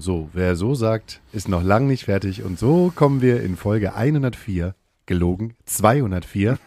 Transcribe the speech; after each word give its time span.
so. 0.00 0.28
Wer 0.32 0.56
so 0.56 0.74
sagt, 0.74 1.20
ist 1.32 1.48
noch 1.48 1.62
lang 1.62 1.86
nicht 1.86 2.04
fertig. 2.04 2.42
Und 2.42 2.58
so 2.58 2.92
kommen 2.94 3.20
wir 3.22 3.42
in 3.42 3.56
Folge 3.56 3.94
104, 3.94 4.74
gelogen, 5.06 5.54
204. 5.66 6.58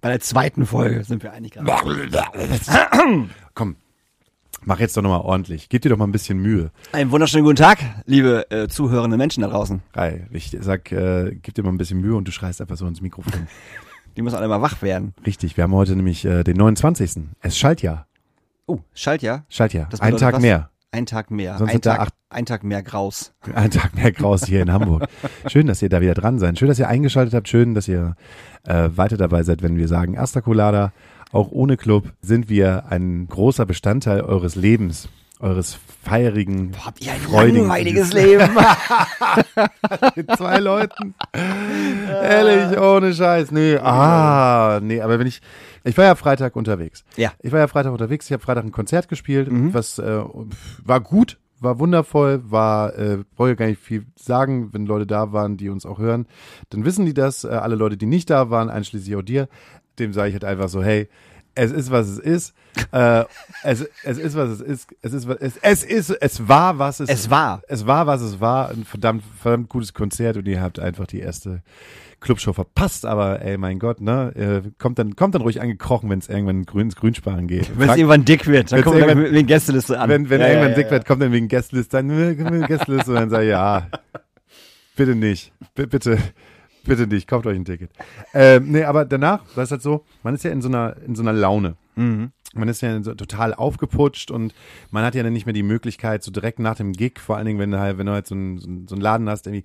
Bei 0.00 0.08
der 0.08 0.20
zweiten 0.20 0.66
Folge 0.66 1.04
sind 1.04 1.22
wir 1.22 1.32
eigentlich 1.32 1.52
gerade. 1.52 1.66
Komm, 3.54 3.76
mach 4.64 4.78
jetzt 4.78 4.96
doch 4.96 5.02
nochmal 5.02 5.20
ordentlich. 5.20 5.68
Gib 5.68 5.82
dir 5.82 5.88
doch 5.88 5.96
mal 5.96 6.06
ein 6.06 6.12
bisschen 6.12 6.38
Mühe. 6.38 6.70
Einen 6.92 7.10
wunderschönen 7.10 7.44
guten 7.44 7.56
Tag, 7.56 7.78
liebe 8.06 8.50
äh, 8.50 8.68
zuhörende 8.68 9.16
Menschen 9.16 9.42
da 9.42 9.48
draußen. 9.48 9.82
Geil. 9.92 10.28
Ich 10.30 10.56
sag, 10.60 10.92
äh, 10.92 11.36
gib 11.42 11.54
dir 11.54 11.62
mal 11.62 11.70
ein 11.70 11.78
bisschen 11.78 12.00
Mühe 12.00 12.14
und 12.14 12.26
du 12.28 12.32
schreist 12.32 12.60
einfach 12.60 12.76
so 12.76 12.86
ins 12.86 13.00
Mikrofon. 13.00 13.48
Die 14.16 14.22
müssen 14.22 14.36
alle 14.36 14.48
mal 14.48 14.60
wach 14.60 14.82
werden. 14.82 15.14
Richtig, 15.24 15.56
wir 15.56 15.64
haben 15.64 15.74
heute 15.74 15.94
nämlich 15.94 16.24
äh, 16.24 16.42
den 16.42 16.56
29. 16.56 17.22
Es 17.42 17.56
Schaltjahr. 17.56 18.06
Oh, 18.66 18.80
Schaltjahr. 18.94 19.44
Schaltjahr. 19.48 19.88
Ein 20.00 20.16
Tag 20.16 20.34
was? 20.34 20.42
mehr. 20.42 20.69
Ein 20.92 21.06
Tag 21.06 21.30
mehr. 21.30 21.56
Sonst 21.58 21.72
ein, 21.72 21.80
Tag, 21.80 22.00
acht- 22.00 22.14
ein 22.30 22.46
Tag 22.46 22.64
mehr 22.64 22.82
Graus. 22.82 23.32
Ein 23.54 23.70
Tag 23.70 23.94
mehr 23.94 24.10
Graus 24.10 24.44
hier 24.46 24.60
in 24.62 24.72
Hamburg. 24.72 25.06
Schön, 25.46 25.68
dass 25.68 25.80
ihr 25.82 25.88
da 25.88 26.00
wieder 26.00 26.14
dran 26.14 26.40
seid. 26.40 26.58
Schön, 26.58 26.66
dass 26.66 26.80
ihr 26.80 26.88
eingeschaltet 26.88 27.32
habt. 27.34 27.48
Schön, 27.48 27.74
dass 27.74 27.86
ihr 27.86 28.16
äh, 28.64 28.88
weiter 28.94 29.16
dabei 29.16 29.44
seid, 29.44 29.62
wenn 29.62 29.76
wir 29.76 29.86
sagen, 29.86 30.18
Asta 30.18 30.40
Colada, 30.40 30.92
auch 31.30 31.52
ohne 31.52 31.76
Club 31.76 32.12
sind 32.22 32.48
wir 32.48 32.86
ein 32.90 33.28
großer 33.28 33.66
Bestandteil 33.66 34.20
eures 34.22 34.56
Lebens, 34.56 35.08
eures 35.40 35.78
feirigen, 36.04 36.70
Boah, 36.72 36.86
habt 36.86 37.04
ihr 37.04 37.12
ein 37.12 37.20
freudigen 37.20 37.58
langweiliges 37.60 38.12
Leben. 38.12 38.48
mit 40.16 40.36
zwei 40.36 40.58
Leuten. 40.58 41.14
Ehrlich, 41.32 42.78
ohne 42.78 43.12
Scheiß. 43.14 43.50
Nee, 43.50 43.76
ah, 43.76 44.80
nee, 44.82 45.00
aber 45.00 45.18
wenn 45.18 45.26
ich, 45.26 45.40
ich 45.84 45.96
war 45.96 46.04
ja 46.04 46.14
Freitag 46.14 46.56
unterwegs. 46.56 47.04
ja. 47.16 47.32
Ich 47.40 47.52
war 47.52 47.58
ja 47.60 47.68
Freitag 47.68 47.92
unterwegs, 47.92 48.26
ich 48.26 48.32
habe 48.32 48.42
Freitag 48.42 48.64
ein 48.64 48.72
Konzert 48.72 49.08
gespielt, 49.08 49.50
Mhm. 49.50 49.72
was 49.74 49.98
äh, 49.98 50.20
war 50.84 51.00
gut, 51.00 51.38
war 51.58 51.78
wundervoll, 51.78 52.42
war, 52.50 52.96
äh, 52.98 53.18
brauche 53.36 53.52
ich 53.52 53.56
gar 53.58 53.66
nicht 53.66 53.80
viel 53.82 54.06
sagen, 54.16 54.70
wenn 54.72 54.86
Leute 54.86 55.06
da 55.06 55.32
waren, 55.32 55.56
die 55.56 55.68
uns 55.68 55.84
auch 55.86 55.98
hören, 55.98 56.26
dann 56.70 56.84
wissen 56.84 57.06
die 57.06 57.14
das. 57.14 57.44
Äh, 57.44 57.48
alle 57.48 57.76
Leute, 57.76 57.96
die 57.96 58.06
nicht 58.06 58.30
da 58.30 58.50
waren, 58.50 58.70
einschließlich 58.70 59.16
auch 59.16 59.22
dir, 59.22 59.48
dem 59.98 60.12
sage 60.12 60.28
ich 60.28 60.34
halt 60.34 60.44
einfach 60.44 60.68
so, 60.68 60.82
hey, 60.82 61.08
es 61.54 61.72
ist, 61.72 61.90
was 61.90 62.08
es 62.08 62.18
ist. 62.18 62.54
äh, 62.92 63.24
es, 63.62 63.86
es 64.04 64.18
ist, 64.18 64.36
was 64.36 64.50
es 64.50 64.60
ist. 64.60 64.88
Es 65.02 65.12
ist, 65.12 65.26
es, 65.28 65.56
es 65.58 65.84
ist, 65.84 66.10
es 66.10 66.48
war, 66.48 66.78
was 66.78 67.00
es 67.00 67.08
Es 67.08 67.30
war. 67.30 67.62
Es 67.68 67.86
war, 67.86 68.06
was 68.06 68.20
es 68.20 68.40
war. 68.40 68.70
Ein 68.70 68.84
verdammt, 68.84 69.24
verdammt 69.40 69.68
gutes 69.68 69.92
Konzert 69.94 70.36
und 70.36 70.46
ihr 70.46 70.60
habt 70.60 70.78
einfach 70.78 71.06
die 71.06 71.20
erste 71.20 71.62
Clubshow 72.20 72.52
verpasst, 72.52 73.06
aber 73.06 73.40
ey, 73.40 73.56
mein 73.56 73.78
Gott, 73.78 74.00
ne, 74.02 74.32
äh, 74.36 74.70
kommt 74.78 74.98
dann, 74.98 75.16
kommt 75.16 75.34
dann 75.34 75.40
ruhig 75.42 75.60
angekrochen, 75.62 76.10
wenn 76.10 76.18
es 76.18 76.28
irgendwann 76.28 76.66
grün, 76.66 76.82
ins 76.82 76.96
Grünsparen 76.96 77.46
geht. 77.46 77.70
Wenn 77.78 77.88
es 77.88 77.96
irgendwann 77.96 78.26
dick 78.26 78.46
wird, 78.46 78.70
dann 78.72 78.84
wir 78.84 78.94
irgendwann- 79.08 79.32
den 79.32 79.46
Gästeliste 79.46 79.98
an. 79.98 80.08
wenn, 80.10 80.28
wenn 80.28 80.40
ja, 80.40 80.48
irgendwann 80.48 80.70
ja, 80.70 80.76
dick 80.76 80.86
ja. 80.86 80.90
wird, 80.92 81.06
kommt 81.06 81.22
dann 81.22 81.32
wegen 81.32 81.48
Guestlist, 81.48 81.94
dann 81.94 82.06
mit 82.08 82.68
Guestlist 82.68 83.08
und 83.08 83.14
dann 83.14 83.30
sag 83.30 83.42
ich, 83.42 83.48
ja, 83.48 83.86
bitte 84.96 85.14
nicht, 85.14 85.52
B 85.74 85.86
bitte, 85.86 86.18
bitte 86.90 87.06
nicht, 87.06 87.28
kauft 87.28 87.46
euch 87.46 87.56
ein 87.56 87.64
Ticket. 87.64 87.90
Ähm, 88.34 88.72
nee, 88.72 88.82
aber 88.82 89.04
danach 89.04 89.40
war 89.54 89.62
es 89.62 89.70
halt 89.70 89.80
so, 89.80 90.04
man 90.22 90.34
ist 90.34 90.42
ja 90.42 90.50
in 90.50 90.60
so 90.60 90.68
einer, 90.68 90.96
in 91.06 91.14
so 91.14 91.22
einer 91.22 91.32
Laune. 91.32 91.76
Mhm. 91.94 92.32
Man 92.52 92.68
ist 92.68 92.80
ja 92.80 93.00
so 93.00 93.14
total 93.14 93.54
aufgeputscht 93.54 94.32
und 94.32 94.52
man 94.90 95.04
hat 95.04 95.14
ja 95.14 95.22
dann 95.22 95.32
nicht 95.32 95.46
mehr 95.46 95.52
die 95.52 95.62
Möglichkeit, 95.62 96.24
so 96.24 96.32
direkt 96.32 96.58
nach 96.58 96.74
dem 96.74 96.92
Gig, 96.92 97.20
vor 97.20 97.36
allen 97.36 97.46
Dingen, 97.46 97.60
wenn 97.60 97.70
du 97.70 97.78
halt, 97.78 97.96
wenn 97.98 98.06
du 98.06 98.12
halt 98.12 98.26
so 98.26 98.34
einen, 98.34 98.58
so 98.58 98.66
einen, 98.66 98.88
so 98.88 98.96
einen 98.96 99.02
Laden 99.02 99.28
hast, 99.28 99.46
irgendwie, 99.46 99.64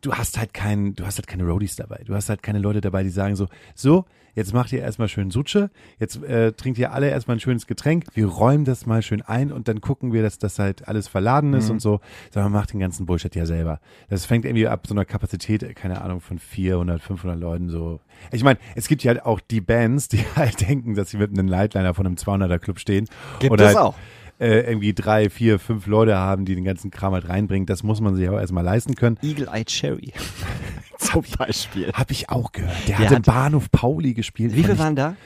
du 0.00 0.12
hast 0.12 0.38
halt 0.38 0.54
keinen, 0.54 0.94
du 0.94 1.04
hast 1.04 1.18
halt 1.18 1.26
keine 1.26 1.44
Roadies 1.44 1.76
dabei. 1.76 2.02
Du 2.04 2.14
hast 2.14 2.28
halt 2.28 2.42
keine 2.42 2.58
Leute 2.58 2.80
dabei, 2.80 3.02
die 3.02 3.10
sagen 3.10 3.36
so, 3.36 3.48
so, 3.74 4.04
jetzt 4.34 4.54
macht 4.54 4.72
ihr 4.72 4.80
erstmal 4.80 5.08
schön 5.08 5.30
Sutsche, 5.30 5.70
jetzt 5.98 6.22
äh, 6.22 6.52
trinkt 6.52 6.78
ihr 6.78 6.92
alle 6.92 7.08
erstmal 7.08 7.36
ein 7.36 7.40
schönes 7.40 7.66
Getränk, 7.66 8.04
wir 8.14 8.26
räumen 8.26 8.64
das 8.64 8.86
mal 8.86 9.02
schön 9.02 9.22
ein 9.22 9.52
und 9.52 9.68
dann 9.68 9.80
gucken 9.80 10.12
wir, 10.12 10.22
dass 10.22 10.38
das 10.38 10.58
halt 10.58 10.88
alles 10.88 11.08
verladen 11.08 11.54
ist 11.54 11.70
und 11.70 11.80
so, 11.80 12.00
sondern 12.32 12.52
macht 12.52 12.72
den 12.72 12.80
ganzen 12.80 13.06
Bullshit 13.06 13.34
ja 13.34 13.46
selber. 13.46 13.80
Das 14.08 14.26
fängt 14.26 14.44
irgendwie 14.44 14.68
ab 14.68 14.86
so 14.86 14.94
einer 14.94 15.04
Kapazität, 15.04 15.74
keine 15.76 16.00
Ahnung, 16.00 16.20
von 16.20 16.38
400, 16.38 17.02
500 17.02 17.38
Leuten 17.38 17.68
so. 17.68 18.00
Ich 18.32 18.44
meine, 18.44 18.58
es 18.74 18.88
gibt 18.88 19.02
ja 19.02 19.12
halt 19.12 19.24
auch 19.24 19.40
die 19.40 19.60
Bands, 19.60 20.08
die 20.08 20.24
halt 20.36 20.60
denken, 20.60 20.94
dass 20.94 21.10
sie 21.10 21.16
mit 21.16 21.30
einem 21.30 21.48
Lightliner 21.48 21.94
von 21.94 22.06
einem 22.06 22.16
200er 22.16 22.58
Club 22.58 22.78
stehen. 22.78 23.06
Gibt 23.38 23.52
oder 23.52 23.70
es 23.70 23.76
halt, 23.76 23.78
auch. 23.78 23.94
Äh, 24.40 24.60
irgendwie 24.60 24.94
drei, 24.94 25.28
vier, 25.28 25.58
fünf 25.58 25.86
Leute 25.86 26.16
haben, 26.16 26.46
die 26.46 26.54
den 26.54 26.64
ganzen 26.64 26.90
Kram 26.90 27.12
halt 27.12 27.28
reinbringen. 27.28 27.66
Das 27.66 27.82
muss 27.82 28.00
man 28.00 28.14
sich 28.16 28.26
auch 28.30 28.38
erstmal 28.38 28.64
leisten 28.64 28.94
können. 28.94 29.18
Eagle 29.22 29.48
Eye 29.52 29.64
Cherry. 29.66 30.14
Zum 30.98 31.24
Beispiel. 31.38 31.92
Hab 31.92 32.10
ich 32.10 32.30
auch 32.30 32.50
gehört. 32.52 32.88
Der, 32.88 32.96
Der 32.96 33.10
hat 33.10 33.16
im 33.16 33.22
Bahnhof 33.22 33.70
Pauli 33.70 34.14
gespielt. 34.14 34.52
Wie 34.54 34.64
viel 34.64 34.76
Fand 34.76 34.78
waren 34.78 34.96
da? 34.96 35.16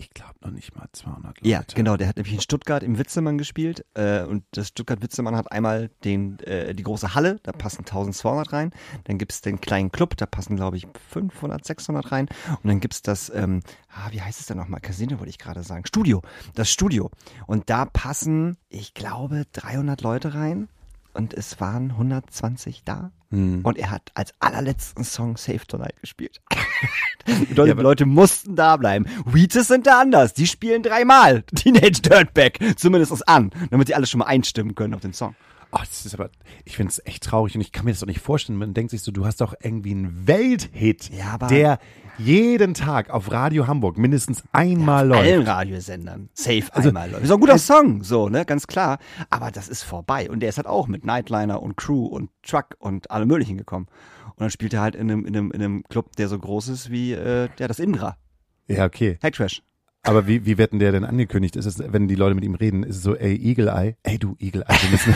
Ich, 0.00 0.14
glaube 0.14 0.34
noch 0.40 0.50
nicht 0.50 0.74
mal 0.74 0.88
200 0.90 1.24
Leute. 1.36 1.46
Ja, 1.46 1.62
genau. 1.74 1.98
Der 1.98 2.08
hat 2.08 2.16
nämlich 2.16 2.32
in 2.32 2.40
Stuttgart 2.40 2.82
im 2.82 2.98
Witzemann 2.98 3.36
gespielt. 3.36 3.84
Äh, 3.92 4.22
und 4.22 4.44
das 4.52 4.68
Stuttgart-Witzemann 4.68 5.36
hat 5.36 5.52
einmal 5.52 5.90
den, 6.04 6.38
äh, 6.40 6.74
die 6.74 6.82
große 6.82 7.14
Halle, 7.14 7.38
da 7.42 7.52
passen 7.52 7.80
1200 7.80 8.50
rein. 8.50 8.72
Dann 9.04 9.18
gibt's 9.18 9.42
den 9.42 9.60
kleinen 9.60 9.92
Club, 9.92 10.16
da 10.16 10.24
passen, 10.24 10.56
glaube 10.56 10.78
ich, 10.78 10.86
500, 11.10 11.66
600 11.66 12.12
rein. 12.12 12.28
Und 12.48 12.64
dann 12.64 12.80
gibt's 12.80 13.02
das, 13.02 13.30
ähm, 13.34 13.60
ah, 13.90 14.10
wie 14.10 14.22
heißt 14.22 14.40
es 14.40 14.46
denn 14.46 14.56
nochmal? 14.56 14.80
Casino 14.80 15.18
wollte 15.18 15.30
ich 15.30 15.38
gerade 15.38 15.62
sagen. 15.62 15.84
Studio. 15.84 16.22
Das 16.54 16.70
Studio. 16.70 17.10
Und 17.46 17.68
da 17.68 17.84
passen, 17.84 18.56
ich 18.70 18.94
glaube, 18.94 19.44
300 19.52 20.00
Leute 20.00 20.32
rein. 20.32 20.68
Und 21.14 21.34
es 21.34 21.60
waren 21.60 21.90
120 21.92 22.82
da. 22.84 23.12
Hm. 23.30 23.60
Und 23.62 23.78
er 23.78 23.90
hat 23.90 24.10
als 24.14 24.32
allerletzten 24.40 25.04
Song 25.04 25.36
Save 25.36 25.66
Tonight 25.66 26.00
gespielt. 26.00 26.40
Bedeutet, 27.48 27.76
Ja, 27.76 27.82
Leute 27.82 28.06
mussten 28.06 28.56
da 28.56 28.76
bleiben. 28.76 29.06
Weezus 29.24 29.68
sind 29.68 29.86
da 29.86 30.00
anders. 30.00 30.34
Die 30.34 30.46
spielen 30.46 30.82
dreimal 30.82 31.42
Teenage 31.54 32.00
Dirtbag 32.02 32.58
zumindest 32.76 33.28
an, 33.28 33.50
damit 33.70 33.88
sie 33.88 33.94
alle 33.94 34.06
schon 34.06 34.18
mal 34.18 34.26
einstimmen 34.26 34.74
können 34.74 34.94
auf 34.94 35.00
den 35.00 35.12
Song. 35.12 35.34
Oh, 35.72 35.78
das 35.78 36.04
ist 36.04 36.14
aber, 36.14 36.30
ich 36.64 36.76
finde 36.76 36.90
es 36.90 37.00
echt 37.06 37.22
traurig 37.22 37.54
und 37.54 37.60
ich 37.60 37.70
kann 37.70 37.84
mir 37.84 37.92
das 37.92 38.00
doch 38.00 38.06
nicht 38.06 38.20
vorstellen. 38.20 38.58
Man 38.58 38.74
denkt 38.74 38.90
sich 38.90 39.02
so, 39.02 39.12
du 39.12 39.24
hast 39.24 39.40
doch 39.40 39.54
irgendwie 39.62 39.92
einen 39.92 40.26
Welthit, 40.26 41.10
Ja, 41.16 41.38
der 41.38 41.78
jeden 42.18 42.74
Tag 42.74 43.10
auf 43.10 43.30
Radio 43.30 43.66
Hamburg 43.66 43.96
mindestens 43.96 44.42
einmal 44.52 45.06
läuft. 45.06 45.22
Allen 45.22 45.42
Radiosendern. 45.42 46.28
Safe 46.34 46.64
Also, 46.72 46.88
einmal. 46.88 47.10
Läuft. 47.10 47.24
Ist 47.24 47.30
auch 47.30 47.36
ein 47.36 47.40
guter 47.40 47.58
Song, 47.58 48.02
so, 48.02 48.28
ne, 48.28 48.44
ganz 48.44 48.66
klar. 48.66 48.98
Aber 49.30 49.50
das 49.50 49.68
ist 49.68 49.84
vorbei. 49.84 50.28
Und 50.28 50.40
der 50.40 50.48
ist 50.48 50.56
halt 50.56 50.66
auch 50.66 50.88
mit 50.88 51.04
Nightliner 51.04 51.62
und 51.62 51.76
Crew 51.76 52.06
und 52.06 52.30
Truck 52.42 52.76
und 52.78 53.10
allem 53.10 53.28
Möglichen 53.28 53.56
gekommen. 53.56 53.86
Und 54.26 54.40
dann 54.40 54.50
spielt 54.50 54.74
er 54.74 54.80
halt 54.80 54.96
in 54.96 55.10
einem, 55.10 55.24
in 55.24 55.36
einem, 55.36 55.50
in 55.52 55.62
einem 55.62 55.82
Club, 55.84 56.16
der 56.16 56.28
so 56.28 56.38
groß 56.38 56.68
ist 56.68 56.90
wie, 56.90 57.12
äh, 57.12 57.48
ja, 57.58 57.68
das 57.68 57.78
Indra. 57.78 58.16
Ja, 58.66 58.84
okay. 58.86 59.18
Hack 59.22 59.34
Trash. 59.34 59.62
Aber 60.02 60.26
wie, 60.26 60.46
wie 60.46 60.56
wird 60.56 60.72
denn 60.72 60.78
der 60.78 60.92
denn 60.92 61.04
angekündigt? 61.04 61.56
Ist 61.56 61.66
es, 61.66 61.78
wenn 61.92 62.08
die 62.08 62.14
Leute 62.14 62.34
mit 62.34 62.44
ihm 62.44 62.54
reden, 62.54 62.84
ist 62.84 62.96
es 62.96 63.02
so, 63.02 63.14
ey, 63.16 63.36
Eagle 63.36 63.68
Eye, 63.68 63.96
ey 64.02 64.18
du 64.18 64.34
Eagle 64.40 64.64
Eye, 64.66 64.76
wir 64.82 64.90
müssen. 64.90 65.14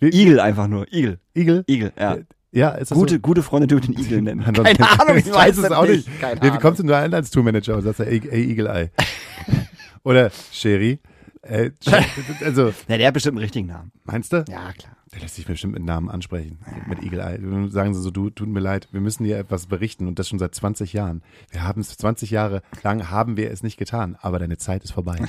Eagle 0.00 0.40
einfach 0.40 0.68
nur. 0.68 0.86
Eagle. 0.92 1.18
Eagle? 1.34 1.64
Eagle, 1.66 1.92
ja. 1.98 2.18
Ja, 2.52 2.70
ist 2.70 2.90
das 2.92 2.96
Gute, 2.98 3.14
so? 3.14 3.20
gute 3.20 3.42
Freunde 3.42 3.66
dürfen 3.66 3.92
ihn 3.92 3.98
Eagle 4.04 4.22
nennen. 4.22 4.42
Ansonsten- 4.46 4.76
Keine 4.76 5.00
Ahnung, 5.00 5.16
ich 5.18 5.26
weiß 5.32 5.58
es 5.58 5.70
auch 5.72 5.86
nicht. 5.86 6.08
Keine 6.20 6.40
Nee, 6.40 6.52
wie 6.54 6.58
kommst 6.58 6.80
du 6.80 6.84
nur 6.86 6.96
ein 6.96 7.12
als 7.12 7.30
Tourmanager 7.30 7.76
und 7.76 7.82
sagst, 7.82 8.00
ey, 8.00 8.22
ey 8.30 8.48
Eagle 8.50 8.66
Eye? 8.68 8.90
Oder 10.04 10.30
Sherry? 10.52 11.00
Äh, 11.42 11.70
also, 12.44 12.72
Ja, 12.88 12.96
der 12.96 13.06
hat 13.08 13.14
bestimmt 13.14 13.36
einen 13.36 13.42
richtigen 13.42 13.66
Namen. 13.66 13.92
meinst 14.04 14.32
du? 14.32 14.44
Ja, 14.48 14.72
klar. 14.72 14.95
Der 15.16 15.22
lässt 15.22 15.36
sich 15.36 15.46
bestimmt 15.46 15.72
mit 15.72 15.82
Namen 15.82 16.10
ansprechen, 16.10 16.58
mit 16.86 17.02
Eagle 17.02 17.20
Eye. 17.20 17.70
Sagen 17.70 17.94
sie 17.94 18.02
so, 18.02 18.10
du, 18.10 18.28
tut 18.28 18.48
mir 18.48 18.60
leid, 18.60 18.86
wir 18.92 19.00
müssen 19.00 19.24
dir 19.24 19.38
etwas 19.38 19.64
berichten 19.64 20.08
und 20.08 20.18
das 20.18 20.28
schon 20.28 20.38
seit 20.38 20.54
20 20.54 20.92
Jahren. 20.92 21.22
Wir 21.50 21.62
haben 21.62 21.80
es 21.80 21.96
20 21.96 22.30
Jahre 22.30 22.60
lang 22.82 23.08
haben 23.08 23.38
wir 23.38 23.50
es 23.50 23.62
nicht 23.62 23.78
getan, 23.78 24.18
aber 24.20 24.38
deine 24.38 24.58
Zeit 24.58 24.84
ist 24.84 24.92
vorbei. 24.92 25.16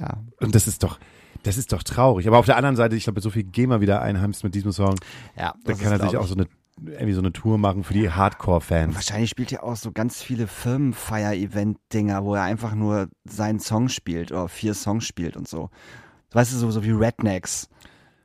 Ja. 0.00 0.16
Und 0.40 0.56
das 0.56 0.66
ist 0.66 0.82
doch, 0.82 0.98
das 1.44 1.58
ist 1.58 1.72
doch 1.72 1.84
traurig. 1.84 2.26
Aber 2.26 2.38
auf 2.38 2.46
der 2.46 2.56
anderen 2.56 2.74
Seite, 2.74 2.96
ich 2.96 3.04
glaube, 3.04 3.20
so 3.20 3.30
viel 3.30 3.44
geh 3.44 3.68
mal 3.68 3.80
wieder 3.80 4.02
einheimst 4.02 4.42
mit 4.42 4.52
diesem 4.54 4.72
Song, 4.72 4.96
Ja, 5.36 5.54
dann 5.62 5.78
kann 5.78 5.92
er 5.92 6.00
sich 6.00 6.16
auch 6.16 6.26
so 6.26 6.34
eine, 6.34 6.48
irgendwie 6.82 7.12
so 7.12 7.20
eine 7.20 7.32
Tour 7.32 7.56
machen 7.56 7.84
für 7.84 7.94
die 7.94 8.10
Hardcore-Fans. 8.10 8.96
Wahrscheinlich 8.96 9.30
spielt 9.30 9.52
er 9.52 9.62
auch 9.62 9.76
so 9.76 9.92
ganz 9.92 10.22
viele 10.22 10.48
Firmenfeier-Event-Dinger, 10.48 12.24
wo 12.24 12.34
er 12.34 12.42
einfach 12.42 12.74
nur 12.74 13.08
seinen 13.22 13.60
Song 13.60 13.88
spielt 13.88 14.32
oder 14.32 14.48
vier 14.48 14.74
Songs 14.74 15.06
spielt 15.06 15.36
und 15.36 15.46
so. 15.46 15.70
Weißt 16.32 16.52
du, 16.52 16.56
so, 16.56 16.70
so 16.72 16.82
wie 16.82 16.90
Rednecks. 16.90 17.68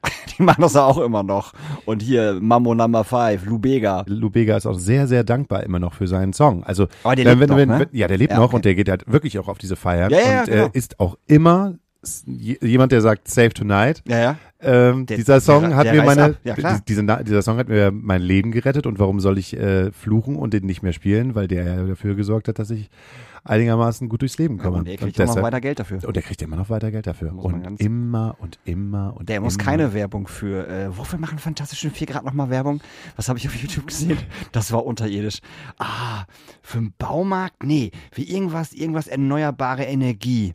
Die 0.38 0.44
machen 0.44 0.62
das 0.62 0.74
ja 0.74 0.84
auch 0.86 0.98
immer 1.00 1.24
noch. 1.24 1.54
Und 1.86 2.02
hier 2.02 2.38
Mambo 2.42 2.74
Number 2.74 3.04
5, 3.04 3.46
Lubega. 3.46 4.04
Lou 4.08 4.30
Bega 4.30 4.56
ist 4.58 4.66
auch 4.66 4.78
sehr, 4.78 5.08
sehr 5.08 5.24
dankbar 5.24 5.64
immer 5.64 5.80
noch 5.80 5.94
für 5.94 6.08
seinen 6.08 6.34
Song. 6.34 6.64
Also, 6.64 6.88
Aber 7.04 7.16
der 7.16 7.26
wenn, 7.26 7.40
lebt 7.40 7.42
wenn, 7.42 7.68
noch, 7.68 7.80
wenn, 7.80 7.80
ne? 7.80 7.88
ja, 7.92 8.08
der 8.08 8.18
lebt 8.18 8.32
Ja, 8.32 8.38
noch 8.40 8.46
okay. 8.46 8.56
und 8.56 8.66
der 8.66 8.76
geht 8.76 8.90
halt 8.90 9.12
wirklich 9.12 9.38
auch 9.40 9.48
auf 9.48 9.58
diese 9.58 9.76
Feiern 9.76 10.10
Ja, 10.12 10.18
ja, 10.20 10.40
und 10.42 10.46
genau. 10.50 10.66
äh, 10.66 10.70
ist 10.74 11.00
auch 11.00 11.18
immer 11.28 11.76
jemand, 12.26 12.92
der 12.94 13.02
sagt 13.02 13.28
Save 13.28 13.50
Tonight, 13.50 14.02
Ja, 14.08 14.20
ja. 14.20 14.36
Ähm, 14.62 15.06
Der- 15.06 15.16
dieser 15.18 15.40
Song 15.40 15.62
der- 15.62 15.76
hat 15.78 15.86
der 15.86 15.94
mir 15.94 16.02
reißt 16.04 16.18
meine. 16.18 16.36
Ja, 16.44 16.80
diese, 16.86 17.04
dieser 17.24 17.42
Song 17.42 17.58
hat 17.58 17.70
mir 17.70 17.92
mein 17.92 18.22
Leben 18.22 18.52
gerettet 18.52 18.86
und 18.88 19.00
warum 19.00 19.22
soll 19.22 19.38
ich 19.38 19.56
äh, 19.56 19.92
fluchen 19.94 20.36
und 20.36 20.54
den 20.54 20.66
nicht 20.66 20.84
mehr 20.84 20.92
spielen, 20.92 21.34
weil 21.34 21.48
der 21.48 21.64
ja 21.64 21.84
dafür 21.84 22.16
gesorgt 22.16 22.50
hat, 22.50 22.60
dass 22.60 22.70
ich 22.70 22.90
einigermaßen 23.46 24.10
gut 24.10 24.20
durchs 24.22 24.38
Leben 24.38 24.58
komme. 24.58 24.80
Und 24.80 24.88
er 24.90 24.98
kriegt 24.98 25.18
noch 25.18 25.26
deshalb- 25.28 25.44
weiter 25.46 25.62
Geld 25.62 25.80
dafür. 25.80 26.00
und 26.06 26.14
der 26.14 26.24
kriegt 26.24 26.42
immer 26.42 26.58
noch 26.58 26.70
weiter 26.70 26.92
Geld 26.92 27.08
dafür. 27.08 27.34
Und 27.34 27.80
immer 27.80 28.36
und 28.40 28.60
immer 28.66 29.16
und 29.18 29.30
Der 29.30 29.38
immer. 29.38 29.46
muss 29.46 29.58
keine 29.58 29.94
Werbung 29.94 30.28
für. 30.28 30.68
Äh, 30.68 30.98
wofür 30.98 31.20
machen 31.20 31.40
Fantastischen 31.40 31.92
Vier 31.92 32.08
gerade 32.08 32.26
nochmal 32.26 32.50
Werbung? 32.50 32.82
Was 33.16 33.30
habe 33.30 33.40
ich 33.40 33.48
auf 33.48 33.56
YouTube 33.56 33.88
gesehen? 33.88 34.18
Das 34.52 34.74
war 34.74 34.86
unterirdisch. 34.86 35.40
Ah, 35.78 36.26
für 36.62 36.80
einen 36.80 36.94
Baumarkt? 36.98 37.64
Nee, 37.64 37.92
für 38.12 38.24
irgendwas, 38.24 38.74
irgendwas 38.74 39.08
erneuerbare 39.08 39.84
Energie. 39.86 40.54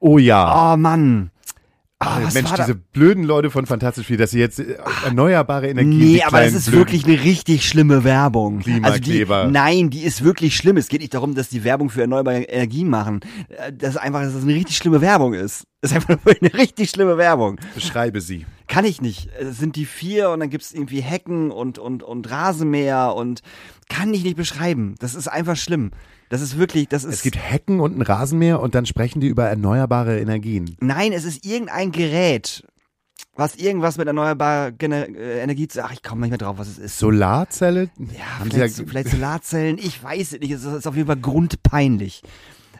Oh 0.00 0.18
ja. 0.18 0.74
Oh 0.74 0.76
Mann. 0.76 1.30
Ah, 2.02 2.18
was 2.22 2.32
Mensch, 2.32 2.50
diese 2.54 2.74
blöden 2.74 3.24
Leute 3.24 3.50
von 3.50 3.66
Fantastisch 3.66 4.06
viel, 4.06 4.16
dass 4.16 4.30
sie 4.30 4.38
jetzt 4.38 4.58
äh, 4.58 4.78
erneuerbare 5.04 5.68
Energie. 5.68 6.14
Nee, 6.14 6.22
aber 6.22 6.40
das 6.42 6.54
ist 6.54 6.72
wirklich 6.72 7.04
eine 7.04 7.22
richtig 7.22 7.68
schlimme 7.68 8.04
Werbung. 8.04 8.60
Klimakleber. 8.60 9.36
Also 9.36 9.48
die, 9.48 9.52
nein, 9.52 9.90
die 9.90 10.00
ist 10.04 10.24
wirklich 10.24 10.56
schlimm. 10.56 10.78
Es 10.78 10.88
geht 10.88 11.02
nicht 11.02 11.12
darum, 11.12 11.34
dass 11.34 11.50
die 11.50 11.62
Werbung 11.62 11.90
für 11.90 12.00
erneuerbare 12.00 12.44
Energie 12.44 12.84
machen. 12.84 13.20
Äh, 13.50 13.74
Das 13.74 13.90
ist 13.90 13.96
einfach, 13.98 14.22
dass 14.22 14.32
es 14.32 14.44
eine 14.44 14.54
richtig 14.54 14.78
schlimme 14.78 15.02
Werbung 15.02 15.34
ist. 15.34 15.64
Das 15.82 15.92
ist 15.92 15.96
einfach 15.96 16.16
eine 16.40 16.54
richtig 16.54 16.88
schlimme 16.88 17.18
Werbung. 17.18 17.60
Beschreibe 17.74 18.22
sie. 18.22 18.46
Kann 18.66 18.86
ich 18.86 19.02
nicht. 19.02 19.28
Es 19.38 19.58
sind 19.58 19.76
die 19.76 19.84
vier 19.84 20.30
und 20.30 20.40
dann 20.40 20.48
gibt's 20.48 20.72
irgendwie 20.72 21.02
Hecken 21.02 21.50
und, 21.50 21.78
und, 21.78 22.02
und 22.02 22.30
Rasenmäher 22.30 23.14
und 23.14 23.42
kann 23.90 24.14
ich 24.14 24.24
nicht 24.24 24.36
beschreiben. 24.36 24.94
Das 25.00 25.14
ist 25.14 25.28
einfach 25.28 25.56
schlimm. 25.56 25.90
Das 26.30 26.40
ist 26.40 26.56
wirklich, 26.56 26.88
das 26.88 27.04
ist. 27.04 27.14
Es 27.16 27.22
gibt 27.22 27.36
Hecken 27.36 27.80
und 27.80 27.98
ein 27.98 28.02
Rasenmäher 28.02 28.60
und 28.60 28.74
dann 28.74 28.86
sprechen 28.86 29.20
die 29.20 29.26
über 29.26 29.46
erneuerbare 29.48 30.18
Energien. 30.20 30.76
Nein, 30.80 31.12
es 31.12 31.24
ist 31.24 31.44
irgendein 31.44 31.90
Gerät, 31.92 32.64
was 33.34 33.56
irgendwas 33.56 33.98
mit 33.98 34.06
erneuerbarer 34.06 34.70
Gener 34.72 35.08
äh, 35.08 35.40
Energie 35.42 35.66
zu. 35.68 35.84
Ach, 35.84 35.92
ich 35.92 36.02
komme 36.02 36.22
nicht 36.22 36.30
mehr 36.30 36.38
drauf, 36.38 36.56
was 36.58 36.68
es 36.68 36.78
ist. 36.78 36.98
Solarzelle? 36.98 37.90
Ja, 37.98 38.38
Haben 38.38 38.50
vielleicht, 38.50 38.76
sie 38.76 38.82
ja- 38.82 38.88
vielleicht 38.88 39.08
Solarzellen, 39.10 39.76
ich 39.78 40.02
weiß 40.02 40.32
es 40.32 40.40
nicht. 40.40 40.52
Es 40.52 40.64
ist 40.64 40.86
auf 40.86 40.94
jeden 40.94 41.08
Fall 41.08 41.16
grundpeinlich. 41.16 42.22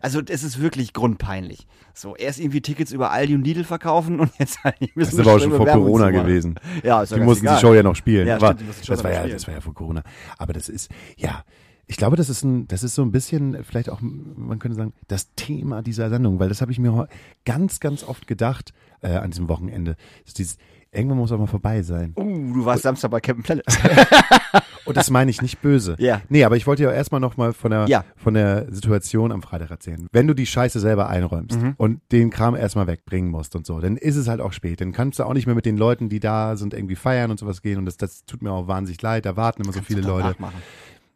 Also 0.00 0.20
es 0.26 0.42
ist 0.44 0.62
wirklich 0.62 0.92
grundpeinlich. 0.94 1.66
So, 1.92 2.16
erst 2.16 2.38
irgendwie 2.38 2.62
Tickets 2.62 2.92
über 2.92 3.10
Aldi 3.10 3.34
und 3.34 3.42
Lidl 3.44 3.64
verkaufen 3.64 4.20
und 4.20 4.30
jetzt 4.38 4.62
halt 4.64 4.80
nicht 4.80 4.92
Das 4.96 5.12
ist 5.12 5.18
aber 5.20 5.34
auch 5.34 5.38
schon 5.40 5.50
vor 5.52 5.66
Corona 5.66 6.10
gewesen. 6.10 6.54
Ja, 6.82 7.02
ist 7.02 7.14
Die 7.14 7.20
mussten 7.20 7.44
egal. 7.46 7.56
die 7.56 7.60
Show 7.60 7.74
ja 7.74 7.82
noch 7.82 7.96
spielen. 7.96 8.26
Ja, 8.28 8.36
aber 8.36 8.54
stimmt, 8.54 8.88
das, 8.88 9.04
war 9.04 9.12
ja, 9.12 9.26
das 9.26 9.46
war 9.46 9.54
ja 9.54 9.60
vor 9.60 9.74
Corona. 9.74 10.02
Aber 10.38 10.52
das 10.54 10.68
ist, 10.70 10.88
ja, 11.16 11.42
ich 11.90 11.96
glaube, 11.96 12.14
das 12.16 12.28
ist 12.30 12.44
ein, 12.44 12.68
das 12.68 12.84
ist 12.84 12.94
so 12.94 13.02
ein 13.02 13.10
bisschen, 13.10 13.64
vielleicht 13.64 13.90
auch, 13.90 14.00
man 14.00 14.60
könnte 14.60 14.76
sagen, 14.76 14.92
das 15.08 15.34
Thema 15.34 15.82
dieser 15.82 16.08
Sendung, 16.08 16.38
weil 16.38 16.48
das 16.48 16.60
habe 16.60 16.70
ich 16.70 16.78
mir 16.78 17.08
ganz, 17.44 17.80
ganz 17.80 18.04
oft 18.04 18.28
gedacht 18.28 18.72
äh, 19.00 19.08
an 19.16 19.32
diesem 19.32 19.48
Wochenende. 19.48 19.96
Dass 20.24 20.34
dieses, 20.34 20.56
irgendwann 20.92 21.18
muss 21.18 21.32
auch 21.32 21.38
mal 21.38 21.48
vorbei 21.48 21.82
sein. 21.82 22.12
Uh, 22.16 22.54
du 22.54 22.64
warst 22.64 22.84
Samstag 22.84 23.10
bei 23.10 23.20
Captain 23.20 23.42
Planet. 23.42 23.64
Und 24.86 24.96
das 24.96 25.10
meine 25.10 25.30
ich 25.32 25.42
nicht 25.42 25.60
böse. 25.60 25.96
Ja. 25.98 26.22
Nee, 26.28 26.44
aber 26.44 26.56
ich 26.56 26.66
wollte 26.66 26.82
ja 26.84 26.92
erstmal 26.92 27.20
nochmal 27.20 27.52
von 27.52 27.70
der, 27.72 27.86
Ja. 27.88 28.04
von 28.16 28.34
der 28.34 28.72
Situation 28.72 29.30
am 29.32 29.42
Freitag 29.42 29.70
erzählen. 29.70 30.06
Wenn 30.12 30.26
du 30.26 30.34
die 30.34 30.46
Scheiße 30.46 30.80
selber 30.80 31.08
einräumst 31.08 31.60
Mhm. 31.60 31.74
und 31.76 32.00
den 32.12 32.30
Kram 32.30 32.54
erstmal 32.56 32.86
wegbringen 32.86 33.30
musst 33.30 33.54
und 33.56 33.66
so, 33.66 33.78
dann 33.80 33.96
ist 33.96 34.16
es 34.16 34.26
halt 34.28 34.40
auch 34.40 34.52
spät. 34.52 34.80
Dann 34.80 34.92
kannst 34.92 35.18
du 35.18 35.24
auch 35.24 35.34
nicht 35.34 35.46
mehr 35.46 35.54
mit 35.56 35.66
den 35.66 35.76
Leuten, 35.76 36.08
die 36.08 36.18
da 36.20 36.56
sind, 36.56 36.72
irgendwie 36.72 36.96
feiern 36.96 37.30
und 37.32 37.38
sowas 37.38 37.62
gehen. 37.62 37.78
Und 37.78 37.84
das, 37.86 37.96
das 37.98 38.24
tut 38.24 38.42
mir 38.42 38.52
auch 38.52 38.68
wahnsinnig 38.68 39.02
leid. 39.02 39.26
Da 39.26 39.36
warten 39.36 39.62
immer 39.62 39.72
so 39.72 39.82
viele 39.82 40.00
Leute. 40.02 40.28
Nachmachen. 40.28 40.60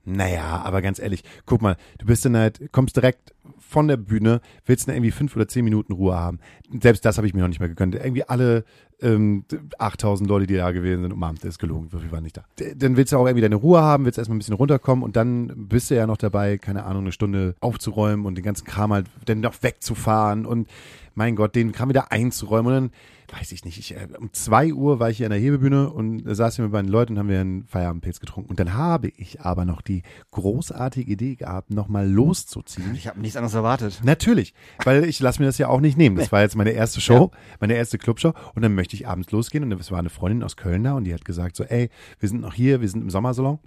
Naja, 0.05 0.62
aber 0.65 0.83
ganz 0.83 0.99
ehrlich, 0.99 1.25
guck 1.47 1.62
mal, 1.62 1.77
du 1.99 2.06
bist 2.06 2.25
dann 2.25 2.37
halt, 2.37 2.73
kommst 2.73 2.97
direkt 2.97 3.35
von 3.59 3.89
der 3.89 3.97
Bühne, 3.97 4.41
willst 4.67 4.87
dann 4.87 4.95
irgendwie 4.95 5.11
fünf 5.11 5.35
oder 5.35 5.49
zehn 5.49 5.65
Minuten 5.65 5.93
Ruhe 5.93 6.15
haben. 6.15 6.39
Selbst 6.81 7.05
das 7.05 7.17
habe 7.17 7.27
ich 7.27 7.35
mir 7.35 7.41
noch 7.41 7.49
nicht 7.49 7.61
mehr 7.61 7.69
gegönnt. 7.69 7.95
Irgendwie 7.95 8.25
alle 8.25 8.65
ähm, 9.01 9.45
8000 9.79 10.29
Leute, 10.29 10.47
die 10.47 10.56
da 10.56 10.71
gewesen 10.71 11.03
sind, 11.03 11.12
umarmt, 11.12 11.45
ist 11.45 11.59
gelogen, 11.59 11.91
viel 11.91 12.12
waren 12.12 12.23
nicht 12.23 12.37
da. 12.37 12.45
Dann 12.77 12.97
willst 12.97 13.12
du 13.12 13.17
auch 13.17 13.27
irgendwie 13.27 13.43
deine 13.43 13.56
Ruhe 13.56 13.81
haben, 13.81 14.05
willst 14.05 14.19
erstmal 14.19 14.37
ein 14.37 14.39
bisschen 14.39 14.55
runterkommen 14.55 15.03
und 15.03 15.17
dann 15.17 15.69
bist 15.69 15.91
du 15.91 15.97
ja 15.97 16.06
noch 16.06 16.17
dabei, 16.17 16.59
keine 16.59 16.85
Ahnung, 16.85 17.03
eine 17.03 17.12
Stunde 17.12 17.55
aufzuräumen 17.61 18.27
und 18.27 18.37
den 18.37 18.45
ganzen 18.45 18.65
Kram 18.65 18.93
halt 18.93 19.06
dann 19.25 19.41
noch 19.41 19.62
wegzufahren 19.62 20.47
und 20.47 20.69
mein 21.15 21.37
Gott, 21.37 21.55
den 21.55 21.73
Kram 21.73 21.89
wieder 21.89 22.13
einzuräumen 22.13 22.67
und 22.67 22.83
dann 22.83 22.91
weiß 23.39 23.53
ich 23.53 23.65
nicht, 23.65 23.79
ich, 23.79 23.97
äh, 23.97 24.09
um 24.19 24.33
zwei 24.33 24.73
Uhr 24.73 25.01
war 25.01 25.11
ich 25.11 25.17
hier 25.17 25.27
an 25.27 25.33
der 25.33 25.41
Hebebühne 25.41 25.91
und 25.91 26.23
saß 26.27 26.55
ich 26.55 26.59
mit 26.61 26.73
meinen 26.73 26.89
Leuten 26.89 27.15
und 27.15 27.19
haben 27.19 27.29
wir 27.29 27.41
einen 27.41 27.65
Feierabendpilz 27.67 28.21
getrunken. 28.21 28.51
Und 28.51 28.61
dann 28.61 28.75
habe 28.75 29.09
ich 29.09 29.41
aber 29.41 29.65
noch 29.65 29.81
die 29.81 30.03
großartige 30.31 31.11
Idee 31.11 31.37
gehabt, 31.37 31.71
nochmal 31.71 32.09
loszuziehen. 32.09 32.95
Ich 32.95 33.07
habe 33.09 33.21
nichts 33.21 33.37
anderes 33.37 33.55
erwartet. 33.55 34.01
Natürlich, 34.05 34.55
weil 34.85 35.05
ich 35.05 35.21
lasse 35.21 35.41
mir 35.41 35.47
das 35.47 35.59
ja 35.59 35.69
auch 35.69 35.81
nicht 35.81 35.97
nehmen. 35.97 36.17
Das 36.17 36.33
war 36.33 36.43
jetzt 36.43 36.57
meine 36.57 36.71
erste 36.71 37.01
Show, 37.01 37.31
meine 37.61 37.75
erste 37.75 37.99
Clubshow 37.99 38.35
und 38.55 38.63
dann 38.63 38.75
möchte 38.75 38.95
ich 38.95 39.09
abends 39.09 39.31
losgehen 39.31 39.65
und 39.65 39.81
es 39.81 39.91
war 39.91 39.99
eine 39.99 40.11
Freundin 40.11 40.43
aus 40.43 40.57
Köln 40.57 40.85
da 40.85 40.93
und 40.95 41.05
die 41.05 41.15
hat 41.15 41.25
gesagt 41.25 41.57
so, 41.57 41.65
ey, 41.65 41.89
wir 42.21 42.29
sind 42.29 42.41
noch 42.41 42.55
hier, 42.55 42.81
wir 42.81 42.89
sind 42.89 43.03
im 43.03 43.11
Sommersalon 43.11 43.59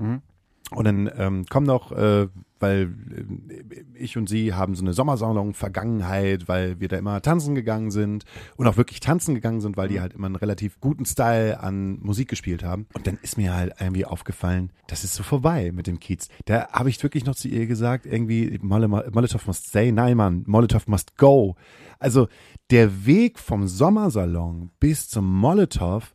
und 0.72 0.86
dann 0.86 1.10
ähm, 1.18 1.46
komm 1.50 1.66
doch, 1.66 1.92
äh, 1.92 2.28
weil 2.60 2.94
äh, 3.12 3.84
ich 3.96 4.18
und 4.18 4.28
sie 4.30 4.54
haben 4.54 4.76
so 4.76 4.84
eine 4.84 4.94
Sommersalon-Vergangenheit, 4.94 6.48
weil 6.48 6.80
wir 6.80 6.88
da 6.88 6.98
immer 6.98 7.22
tanzen 7.22 7.56
gegangen 7.56 7.92
sind 7.92 8.26
und 8.56 8.68
auch 8.68 8.78
wirklich 8.78 9.00
tanzen 9.00 9.36
gegangen 9.36 9.62
sind, 9.62 9.78
weil 9.78 9.90
die 9.90 10.00
halt 10.00 10.14
immer 10.14 10.28
einen 10.28 10.36
relativ 10.36 10.80
guten 10.80 11.06
Style 11.06 11.60
an 11.60 12.00
Musik 12.00 12.30
gespielt 12.30 12.64
haben. 12.64 12.88
Und 12.94 13.08
dann 13.08 13.18
ist 13.22 13.38
mir 13.38 13.56
halt 13.56 13.74
irgendwie 13.80 14.06
aufgefallen, 14.06 14.72
das 14.88 15.04
ist 15.04 15.16
so 15.16 15.24
vorbei 15.24 15.72
mit 15.72 15.88
dem 15.88 16.00
Kiez. 16.00 16.30
Da 16.46 16.70
habe 16.72 16.90
ich 16.90 17.02
wirklich 17.02 17.26
noch 17.26 17.36
zu 17.36 17.48
ihr 17.48 17.68
gesagt, 17.68 18.06
irgendwie 18.06 18.58
Mol 18.62 18.88
Molotow 18.88 19.46
must 19.48 19.68
stay. 19.68 19.92
Nein, 19.92 20.18
Mann, 20.18 20.44
Molotow 20.48 20.86
must 20.88 21.18
go. 21.18 21.56
Also 22.00 22.28
der 22.70 23.06
Weg 23.06 23.40
vom 23.40 23.68
Sommersalon 23.68 24.72
bis 24.80 25.10
zum 25.10 25.32
Molotow 25.40 26.14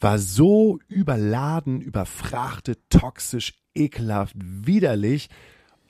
war 0.00 0.18
so 0.18 0.78
überladen, 0.88 1.80
überfrachtet, 1.80 2.78
toxisch, 2.88 3.54
ekelhaft, 3.74 4.34
widerlich, 4.38 5.28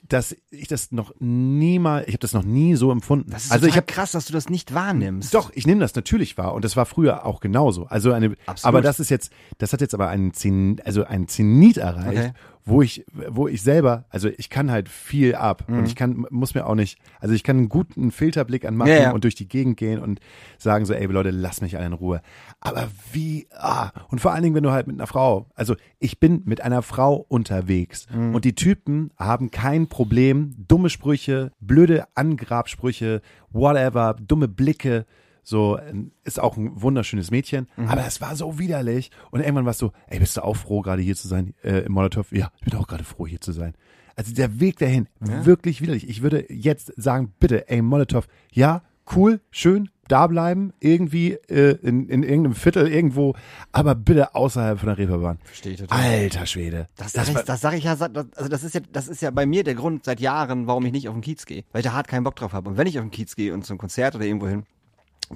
dass 0.08 0.34
ich 0.50 0.68
das 0.68 0.90
noch 0.92 1.12
niemals, 1.18 2.06
ich 2.06 2.14
habe 2.14 2.20
das 2.20 2.32
noch 2.32 2.42
nie 2.42 2.74
so 2.76 2.90
empfunden. 2.90 3.30
Das 3.30 3.44
ist 3.44 3.52
also 3.52 3.66
ich 3.66 3.76
habe 3.76 3.86
krass, 3.86 4.12
dass 4.12 4.26
du 4.26 4.32
das 4.32 4.48
nicht 4.48 4.74
wahrnimmst. 4.74 5.34
doch, 5.34 5.50
ich 5.54 5.66
nehme 5.66 5.80
das 5.80 5.94
natürlich 5.94 6.38
wahr 6.38 6.54
und 6.54 6.64
das 6.64 6.76
war 6.76 6.86
früher 6.86 7.26
auch 7.26 7.40
genauso. 7.40 7.86
Also 7.86 8.12
eine, 8.12 8.36
Absolut. 8.46 8.64
aber 8.64 8.82
das 8.82 9.00
ist 9.00 9.10
jetzt, 9.10 9.32
das 9.58 9.72
hat 9.72 9.80
jetzt 9.80 9.94
aber 9.94 10.08
einen 10.08 10.32
Zen, 10.32 10.80
also 10.84 11.04
einen 11.04 11.28
Zenit 11.28 11.76
erreicht, 11.76 12.08
Okay. 12.08 12.32
Wo 12.68 12.82
ich, 12.82 13.04
wo 13.30 13.48
ich 13.48 13.62
selber, 13.62 14.04
also 14.10 14.28
ich 14.36 14.50
kann 14.50 14.70
halt 14.70 14.88
viel 14.88 15.34
ab 15.34 15.64
Mhm. 15.68 15.78
und 15.78 15.86
ich 15.86 15.96
kann, 15.96 16.26
muss 16.30 16.54
mir 16.54 16.66
auch 16.66 16.74
nicht, 16.74 16.98
also 17.20 17.34
ich 17.34 17.42
kann 17.42 17.56
einen 17.56 17.68
guten 17.68 18.10
Filterblick 18.10 18.64
anmachen 18.66 18.90
Ja, 18.90 19.02
ja. 19.02 19.10
und 19.12 19.24
durch 19.24 19.34
die 19.34 19.48
Gegend 19.48 19.76
gehen 19.76 20.00
und 20.00 20.20
sagen 20.58 20.84
so, 20.84 20.92
ey 20.92 21.06
Leute, 21.06 21.30
lass 21.30 21.60
mich 21.60 21.76
alle 21.76 21.86
in 21.86 21.92
Ruhe. 21.94 22.20
Aber 22.60 22.88
wie, 23.12 23.46
ah, 23.56 23.90
und 24.10 24.20
vor 24.20 24.32
allen 24.32 24.42
Dingen, 24.42 24.54
wenn 24.54 24.62
du 24.64 24.70
halt 24.72 24.86
mit 24.86 24.96
einer 24.96 25.06
Frau, 25.06 25.46
also 25.54 25.76
ich 25.98 26.20
bin 26.20 26.42
mit 26.44 26.60
einer 26.60 26.82
Frau 26.82 27.24
unterwegs 27.28 28.06
Mhm. 28.14 28.34
und 28.34 28.44
die 28.44 28.54
Typen 28.54 29.10
haben 29.16 29.50
kein 29.50 29.86
Problem, 29.88 30.54
dumme 30.68 30.90
Sprüche, 30.90 31.52
blöde 31.60 32.04
Angrabsprüche, 32.14 33.20
whatever, 33.50 34.14
dumme 34.20 34.48
Blicke, 34.48 35.06
so, 35.48 35.78
äh, 35.78 35.94
ist 36.24 36.38
auch 36.40 36.56
ein 36.58 36.80
wunderschönes 36.82 37.30
Mädchen, 37.30 37.68
Mhm. 37.76 37.88
aber 37.88 38.06
es 38.06 38.20
war 38.20 38.36
so 38.36 38.58
widerlich. 38.58 39.10
Und 39.30 39.40
irgendwann 39.40 39.64
warst 39.66 39.80
du, 39.80 39.90
ey, 40.08 40.18
bist 40.18 40.36
du 40.36 40.44
auch 40.44 40.56
froh, 40.56 40.82
gerade 40.82 41.00
hier 41.00 41.16
zu 41.16 41.26
sein, 41.26 41.54
äh, 41.62 41.80
im 41.86 41.92
Molotow? 41.92 42.30
Ja, 42.32 42.50
ich 42.58 42.64
bin 42.70 42.78
auch 42.78 42.86
gerade 42.86 43.04
froh, 43.04 43.26
hier 43.26 43.40
zu 43.40 43.52
sein. 43.52 43.74
Also 44.14 44.34
der 44.34 44.60
Weg 44.60 44.78
dahin, 44.78 45.06
wirklich 45.20 45.80
widerlich. 45.80 46.08
Ich 46.08 46.22
würde 46.22 46.44
jetzt 46.52 46.92
sagen, 46.96 47.32
bitte, 47.40 47.68
ey, 47.70 47.80
Molotow, 47.82 48.26
ja, 48.52 48.82
cool, 49.14 49.40
schön, 49.50 49.88
da 50.08 50.26
bleiben, 50.26 50.72
irgendwie 50.80 51.32
äh, 51.48 51.76
in, 51.82 52.08
in 52.08 52.22
irgendeinem 52.24 52.54
Viertel 52.54 52.88
irgendwo, 52.88 53.34
aber 53.72 53.94
bitte 53.94 54.34
außerhalb 54.34 54.78
von 54.78 54.88
der 54.88 54.98
Reeperbahn. 54.98 55.38
Verstehe 55.44 55.72
ich 55.74 55.78
total. 55.80 55.98
Alter 56.02 56.46
Schwede. 56.46 56.88
Das, 56.96 57.12
Das 57.12 57.26
sag 57.26 57.34
war- 57.34 57.40
ich, 57.42 57.46
das 57.46 57.60
sag 57.60 57.74
ich 57.74 57.84
ja, 57.84 57.94
das, 57.96 58.26
also 58.36 58.48
das 58.50 58.64
ist 58.64 58.74
ja, 58.74 58.80
das 58.92 59.06
ist 59.08 59.22
ja 59.22 59.30
bei 59.30 59.46
mir 59.46 59.64
der 59.64 59.74
Grund 59.76 60.04
seit 60.04 60.18
Jahren, 60.20 60.66
warum 60.66 60.84
ich 60.84 60.92
nicht 60.92 61.08
auf 61.08 61.14
den 61.14 61.20
Kiez 61.22 61.46
gehe, 61.46 61.64
weil 61.72 61.80
ich 61.80 61.86
da 61.86 61.92
hart 61.94 62.08
keinen 62.08 62.24
Bock 62.24 62.36
drauf 62.36 62.52
habe. 62.52 62.68
Und 62.68 62.76
wenn 62.76 62.86
ich 62.86 62.98
auf 62.98 63.04
den 63.04 63.10
Kiez 63.10 63.34
gehe 63.36 63.54
und 63.54 63.64
zum 63.64 63.78
Konzert 63.78 64.14
oder 64.16 64.24
irgendwo 64.26 64.48
hin, 64.48 64.64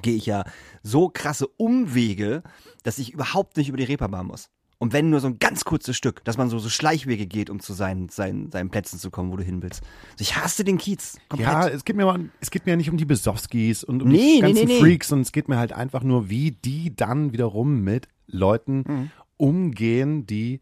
gehe 0.00 0.14
ich 0.16 0.26
ja 0.26 0.44
so 0.82 1.10
krasse 1.12 1.46
Umwege, 1.46 2.42
dass 2.82 2.98
ich 2.98 3.12
überhaupt 3.12 3.56
nicht 3.56 3.68
über 3.68 3.76
die 3.76 3.84
Reeperbahn 3.84 4.26
muss. 4.26 4.48
Und 4.78 4.92
wenn 4.92 5.10
nur 5.10 5.20
so 5.20 5.28
ein 5.28 5.38
ganz 5.38 5.64
kurzes 5.64 5.96
Stück, 5.96 6.24
dass 6.24 6.36
man 6.36 6.48
so, 6.50 6.58
so 6.58 6.68
Schleichwege 6.68 7.26
geht, 7.26 7.50
um 7.50 7.60
zu 7.60 7.72
seinen, 7.72 8.08
seinen, 8.08 8.50
seinen 8.50 8.68
Plätzen 8.68 8.98
zu 8.98 9.12
kommen, 9.12 9.30
wo 9.30 9.36
du 9.36 9.44
hin 9.44 9.62
willst. 9.62 9.82
Also 10.12 10.22
ich 10.22 10.34
hasse 10.36 10.64
den 10.64 10.76
Kiez. 10.76 11.18
Komplett. 11.28 11.48
Ja, 11.48 11.68
es 11.68 11.84
geht 11.84 11.94
mir 11.94 12.04
mal, 12.04 12.30
es 12.40 12.50
geht 12.50 12.66
mir 12.66 12.72
ja 12.72 12.76
nicht 12.76 12.90
um 12.90 12.96
die 12.96 13.04
Besowskis 13.04 13.84
und 13.84 14.02
um 14.02 14.08
Nee, 14.08 14.36
die 14.36 14.40
ganzen 14.40 14.66
nee, 14.66 14.74
nee. 14.74 14.80
Freaks, 14.80 15.06
sondern 15.08 15.22
es 15.22 15.30
geht 15.30 15.48
mir 15.48 15.56
halt 15.58 15.72
einfach 15.72 16.02
nur, 16.02 16.30
wie 16.30 16.50
die 16.50 16.96
dann 16.96 17.32
wiederum 17.32 17.82
mit 17.82 18.08
Leuten 18.26 18.82
Mhm. 18.88 19.10
umgehen, 19.36 20.26
die 20.26 20.58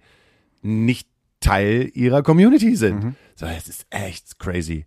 nicht 0.60 1.08
Teil 1.40 1.90
ihrer 1.94 2.22
Community 2.22 2.76
sind. 2.76 3.02
Mhm. 3.02 3.14
So, 3.36 3.46
es 3.46 3.68
ist 3.68 3.86
echt 3.88 4.38
crazy. 4.38 4.84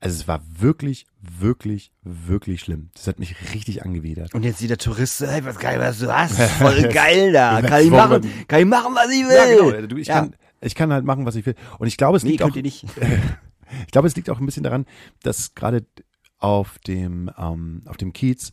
Also 0.00 0.16
es 0.20 0.28
war 0.28 0.42
wirklich, 0.58 1.06
wirklich, 1.20 1.90
wirklich 2.02 2.60
schlimm. 2.60 2.90
Das 2.94 3.06
hat 3.06 3.18
mich 3.18 3.34
richtig 3.54 3.84
angewidert. 3.84 4.34
Und 4.34 4.42
jetzt 4.44 4.58
sieht 4.58 4.70
der 4.70 4.78
Tourist, 4.78 5.20
ey, 5.22 5.44
was 5.44 5.58
geil, 5.58 5.78
was 5.80 5.98
du 5.98 6.12
hast. 6.16 6.38
Voll 6.40 6.82
geil 6.88 7.32
da. 7.32 7.62
Kann 7.62 7.82
ich 7.82 7.90
machen, 7.90 8.22
kann 8.46 8.60
ich 8.60 8.66
machen, 8.66 8.94
was 8.94 9.10
ich 9.10 9.24
will. 9.26 9.34
Ja, 9.34 9.70
genau. 9.72 9.86
Du, 9.86 9.96
ich, 9.96 10.08
Ja. 10.08 10.20
kann, 10.20 10.36
ich 10.60 10.74
kann 10.74 10.92
halt 10.92 11.04
machen, 11.04 11.24
was 11.26 11.34
ich 11.36 11.46
will. 11.46 11.54
Und 11.78 11.86
ich 11.88 11.96
glaube, 11.96 12.16
es 12.16 12.24
Nee, 12.24 12.30
liegt 12.32 12.42
auch, 12.42 12.54
ich 12.56 12.84
glaube, 13.90 14.08
es 14.08 14.16
liegt 14.16 14.28
auch 14.30 14.38
ein 14.38 14.46
bisschen 14.46 14.62
daran, 14.64 14.84
dass 15.22 15.54
gerade 15.54 15.86
auf 16.38 16.78
dem, 16.80 17.30
ähm, 17.38 17.82
auf 17.86 17.96
dem 17.96 18.12
Kiez 18.12 18.52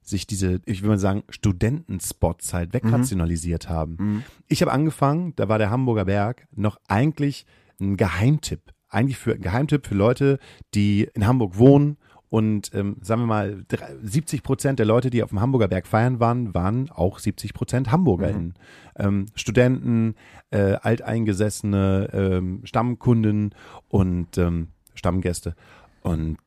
sich 0.00 0.26
diese, 0.26 0.60
ich 0.66 0.82
will 0.82 0.90
mal 0.90 0.98
sagen, 0.98 1.24
Studentenspots 1.28 2.52
halt 2.52 2.72
wegrationalisiert 2.72 3.68
haben. 3.68 3.96
Mhm. 3.98 4.22
Ich 4.48 4.60
habe 4.62 4.70
angefangen, 4.70 5.32
da 5.36 5.48
war 5.48 5.58
der 5.58 5.70
Hamburger 5.70 6.04
Berg 6.04 6.46
noch 6.54 6.78
eigentlich 6.88 7.46
ein 7.80 7.96
Geheimtipp. 7.96 8.73
Eigentlich 8.94 9.18
für 9.18 9.32
ein 9.34 9.40
Geheimtipp 9.40 9.86
für 9.86 9.94
Leute, 9.94 10.38
die 10.74 11.08
in 11.14 11.26
Hamburg 11.26 11.58
wohnen 11.58 11.96
und 12.30 12.74
ähm, 12.74 12.96
sagen 13.00 13.22
wir 13.22 13.26
mal, 13.26 13.64
drei- 13.68 13.94
70 14.02 14.42
Prozent 14.42 14.78
der 14.80 14.86
Leute, 14.86 15.08
die 15.10 15.22
auf 15.22 15.28
dem 15.28 15.40
Hamburger 15.40 15.68
Berg 15.68 15.86
feiern 15.86 16.18
waren, 16.18 16.52
waren 16.52 16.90
auch 16.90 17.20
70 17.20 17.54
Prozent 17.54 17.92
HamburgerInnen. 17.92 18.54
Ähm, 18.96 19.26
Studenten, 19.36 20.16
äh, 20.50 20.74
alteingesessene 20.82 22.10
ähm, 22.12 22.60
Stammkunden 22.64 23.54
und 23.88 24.36
ähm, 24.38 24.68
Stammgäste. 24.94 25.54
Und 26.02 26.38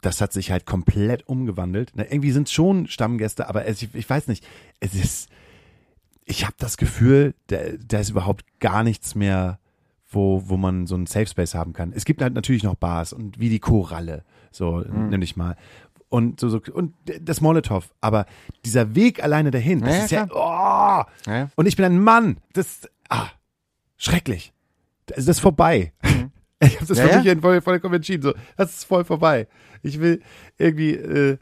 das 0.00 0.20
hat 0.20 0.32
sich 0.32 0.50
halt 0.50 0.66
komplett 0.66 1.28
umgewandelt. 1.28 1.92
Na, 1.94 2.04
irgendwie 2.04 2.32
sind 2.32 2.48
es 2.48 2.52
schon 2.52 2.86
Stammgäste, 2.86 3.48
aber 3.48 3.66
es, 3.66 3.82
ich, 3.82 3.94
ich 3.94 4.08
weiß 4.08 4.28
nicht, 4.28 4.46
es 4.80 4.94
ist, 4.94 5.28
ich 6.24 6.44
habe 6.44 6.54
das 6.58 6.76
Gefühl, 6.76 7.34
da, 7.48 7.58
da 7.84 7.98
ist 7.98 8.10
überhaupt 8.10 8.44
gar 8.60 8.84
nichts 8.84 9.14
mehr, 9.14 9.58
wo, 10.12 10.42
wo 10.46 10.56
man 10.56 10.86
so 10.86 10.94
einen 10.94 11.06
Safe 11.06 11.26
Space 11.26 11.54
haben 11.54 11.72
kann. 11.72 11.92
Es 11.94 12.04
gibt 12.04 12.22
halt 12.22 12.34
natürlich 12.34 12.62
noch 12.62 12.74
Bars 12.74 13.12
und 13.12 13.38
wie 13.40 13.48
die 13.48 13.58
Koralle, 13.60 14.24
so 14.50 14.84
Mhm. 14.88 15.08
nenn 15.08 15.22
ich 15.22 15.36
mal. 15.36 15.56
Und 16.08 16.40
so, 16.40 16.48
so 16.50 16.60
und 16.72 16.92
das 17.22 17.40
Molotow, 17.40 17.88
aber 18.02 18.26
dieser 18.66 18.94
Weg 18.94 19.22
alleine 19.24 19.50
dahin, 19.50 19.80
das 19.80 19.88
Ja, 19.90 19.96
ja, 19.96 20.04
ist 20.04 20.10
ja, 20.10 20.26
oh, 20.34 21.30
Ja. 21.30 21.48
und 21.56 21.66
ich 21.66 21.76
bin 21.76 21.86
ein 21.86 21.98
Mann, 22.00 22.36
das, 22.52 22.88
ah, 23.08 23.28
schrecklich. 23.96 24.52
Das 25.06 25.16
das 25.24 25.36
ist 25.36 25.40
vorbei. 25.40 25.92
Ich 26.64 26.76
habe 26.76 26.86
das 26.86 26.98
Mhm. 26.98 27.06
Ja, 27.08 27.18
für 27.20 27.26
ja. 27.26 27.34
mich 27.34 27.42
voll, 27.42 27.60
vollkommen 27.60 27.94
entschieden. 27.96 28.22
So, 28.22 28.34
das 28.56 28.70
ist 28.70 28.84
voll 28.84 29.04
vorbei. 29.04 29.48
Ich 29.82 29.98
will 30.00 30.22
irgendwie, 30.58 30.92
äh, 30.92 31.38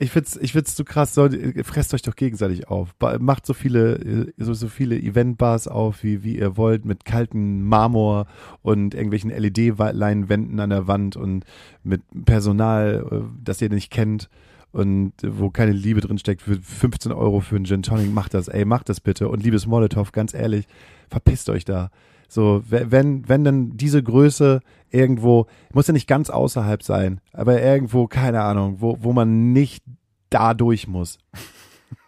ich 0.00 0.10
find's, 0.12 0.36
ich 0.36 0.52
find's 0.52 0.74
zu 0.76 0.84
krass. 0.84 1.14
So, 1.14 1.26
äh, 1.26 1.64
fresst 1.64 1.92
euch 1.92 2.02
doch 2.02 2.14
gegenseitig 2.14 2.68
auf. 2.68 2.94
Macht 3.18 3.46
so 3.46 3.52
viele, 3.52 3.96
äh, 3.96 4.32
so, 4.36 4.54
so 4.54 4.68
viele 4.68 4.96
Eventbars 4.96 5.66
auf, 5.66 6.04
wie, 6.04 6.22
wie 6.22 6.38
ihr 6.38 6.56
wollt, 6.56 6.84
mit 6.84 7.04
kalten 7.04 7.62
Marmor 7.62 8.26
und 8.62 8.94
irgendwelchen 8.94 9.30
LED-Leinwänden 9.30 10.60
an 10.60 10.70
der 10.70 10.86
Wand 10.86 11.16
und 11.16 11.44
mit 11.82 12.02
Personal, 12.24 13.06
äh, 13.10 13.16
das 13.42 13.60
ihr 13.60 13.70
nicht 13.70 13.90
kennt 13.90 14.28
und 14.70 15.14
wo 15.24 15.50
keine 15.50 15.72
Liebe 15.72 16.00
drin 16.00 16.18
steckt. 16.18 16.42
Für 16.42 16.56
15 16.60 17.10
Euro 17.10 17.40
für 17.40 17.56
einen 17.56 17.64
Gin 17.64 17.82
Tonic, 17.82 18.12
macht 18.12 18.34
das, 18.34 18.46
ey, 18.46 18.64
macht 18.64 18.88
das 18.88 19.00
bitte. 19.00 19.28
Und 19.28 19.42
liebes 19.42 19.66
Molotow, 19.66 20.12
ganz 20.12 20.32
ehrlich, 20.32 20.66
verpisst 21.08 21.48
euch 21.50 21.64
da. 21.64 21.90
So, 22.28 22.62
we- 22.68 22.86
wenn, 22.90 23.28
wenn 23.28 23.42
dann 23.44 23.76
diese 23.76 24.02
Größe 24.02 24.60
irgendwo, 24.90 25.46
muss 25.72 25.86
ja 25.86 25.92
nicht 25.92 26.06
ganz 26.08 26.30
außerhalb 26.30 26.82
sein, 26.82 27.20
aber 27.32 27.60
irgendwo, 27.62 28.06
keine 28.06 28.42
Ahnung, 28.42 28.76
wo, 28.80 28.98
wo 29.00 29.12
man 29.12 29.52
nicht 29.52 29.82
da 30.30 30.54
durch 30.54 30.86
muss. 30.88 31.18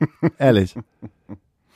Ehrlich. 0.38 0.74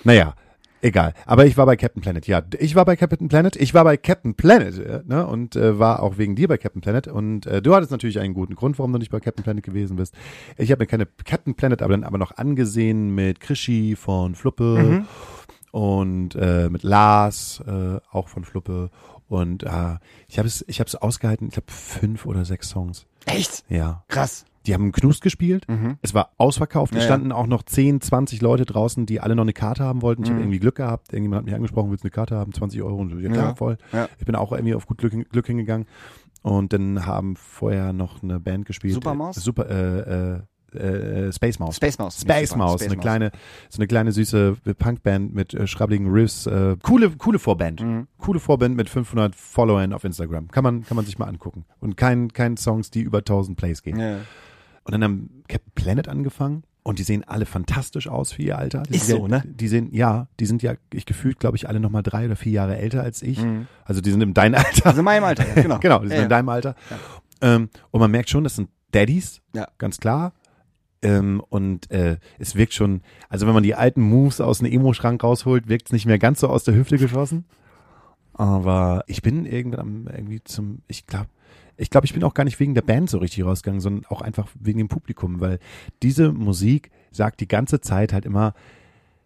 Naja, 0.04 0.34
egal. 0.82 1.14
Aber 1.24 1.46
ich 1.46 1.56
war 1.56 1.64
bei 1.64 1.76
Captain 1.76 2.02
Planet. 2.02 2.26
Ja, 2.26 2.42
ich 2.58 2.74
war 2.74 2.84
bei 2.84 2.96
Captain 2.96 3.28
Planet. 3.28 3.56
Ich 3.56 3.72
war 3.72 3.84
bei 3.84 3.96
Captain 3.96 4.34
Planet, 4.34 4.78
äh, 4.78 5.00
ne? 5.06 5.26
Und 5.26 5.56
äh, 5.56 5.78
war 5.78 6.02
auch 6.02 6.18
wegen 6.18 6.36
dir 6.36 6.48
bei 6.48 6.58
Captain 6.58 6.82
Planet. 6.82 7.08
Und 7.08 7.46
äh, 7.46 7.62
du 7.62 7.74
hattest 7.74 7.92
natürlich 7.92 8.20
einen 8.20 8.34
guten 8.34 8.54
Grund, 8.54 8.78
warum 8.78 8.92
du 8.92 8.98
nicht 8.98 9.10
bei 9.10 9.20
Captain 9.20 9.42
Planet 9.44 9.64
gewesen 9.64 9.96
bist. 9.96 10.14
Ich 10.58 10.70
habe 10.70 10.82
mir 10.82 10.86
keine 10.86 11.06
Captain 11.24 11.54
Planet, 11.54 11.80
aber 11.80 11.92
dann 11.94 12.04
aber 12.04 12.18
noch 12.18 12.36
angesehen 12.36 13.14
mit 13.14 13.40
Krischi 13.40 13.96
von 13.96 14.34
Fluppe 14.34 15.04
und 15.74 16.36
äh, 16.36 16.68
mit 16.70 16.84
Lars, 16.84 17.60
äh, 17.66 17.98
auch 18.12 18.28
von 18.28 18.44
Fluppe. 18.44 18.90
Und 19.26 19.64
äh, 19.64 19.96
ich 20.28 20.38
habe 20.38 20.46
es, 20.46 20.64
ich 20.68 20.78
habe 20.78 20.86
es 20.86 20.94
ausgehalten. 20.94 21.48
Ich 21.48 21.54
glaube 21.54 21.72
fünf 21.72 22.26
oder 22.26 22.44
sechs 22.44 22.68
Songs. 22.68 23.06
Echt? 23.26 23.64
Ja. 23.68 24.04
Krass. 24.06 24.44
Die 24.66 24.72
haben 24.74 24.92
Knust 24.92 25.20
gespielt. 25.20 25.66
Mhm. 25.68 25.96
Es 26.00 26.14
war 26.14 26.30
ausverkauft. 26.38 26.92
Ja, 26.94 26.98
es 26.98 27.04
ja. 27.04 27.08
standen 27.10 27.32
auch 27.32 27.48
noch 27.48 27.64
10, 27.64 28.00
20 28.00 28.40
Leute 28.40 28.64
draußen, 28.66 29.04
die 29.04 29.20
alle 29.20 29.34
noch 29.34 29.42
eine 29.42 29.52
Karte 29.52 29.82
haben 29.82 30.00
wollten. 30.00 30.22
Ich 30.22 30.28
habe 30.28 30.36
Mhm. 30.38 30.44
irgendwie 30.44 30.60
Glück 30.60 30.76
gehabt. 30.76 31.12
Irgendjemand 31.12 31.40
hat 31.40 31.46
mich 31.46 31.54
angesprochen, 31.56 31.90
willst 31.90 32.04
du 32.04 32.06
eine 32.06 32.12
Karte 32.12 32.36
haben? 32.36 32.52
20 32.52 32.80
Euro. 32.80 32.94
Und 32.96 33.10
so, 33.10 33.18
ja, 33.18 33.30
klar, 33.32 33.48
Ja. 33.48 33.54
voll. 33.56 33.76
Ja. 33.92 34.08
Ich 34.20 34.26
bin 34.26 34.36
auch 34.36 34.52
irgendwie 34.52 34.74
auf 34.76 34.86
gut 34.86 34.98
Glück, 34.98 35.28
Glück 35.30 35.46
hingegangen. 35.48 35.88
Und 36.42 36.72
dann 36.72 37.04
haben 37.04 37.34
vorher 37.34 37.92
noch 37.92 38.22
eine 38.22 38.38
Band 38.38 38.64
gespielt. 38.66 38.94
Supermaus? 38.94 39.38
Äh, 39.38 39.40
Super, 39.40 39.68
äh, 39.68 40.34
äh, 40.36 40.40
äh, 40.74 41.32
Space 41.32 41.58
Mouse. 41.58 41.76
Space 41.76 41.98
Mouse. 41.98 42.20
Space 42.20 42.56
Mouse, 42.56 42.82
eine 42.82 42.96
kleine, 42.96 43.30
so 43.68 43.78
eine 43.78 43.86
kleine 43.86 44.12
süße 44.12 44.56
Punkband 44.78 45.34
mit 45.34 45.54
äh, 45.54 45.66
schrabbeligen 45.66 46.10
Riffs. 46.10 46.46
Äh, 46.46 46.76
coole, 46.82 47.10
coole 47.10 47.38
Vorband. 47.38 47.80
Mhm. 47.80 48.06
Coole 48.18 48.40
Vorband 48.40 48.76
mit 48.76 48.88
500 48.88 49.34
Followern 49.34 49.92
auf 49.92 50.04
Instagram. 50.04 50.48
Kann 50.48 50.64
man, 50.64 50.84
kann 50.84 50.96
man 50.96 51.04
sich 51.04 51.18
mal 51.18 51.26
angucken. 51.26 51.64
Und 51.80 51.96
kein, 51.96 52.32
kein 52.32 52.56
Songs, 52.56 52.90
die 52.90 53.00
über 53.00 53.18
1000 53.18 53.56
Plays 53.56 53.82
gehen. 53.82 53.98
Ja. 53.98 54.16
Und 54.84 54.92
dann 54.92 55.02
haben 55.02 55.42
Captain 55.48 55.72
Planet 55.74 56.08
angefangen 56.08 56.64
und 56.82 56.98
die 56.98 57.02
sehen 57.02 57.24
alle 57.26 57.46
fantastisch 57.46 58.08
aus 58.08 58.32
für 58.32 58.42
ihr 58.42 58.58
Alter. 58.58 58.82
Die 58.82 58.96
Ist 58.96 59.06
sind 59.06 59.16
so, 59.16 59.22
ja, 59.26 59.38
ne? 59.38 59.42
Die 59.46 59.68
sehen, 59.68 59.88
ja, 59.92 60.28
die 60.38 60.44
sind 60.44 60.62
ja, 60.62 60.74
ich 60.92 61.06
gefühlt, 61.06 61.40
glaube 61.40 61.56
ich, 61.56 61.66
alle 61.66 61.80
nochmal 61.80 62.02
drei 62.02 62.26
oder 62.26 62.36
vier 62.36 62.52
Jahre 62.52 62.76
älter 62.76 63.02
als 63.02 63.22
ich. 63.22 63.42
Mhm. 63.42 63.66
Also 63.86 64.02
die 64.02 64.10
sind 64.10 64.22
in 64.22 64.34
deinem 64.34 64.56
Alter. 64.56 64.86
Also 64.86 64.98
in 64.98 65.04
meinem 65.04 65.24
Alter, 65.24 65.46
ja, 65.48 65.62
genau. 65.62 65.78
genau, 65.80 66.00
die 66.00 66.08
sind 66.08 66.18
ja, 66.18 66.22
in 66.24 66.28
deinem 66.28 66.50
Alter. 66.50 66.74
Ähm, 67.40 67.70
und 67.90 68.00
man 68.00 68.10
merkt 68.10 68.28
schon, 68.28 68.44
das 68.44 68.56
sind 68.56 68.68
Daddies, 68.92 69.40
Ja. 69.54 69.66
ganz 69.78 69.98
klar. 69.98 70.34
Ähm, 71.04 71.42
und 71.48 71.90
äh, 71.90 72.16
es 72.38 72.54
wirkt 72.56 72.72
schon, 72.74 73.02
also 73.28 73.46
wenn 73.46 73.54
man 73.54 73.62
die 73.62 73.74
alten 73.74 74.00
Moves 74.02 74.40
aus 74.40 74.58
dem 74.58 74.66
Emo-Schrank 74.72 75.22
rausholt, 75.22 75.68
wirkt 75.68 75.86
es 75.86 75.92
nicht 75.92 76.06
mehr 76.06 76.18
ganz 76.18 76.40
so 76.40 76.48
aus 76.48 76.64
der 76.64 76.74
Hüfte 76.74 76.98
geschossen. 76.98 77.44
Aber 78.32 79.04
ich 79.06 79.22
bin 79.22 79.46
irgendwann 79.46 79.80
am- 79.80 80.06
irgendwie 80.08 80.42
zum, 80.42 80.80
ich 80.88 81.06
glaube, 81.06 81.28
ich 81.76 81.90
glaube, 81.90 82.06
ich 82.06 82.14
bin 82.14 82.22
auch 82.24 82.34
gar 82.34 82.44
nicht 82.44 82.58
wegen 82.60 82.74
der 82.74 82.82
Band 82.82 83.10
so 83.10 83.18
richtig 83.18 83.44
rausgegangen, 83.44 83.80
sondern 83.80 84.06
auch 84.06 84.22
einfach 84.22 84.48
wegen 84.58 84.78
dem 84.78 84.88
Publikum, 84.88 85.40
weil 85.40 85.58
diese 86.02 86.32
Musik 86.32 86.90
sagt 87.10 87.40
die 87.40 87.48
ganze 87.48 87.80
Zeit 87.80 88.12
halt 88.12 88.24
immer 88.24 88.54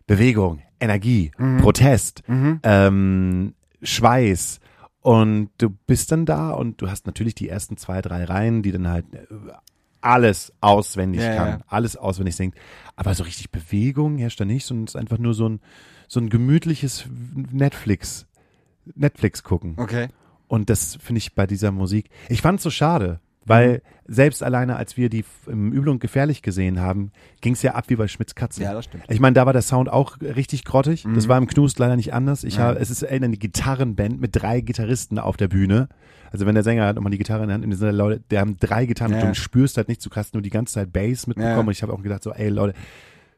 Bewegung, 0.07 0.61
Energie, 0.81 1.31
Protest, 1.61 2.23
Mhm. 2.27 2.61
ähm, 2.63 3.55
Schweiß. 3.83 4.61
Und 5.01 5.51
du 5.59 5.71
bist 5.87 6.11
dann 6.13 6.25
da 6.27 6.51
und 6.51 6.81
du 6.83 6.91
hast 6.91 7.07
natürlich 7.07 7.35
die 7.35 7.49
ersten 7.49 7.77
zwei, 7.77 8.01
drei 8.03 8.25
Reihen, 8.25 8.63
die 8.63 8.73
dann 8.73 8.89
halt 8.89 9.07
äh, 9.15 9.27
alles 10.01 10.53
auswendig 10.61 11.23
Ja, 11.23 11.35
kann, 11.35 11.49
ja. 11.49 11.59
alles 11.67 11.97
auswendig 11.97 12.37
singt. 12.37 12.55
Aber 12.97 13.15
so 13.15 13.25
richtig 13.25 13.51
Bewegung 13.51 14.19
herrscht 14.19 14.41
da 14.41 14.45
nicht, 14.45 14.65
sondern 14.67 14.85
es 14.85 14.95
ist 14.95 15.01
einfach 15.01 15.19
nur 15.19 15.35
so 15.35 15.49
ein, 15.49 15.61
so 16.09 16.21
ein 16.21 16.29
gemütliches 16.31 17.07
Netflix, 17.53 18.27
Netflix 18.95 19.43
gucken. 19.43 19.75
Okay. 19.77 20.09
Und 20.47 20.71
das 20.71 20.97
finde 20.97 21.19
ich 21.19 21.35
bei 21.35 21.47
dieser 21.47 21.71
Musik. 21.73 22.09
Ich 22.29 22.41
fand 22.43 22.59
es 22.59 22.63
so 22.63 22.71
schade, 22.71 23.21
weil 23.45 23.83
selbst 24.07 24.43
alleine, 24.43 24.77
als 24.77 24.97
wir 24.97 25.11
die 25.11 25.25
im 25.47 25.73
Übel 25.73 25.91
und 25.91 26.01
gefährlich 26.01 26.41
gesehen 26.43 26.81
haben, 26.81 27.13
ging 27.43 27.53
es 27.53 27.63
ja 27.63 27.75
ab 27.75 27.85
wie 27.89 27.97
bei 27.97 28.09
Schmitz 28.09 28.35
Katze. 28.35 28.63
Ja, 28.63 28.73
das 28.73 28.87
stimmt. 28.87 29.05
Ich 29.09 29.21
meine, 29.21 29.35
da 29.35 29.45
war 29.47 29.53
der 29.53 29.63
Sound 29.63 29.91
auch 29.91 30.17
richtig 30.23 30.65
grottig. 30.65 31.07
Das 31.15 31.29
war 31.29 31.37
im 31.39 31.47
Knust 31.47 31.79
leider 31.79 31.97
nicht 31.97 32.15
anders. 32.15 32.45
Ich 32.45 32.57
Ja. 32.57 32.65
habe, 32.65 32.79
es 32.79 32.89
ist 32.91 33.05
eine 33.07 33.31
Gitarrenband 33.37 34.21
mit 34.21 34.31
drei 34.35 34.61
Gitarristen 34.63 35.19
auf 35.19 35.37
der 35.37 35.49
Bühne. 35.49 35.89
Also 36.31 36.47
wenn 36.47 36.55
der 36.55 36.65
Sänger 36.65 36.87
hat 36.87 36.97
nochmal 36.97 37.11
die 37.11 37.19
Gitarre 37.19 37.43
in 37.43 37.49
der 37.49 37.55
Hand, 37.55 37.65
die 37.65 37.73
sind 37.77 37.95
Leute, 37.95 38.21
der 38.31 38.41
haben 38.41 38.57
drei 38.59 38.87
Gitarren 38.87 39.13
Ja. 39.13 39.23
und 39.23 39.29
du 39.31 39.35
spürst 39.35 39.77
halt 39.77 39.89
nicht, 39.89 40.05
du 40.05 40.11
hast 40.15 40.35
nur 40.35 40.43
die 40.43 40.51
ganze 40.51 40.75
Zeit 40.75 40.93
Bass 40.93 41.27
mitbekommen. 41.27 41.55
Ja. 41.55 41.61
Und 41.61 41.71
ich 41.71 41.83
habe 41.83 41.93
auch 41.93 42.03
gedacht 42.03 42.23
so, 42.23 42.33
ey 42.33 42.49
Leute, 42.49 42.75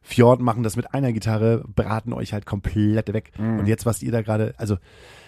Fjord 0.03 0.41
machen 0.41 0.63
das 0.63 0.75
mit 0.75 0.93
einer 0.93 1.13
Gitarre, 1.13 1.63
braten 1.75 2.11
euch 2.13 2.33
halt 2.33 2.45
komplett 2.45 3.13
weg. 3.13 3.31
Mhm. 3.37 3.59
Und 3.59 3.67
jetzt, 3.67 3.85
was 3.85 4.01
ihr 4.01 4.11
da 4.11 4.21
gerade, 4.21 4.53
also 4.57 4.77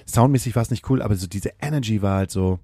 soundmäßig 0.05 0.55
war 0.55 0.63
es 0.63 0.71
nicht 0.71 0.89
cool, 0.89 1.01
aber 1.01 1.15
so 1.15 1.27
diese 1.27 1.51
Energy 1.61 2.01
war 2.01 2.17
halt 2.17 2.31
so, 2.31 2.59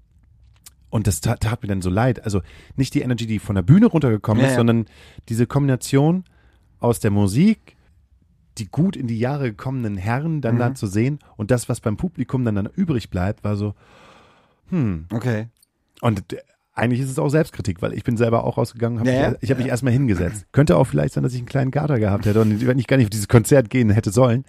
und 0.89 1.05
das 1.05 1.21
tat, 1.21 1.41
tat 1.41 1.61
mir 1.61 1.69
dann 1.69 1.83
so 1.83 1.89
leid. 1.91 2.23
Also 2.25 2.41
nicht 2.75 2.95
die 2.95 3.01
Energy, 3.01 3.27
die 3.27 3.37
von 3.39 3.53
der 3.55 3.61
Bühne 3.61 3.85
runtergekommen 3.85 4.41
Ja, 4.43 4.49
ist, 4.49 4.55
sondern 4.55 4.85
diese 5.29 5.45
Kombination 5.45 6.23
aus 6.79 6.99
der 6.99 7.11
Musik, 7.11 7.75
die 8.57 8.65
gut 8.67 8.95
in 8.95 9.05
die 9.05 9.19
Jahre 9.19 9.51
gekommenen 9.51 9.95
Herren 9.97 10.41
dann 10.41 10.55
Mhm. 10.55 10.59
da 10.59 10.73
zu 10.73 10.87
sehen 10.87 11.19
und 11.37 11.51
das, 11.51 11.69
was 11.69 11.79
beim 11.79 11.95
Publikum 11.95 12.43
dann, 12.43 12.55
dann 12.55 12.65
übrig 12.75 13.11
bleibt, 13.11 13.43
war 13.43 13.55
so, 13.55 13.75
hm. 14.69 15.05
Okay. 15.11 15.47
Und 16.01 16.23
eigentlich 16.73 17.01
ist 17.01 17.09
es 17.09 17.19
auch 17.19 17.29
Selbstkritik, 17.29 17.81
weil 17.81 17.93
ich 17.93 18.03
bin 18.03 18.15
selber 18.15 18.43
auch 18.45 18.57
rausgegangen, 18.57 18.99
hab 18.99 19.07
Ja, 19.07 19.13
mich, 19.13 19.21
ja. 19.21 19.35
ich 19.41 19.49
habe 19.51 19.61
mich 19.61 19.69
erstmal 19.69 19.91
hingesetzt. 19.93 20.45
Könnte 20.53 20.77
auch 20.77 20.85
vielleicht 20.85 21.13
sein, 21.13 21.23
dass 21.23 21.33
ich 21.33 21.39
einen 21.39 21.47
kleinen 21.47 21.71
Kater 21.71 21.99
gehabt 21.99 22.25
hätte 22.25 22.39
und 22.41 22.65
wenn 22.65 22.79
ich 22.79 22.87
gar 22.87 22.97
nicht 22.97 23.07
auf 23.07 23.09
dieses 23.09 23.27
Konzert 23.27 23.69
gehen 23.69 23.89
hätte 23.89 24.11
sollen. 24.11 24.45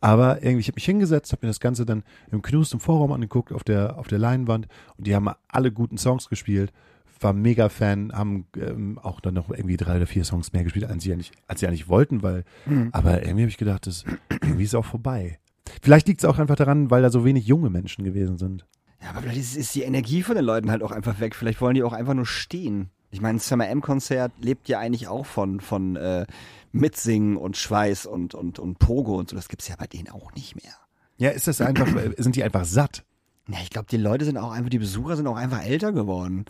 Aber 0.00 0.42
irgendwie, 0.42 0.60
ich 0.60 0.68
habe 0.68 0.76
mich 0.76 0.84
hingesetzt, 0.84 1.32
habe 1.32 1.46
mir 1.46 1.50
das 1.50 1.60
Ganze 1.60 1.86
dann 1.86 2.02
im 2.30 2.42
Knust 2.42 2.74
im 2.74 2.80
Vorraum 2.80 3.12
angeguckt, 3.12 3.52
auf 3.52 3.64
der, 3.64 3.98
auf 3.98 4.06
der 4.06 4.18
Leinwand 4.18 4.66
und 4.96 5.06
die 5.06 5.14
haben 5.14 5.28
alle 5.48 5.72
guten 5.72 5.96
Songs 5.98 6.28
gespielt. 6.28 6.72
War 7.20 7.32
mega 7.32 7.68
Fan, 7.70 8.12
haben 8.12 8.46
ähm, 8.58 8.98
auch 8.98 9.20
dann 9.20 9.34
noch 9.34 9.48
irgendwie 9.50 9.76
drei 9.78 9.96
oder 9.96 10.06
vier 10.06 10.24
Songs 10.24 10.52
mehr 10.52 10.62
gespielt, 10.64 10.84
als 10.84 11.02
sie 11.04 11.12
eigentlich, 11.12 11.32
als 11.46 11.60
sie 11.60 11.66
eigentlich 11.68 11.88
wollten, 11.88 12.22
weil, 12.22 12.44
Mhm. 12.66 12.90
aber 12.92 13.22
irgendwie 13.22 13.42
habe 13.42 13.48
ich 13.50 13.56
gedacht, 13.56 13.86
das 13.86 14.04
irgendwie 14.42 14.64
ist 14.64 14.74
auch 14.74 14.84
vorbei. 14.84 15.38
Vielleicht 15.80 16.06
liegt 16.08 16.20
es 16.20 16.24
auch 16.28 16.38
einfach 16.38 16.56
daran, 16.56 16.90
weil 16.90 17.00
da 17.02 17.08
so 17.10 17.24
wenig 17.24 17.46
junge 17.46 17.70
Menschen 17.70 18.04
gewesen 18.04 18.36
sind. 18.36 18.66
Ja, 19.04 19.10
aber 19.10 19.20
vielleicht 19.20 19.38
ist, 19.38 19.56
ist 19.56 19.74
die 19.74 19.82
Energie 19.82 20.22
von 20.22 20.34
den 20.34 20.44
Leuten 20.44 20.70
halt 20.70 20.82
auch 20.82 20.90
einfach 20.90 21.20
weg. 21.20 21.34
Vielleicht 21.36 21.60
wollen 21.60 21.74
die 21.74 21.82
auch 21.82 21.92
einfach 21.92 22.14
nur 22.14 22.26
stehen. 22.26 22.88
Ich 23.10 23.20
meine, 23.20 23.36
ein 23.36 23.40
Summer 23.40 23.68
M-Konzert 23.68 24.32
lebt 24.40 24.66
ja 24.68 24.78
eigentlich 24.80 25.06
auch 25.08 25.26
von, 25.26 25.60
von 25.60 25.94
äh, 25.96 26.26
Mitsingen 26.72 27.36
und 27.36 27.56
Schweiß 27.56 28.06
und, 28.06 28.34
und, 28.34 28.58
und 28.58 28.78
Pogo 28.78 29.16
und 29.16 29.28
so. 29.30 29.36
Das 29.36 29.48
gibt's 29.48 29.68
ja 29.68 29.76
bei 29.76 29.86
denen 29.86 30.08
auch 30.08 30.32
nicht 30.32 30.56
mehr. 30.56 30.72
Ja, 31.18 31.30
ist 31.30 31.46
das 31.46 31.60
einfach, 31.60 31.86
sind 32.16 32.34
die 32.34 32.42
einfach 32.42 32.64
satt? 32.64 33.04
Ja, 33.48 33.58
ich 33.62 33.70
glaube, 33.70 33.86
die 33.90 33.98
Leute 33.98 34.24
sind 34.24 34.38
auch 34.38 34.50
einfach, 34.50 34.70
die 34.70 34.78
Besucher 34.78 35.16
sind 35.16 35.26
auch 35.26 35.36
einfach 35.36 35.62
älter 35.64 35.92
geworden. 35.92 36.46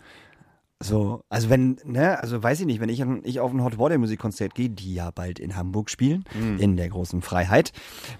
So, 0.81 1.21
also 1.29 1.49
wenn, 1.49 1.77
ne, 1.85 2.19
also 2.19 2.41
weiß 2.41 2.59
ich 2.61 2.65
nicht, 2.65 2.79
wenn 2.79 2.89
ich, 2.89 2.99
ich 3.23 3.39
auf 3.39 3.51
ein 3.51 3.63
Hot 3.63 3.77
Water 3.77 3.97
Musikkonzert 3.97 4.55
gehe, 4.55 4.69
die 4.69 4.93
ja 4.93 5.11
bald 5.11 5.39
in 5.39 5.55
Hamburg 5.55 5.89
spielen, 5.89 6.23
Mhm. 6.33 6.57
in 6.59 6.77
der 6.77 6.89
großen 6.89 7.21
Freiheit, 7.21 7.71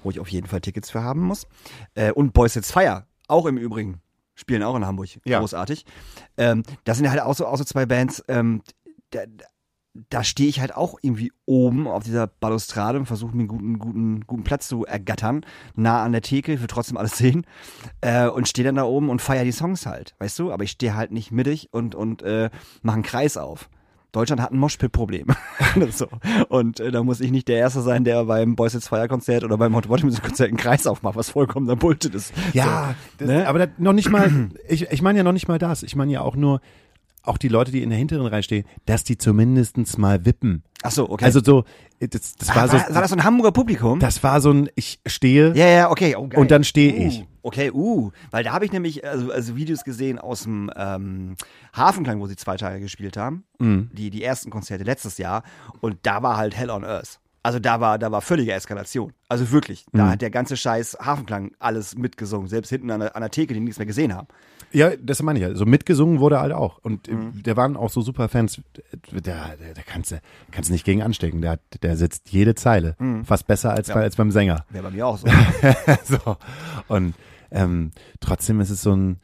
wo 0.04 0.10
ich 0.12 0.20
auf 0.20 0.28
jeden 0.30 0.48
Fall 0.48 0.62
Tickets 0.62 0.92
für 0.92 1.04
haben 1.04 1.22
muss. 1.22 1.48
Äh, 1.96 2.12
und 2.12 2.34
Boys 2.34 2.56
It's 2.56 2.72
Fire, 2.72 3.06
auch 3.28 3.46
im 3.46 3.58
Übrigen, 3.58 4.02
spielen 4.36 4.64
auch 4.64 4.76
in 4.76 4.86
Hamburg. 4.86 5.10
Ja. 5.26 5.40
Großartig. 5.40 5.86
Ähm, 6.38 6.64
das 6.84 6.98
sind 6.98 7.10
halt 7.10 7.22
auch 7.22 7.36
so, 7.36 7.48
auch 7.48 7.58
so 7.58 7.64
zwei 7.64 7.86
Bands, 7.86 8.24
ähm, 8.28 8.62
da, 9.10 9.22
da 10.10 10.24
stehe 10.24 10.50
ich 10.50 10.60
halt 10.60 10.76
auch 10.76 10.98
irgendwie 11.02 11.32
oben 11.46 11.88
auf 11.88 12.04
dieser 12.04 12.28
Balustrade 12.28 13.00
und 13.00 13.06
versuche 13.06 13.36
mir 13.36 13.44
einen 13.44 13.48
guten, 13.48 13.80
guten, 13.80 14.28
guten 14.28 14.44
Platz 14.44 14.68
zu 14.68 14.86
ergattern, 14.86 15.46
nah 15.76 16.04
an 16.04 16.12
der 16.12 16.22
Theke, 16.22 16.54
ich 16.54 16.60
will 16.60 16.68
trotzdem 16.68 16.98
alles 16.98 17.18
sehen 17.18 17.46
äh, 18.02 18.28
und 18.28 18.48
stehe 18.48 18.66
dann 18.66 18.76
da 18.76 18.84
oben 18.84 19.10
und 19.10 19.22
feier 19.22 19.46
die 19.46 19.52
Songs 19.52 19.86
halt, 19.86 20.16
weißt 20.20 20.38
du? 20.40 20.52
Aber 20.52 20.64
ich 20.64 20.72
stehe 20.72 20.96
halt 20.96 21.12
nicht 21.12 21.32
mittig 21.32 21.70
und, 21.72 21.96
und 21.96 22.22
äh, 22.24 22.50
mache 22.82 22.96
einen 22.96 23.04
Kreis 23.04 23.38
auf. 23.38 23.70
Deutschland 24.16 24.42
hat 24.42 24.52
ein 24.52 24.58
Moshpit-Problem. 24.58 25.28
so. 25.92 26.08
Und 26.50 26.80
äh, 26.80 26.92
da 26.92 27.04
muss 27.04 27.20
ich 27.20 27.32
nicht 27.32 27.48
der 27.48 27.58
Erste 27.58 27.82
sein, 27.82 28.04
der 28.04 28.26
beim 28.26 28.56
Boys 28.56 28.74
It's 28.74 28.88
Fire 28.88 29.08
Konzert 29.08 29.44
oder 29.44 29.58
beim 29.58 29.76
Hot 29.76 29.90
Water 29.90 30.06
Music 30.06 30.24
Konzert 30.24 30.50
einen 30.50 30.58
Kreis 30.58 30.88
aufmacht, 30.88 31.16
was 31.16 31.30
vollkommener 31.30 31.76
Bullshit 31.76 32.16
ist. 32.16 32.34
Ja, 32.54 32.96
das, 33.18 33.28
ne? 33.28 33.48
aber 33.48 33.60
das, 33.60 33.70
noch 33.78 33.94
nicht 33.94 34.10
mal, 34.10 34.50
ich, 34.68 34.90
ich 34.90 35.02
meine 35.02 35.18
ja 35.18 35.24
noch 35.24 35.34
nicht 35.34 35.48
mal 35.48 35.60
das. 35.60 35.84
Ich 35.84 35.96
meine 35.96 36.12
ja 36.12 36.22
auch 36.22 36.36
nur, 36.36 36.62
auch 37.28 37.38
die 37.38 37.48
Leute, 37.48 37.72
die 37.72 37.82
in 37.84 37.90
der 37.90 37.98
hinteren 38.00 38.26
Reihe 38.28 38.44
stehen, 38.44 38.66
dass 38.86 39.04
die 39.04 39.18
zumindestens 39.18 39.98
mal 39.98 40.26
wippen. 40.26 40.64
Ach 40.84 40.92
so, 40.92 41.10
okay. 41.10 41.26
Also 41.26 41.42
so, 41.44 41.64
das, 42.00 42.36
das 42.36 42.50
war 42.50 42.56
war, 42.56 42.68
so, 42.68 42.74
war, 42.94 43.02
das 43.02 43.10
so 43.10 43.16
ein 43.16 43.24
Hamburger 43.24 43.52
Publikum? 43.52 44.00
das 44.00 44.22
war 44.24 44.40
so 44.42 44.52
ein, 44.52 44.70
ich 44.76 45.00
stehe 45.08 45.54
Ja, 45.56 45.68
ja, 45.68 45.90
okay. 45.92 46.16
Oh, 46.16 46.28
geil. 46.28 46.40
und 46.40 46.52
dann 46.52 46.64
stehe 46.64 46.94
uh, 46.94 47.08
ich. 47.08 47.26
Okay, 47.42 47.72
uh, 47.72 48.12
weil 48.32 48.44
da 48.44 48.52
habe 48.54 48.66
ich 48.66 48.72
nämlich 48.72 49.06
also, 49.08 49.32
also 49.32 49.56
Videos 49.56 49.84
gesehen 49.84 50.20
aus 50.20 50.44
dem 50.44 50.70
ähm, 50.76 51.36
Hafenklang, 51.76 52.20
wo 52.20 52.28
sie 52.28 52.36
zwei 52.36 52.58
Tage 52.58 52.80
gespielt 52.80 53.18
haben, 53.18 53.44
Mhm. 53.60 53.90
die 53.94 54.10
die 54.10 54.24
ersten 54.24 54.50
Konzerte 54.52 54.84
letztes 54.84 55.18
Jahr 55.18 55.44
und 55.82 55.98
da 56.04 56.22
war 56.22 56.38
halt 56.38 56.56
Hell 56.56 56.70
on 56.70 56.84
Earth. 56.84 57.20
Also 57.42 57.60
da 57.60 57.80
war 57.80 58.00
da 58.00 58.12
war 58.12 58.22
völlige 58.22 58.54
Eskalation. 58.54 59.14
Also 59.30 59.52
wirklich, 59.52 59.86
Mhm. 59.92 59.98
da 60.00 60.10
hat 60.10 60.22
der 60.22 60.32
ganze 60.32 60.58
Scheiß 60.58 60.98
Hafenklang 61.00 61.52
alles 61.60 61.96
mitgesungen, 61.96 62.48
selbst 62.48 62.70
hinten 62.70 62.92
an 62.92 63.00
der, 63.02 63.16
an 63.16 63.22
der 63.22 63.32
Theke, 63.32 63.54
die 63.54 63.60
nichts 63.60 63.78
mehr 63.80 63.86
gesehen 63.86 64.14
haben. 64.16 64.28
Ja, 64.76 64.92
das 65.02 65.24
meine 65.24 65.40
ich 65.40 65.44
ja. 65.46 65.56
So 65.56 65.66
mitgesungen 65.66 66.20
wurde 66.20 66.40
halt 66.40 66.52
auch. 66.52 66.80
Und 66.80 67.08
Mhm. 67.08 67.44
der 67.44 67.56
waren 67.56 67.78
auch 67.78 67.90
so 67.90 68.02
super 68.02 68.28
Fans. 68.30 68.62
Der, 69.12 69.22
der, 69.22 69.56
der 69.74 69.84
kannst 69.84 70.12
du 70.12 70.20
kannst 70.52 70.70
nicht 70.70 70.86
gegen 70.86 71.02
anstecken. 71.02 71.42
Der, 71.42 71.60
der 71.82 71.96
sitzt 71.96 72.30
jede 72.32 72.56
Zeile. 72.56 72.96
Mhm. 73.00 73.24
Fast 73.26 73.48
besser 73.48 73.72
als, 73.72 73.88
bei, 73.88 74.02
als 74.02 74.16
beim 74.18 74.32
Sänger. 74.32 74.66
Wäre 74.70 74.84
bei 74.84 74.92
mir 74.92 75.08
auch 75.08 75.18
so. 75.18 75.28
so. 76.04 76.38
Und 76.90 77.16
ähm, 77.52 77.92
trotzdem 78.20 78.60
ist 78.60 78.70
es 78.70 78.82
so 78.82 78.94
ein, 78.96 79.20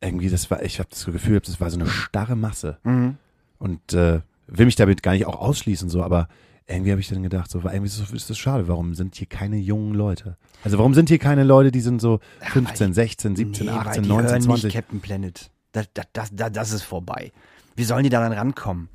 irgendwie, 0.00 0.30
das 0.30 0.50
war, 0.50 0.62
ich 0.62 0.78
habe 0.78 0.88
das 0.90 1.04
Gefühl, 1.04 1.40
das 1.40 1.60
war 1.60 1.70
so 1.70 1.78
eine 1.78 1.88
starre 1.88 2.36
Masse. 2.36 2.78
Mhm. 2.84 3.16
Und 3.58 3.92
äh, 3.92 4.20
will 4.46 4.66
mich 4.66 4.76
damit 4.76 5.02
gar 5.02 5.12
nicht 5.12 5.26
auch 5.26 5.40
ausschließen, 5.40 5.88
so, 5.88 6.02
aber 6.02 6.28
irgendwie 6.66 6.92
habe 6.92 7.00
ich 7.00 7.08
dann 7.08 7.22
gedacht, 7.22 7.50
so, 7.50 7.58
irgendwie 7.58 7.86
ist 7.86 8.00
das, 8.00 8.10
ist 8.10 8.30
das 8.30 8.38
schade, 8.38 8.68
warum 8.68 8.94
sind 8.94 9.16
hier 9.16 9.26
keine 9.26 9.56
jungen 9.56 9.94
Leute? 9.94 10.36
Also 10.62 10.78
warum 10.78 10.94
sind 10.94 11.10
hier 11.10 11.18
keine 11.18 11.44
Leute, 11.44 11.70
die 11.70 11.80
sind 11.80 12.00
so 12.00 12.20
15, 12.40 12.94
16, 12.94 13.36
17, 13.36 13.66
Nee, 13.66 13.72
weil 13.72 13.78
18, 13.80 14.02
die 14.02 14.08
19, 14.08 14.30
hören 14.30 14.42
20? 14.42 14.64
nicht 14.64 14.74
Captain 14.74 15.00
Planet. 15.00 15.50
Das, 15.72 15.88
das, 15.92 16.30
das, 16.32 16.52
das, 16.52 16.72
ist 16.72 16.82
vorbei. 16.82 17.32
Wie 17.76 17.84
sollen 17.84 18.04
die 18.04 18.10
daran 18.10 18.32
rankommen? 18.32 18.88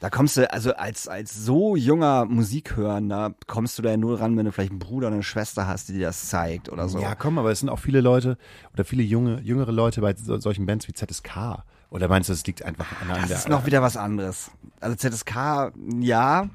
Da 0.00 0.10
kommst 0.10 0.36
du, 0.36 0.50
also 0.50 0.74
als, 0.74 1.08
als 1.08 1.44
so 1.44 1.76
junger 1.76 2.24
Musikhörender, 2.24 3.34
kommst 3.46 3.78
du 3.78 3.82
da 3.82 3.90
ja 3.90 3.96
nur 3.96 4.20
ran, 4.20 4.36
wenn 4.36 4.46
du 4.46 4.52
vielleicht 4.52 4.70
einen 4.70 4.78
Bruder 4.78 5.08
oder 5.08 5.14
eine 5.14 5.24
Schwester 5.24 5.66
hast, 5.66 5.88
die 5.88 5.94
dir 5.94 6.06
das 6.06 6.28
zeigt 6.28 6.68
oder 6.70 6.88
so. 6.88 7.00
Ja, 7.00 7.14
komm, 7.14 7.38
aber 7.38 7.50
es 7.50 7.60
sind 7.60 7.68
auch 7.68 7.80
viele 7.80 8.00
Leute 8.00 8.38
oder 8.72 8.84
viele 8.84 9.02
junge, 9.02 9.40
jüngere 9.40 9.72
Leute 9.72 10.00
bei 10.00 10.14
so, 10.14 10.38
solchen 10.38 10.66
Bands 10.66 10.88
wie 10.88 10.92
ZSK. 10.92 11.64
Oder 11.90 12.08
meinst 12.08 12.28
du, 12.28 12.32
es 12.34 12.46
liegt 12.46 12.62
einfach 12.62 13.00
an, 13.00 13.10
an 13.10 13.20
das 13.22 13.28
der 13.28 13.38
ist 13.38 13.48
noch 13.48 13.66
wieder 13.66 13.80
was 13.82 13.96
anderes. 13.96 14.50
Also 14.80 14.96
ZSK, 14.96 15.72
ja, 16.00 16.50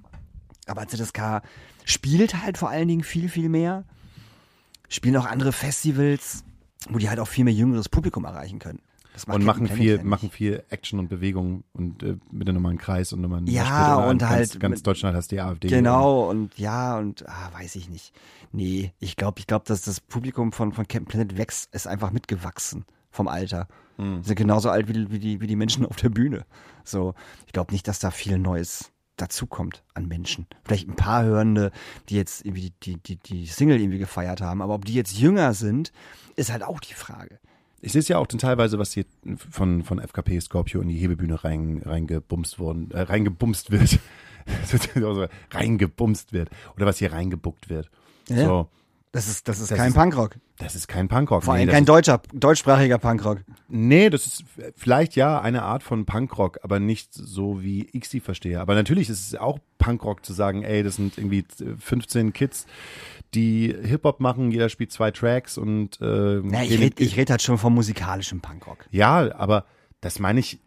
aber 0.67 0.88
ZSK 0.88 1.41
spielt 1.86 2.43
halt 2.43 2.58
vor 2.58 2.69
allen 2.69 2.88
Dingen 2.88 3.04
viel, 3.04 3.30
viel 3.30 3.50
mehr. 3.50 3.84
Spielen 4.89 5.17
auch 5.17 5.26
andere 5.26 5.52
Festivals, 5.52 6.43
wo 6.89 7.00
die 7.00 7.10
halt 7.10 7.19
auch 7.19 7.28
viel 7.28 7.46
mehr 7.46 7.54
jüngeres 7.54 7.89
Publikum 7.89 8.26
erreichen 8.26 8.60
können. 8.60 8.80
Und 9.28 9.43
machen 9.43 9.67
viel, 9.67 9.98
ja 9.98 10.04
machen 10.04 10.32
viel 10.32 10.63
Action 10.69 10.98
und 10.98 11.08
Bewegung 11.08 11.63
und 11.74 12.02
äh, 12.02 12.17
bitte 12.32 12.52
nochmal 12.52 12.72
einen 12.72 12.80
Kreis 12.80 13.13
und 13.13 13.22
nochmal 13.22 13.39
einen 13.39 13.48
Ja, 13.48 13.98
und 13.98 14.19
ganz, 14.19 14.32
halt 14.32 14.60
ganz 14.60 14.78
mit- 14.78 14.88
Deutschland 14.88 15.15
hast 15.15 15.32
die 15.32 15.39
AfD. 15.39 15.67
Genau, 15.67 16.30
und 16.30 16.58
ja, 16.58 16.98
und 16.98 17.28
ah, 17.30 17.52
weiß 17.54 17.76
ich 17.76 17.89
nicht. 17.89 18.12
Nee, 18.52 18.91
ich 19.00 19.15
glaube, 19.15 19.39
ich 19.39 19.46
glaube, 19.46 19.65
dass 19.67 19.84
das 19.84 20.00
Publikum 20.00 20.52
von, 20.52 20.74
von 20.74 20.88
Captain 20.88 21.06
Planet 21.06 21.38
wächst, 21.38 21.74
ist 21.76 21.88
einfach 21.88 22.12
mitgewachsen 22.12 22.86
vom 23.13 23.28
Alter. 23.30 23.67
Hm. 23.97 24.23
Sind 24.23 24.36
genauso 24.36 24.69
alt 24.69 24.88
wie, 24.89 24.93
die- 24.93 25.12
wie, 25.12 25.19
die, 25.19 25.39
wie 25.41 25.47
die 25.47 25.56
Menschen 25.56 25.86
auf 25.86 25.95
der 25.95 26.10
Bühne. 26.10 26.45
So, 26.84 27.13
ich 27.45 27.54
glaube 27.54 27.71
nicht, 27.71 27.88
dass 27.88 27.99
da 27.99 28.12
viel 28.12 28.38
Neues 28.39 28.91
dazukommt 29.15 29.84
an 29.93 30.08
Menschen. 30.08 30.47
Vielleicht 30.65 30.89
ein 30.89 30.95
paar 30.95 31.23
Hörende, 31.23 31.71
die 32.10 32.15
jetzt 32.15 32.43
irgendwie 32.43 32.73
die, 32.82 32.97
die, 32.97 33.17
die, 33.17 33.45
Single 33.45 33.80
irgendwie 33.80 33.99
gefeiert 33.99 34.41
haben, 34.41 34.62
aber 34.63 34.73
ob 34.73 34.86
die 34.86 34.95
jetzt 34.95 35.17
jünger 35.17 35.54
sind, 35.54 35.91
ist 36.36 36.52
halt 36.52 36.63
auch 36.63 36.80
die 36.80 36.95
Frage. 36.95 37.39
Ich 37.82 37.91
sehe 37.91 37.99
es 37.99 38.08
ja 38.08 38.17
auch 38.17 38.26
dann 38.26 38.39
teilweise, 38.39 38.80
was 38.80 38.93
hier 38.93 39.06
von, 39.36 39.84
von 39.84 39.99
FKP 39.99 40.39
Scorpio 40.39 40.82
in 40.82 40.88
die 40.88 40.97
Hebebühne 40.97 41.43
rein, 41.43 41.82
reingebumst 41.86 42.58
worden, 42.58 42.89
äh, 42.91 43.02
reingebumst 43.02 43.69
wird. 43.71 43.99
Reingebumst 45.52 46.34
wird. 46.34 46.49
Oder 46.76 46.86
was 46.86 46.97
hier 46.97 47.12
reingebuckt 47.13 47.69
wird. 47.69 47.89
Ja. 48.30 48.45
So, 48.45 48.69
Das 49.13 49.28
ist, 49.28 49.47
das 49.47 49.60
ist 49.60 49.69
Das 49.69 49.78
kein 49.78 49.89
ist- 49.89 49.93
Punkrock. 49.93 50.38
das 50.58 50.73
ist 50.76 50.88
kein 50.88 51.08
Punkrock. 51.08 51.43
Vor 51.43 51.54
Nee, 51.54 51.60
allem 51.62 51.67
das 51.67 51.76
kein 51.76 51.86
deutscher, 51.86 52.21
deutschsprachiger 52.34 52.97
Punkrock. 52.97 53.41
Nee, 53.67 54.10
das 54.10 54.26
ist 54.26 54.43
vielleicht 54.76 55.15
ja 55.15 55.39
eine 55.39 55.62
Art 55.62 55.84
von 55.84 56.06
Punkrock, 56.06 56.58
aber 56.63 56.80
nicht 56.80 57.13
so 57.13 57.62
wie 57.62 57.88
ich 57.93 58.10
sie 58.10 58.19
verstehe. 58.19 58.60
Aber 58.60 58.73
natürlich 58.73 59.10
ist 59.10 59.28
es 59.28 59.36
auch 59.39 59.60
Punkrock 59.78 60.26
zu 60.26 60.34
sagen, 60.34 60.63
ey, 60.63 60.82
das 60.82 60.95
sind 60.95 61.17
irgendwie 61.19 61.45
15 61.78 62.34
Kids, 62.34 62.65
die 63.36 63.76
Hip-Hop 63.84 64.19
machen, 64.19 64.49
jeder 64.52 64.67
spielt 64.69 64.91
zwei 64.91 65.12
Tracks 65.12 65.58
und 65.60 66.02
äh, 66.02 66.41
Na, 66.43 66.63
ich 66.63 66.80
rede 66.80 67.02
ich 67.04 67.15
red 67.15 67.30
halt 67.30 67.41
schon 67.43 67.60
vom 67.60 67.76
musikalischen 67.76 68.41
Punkrock. 68.41 68.86
Ja, 68.89 69.34
aber 69.36 69.65
das 70.02 70.17
meine 70.17 70.39
ich, 70.39 70.60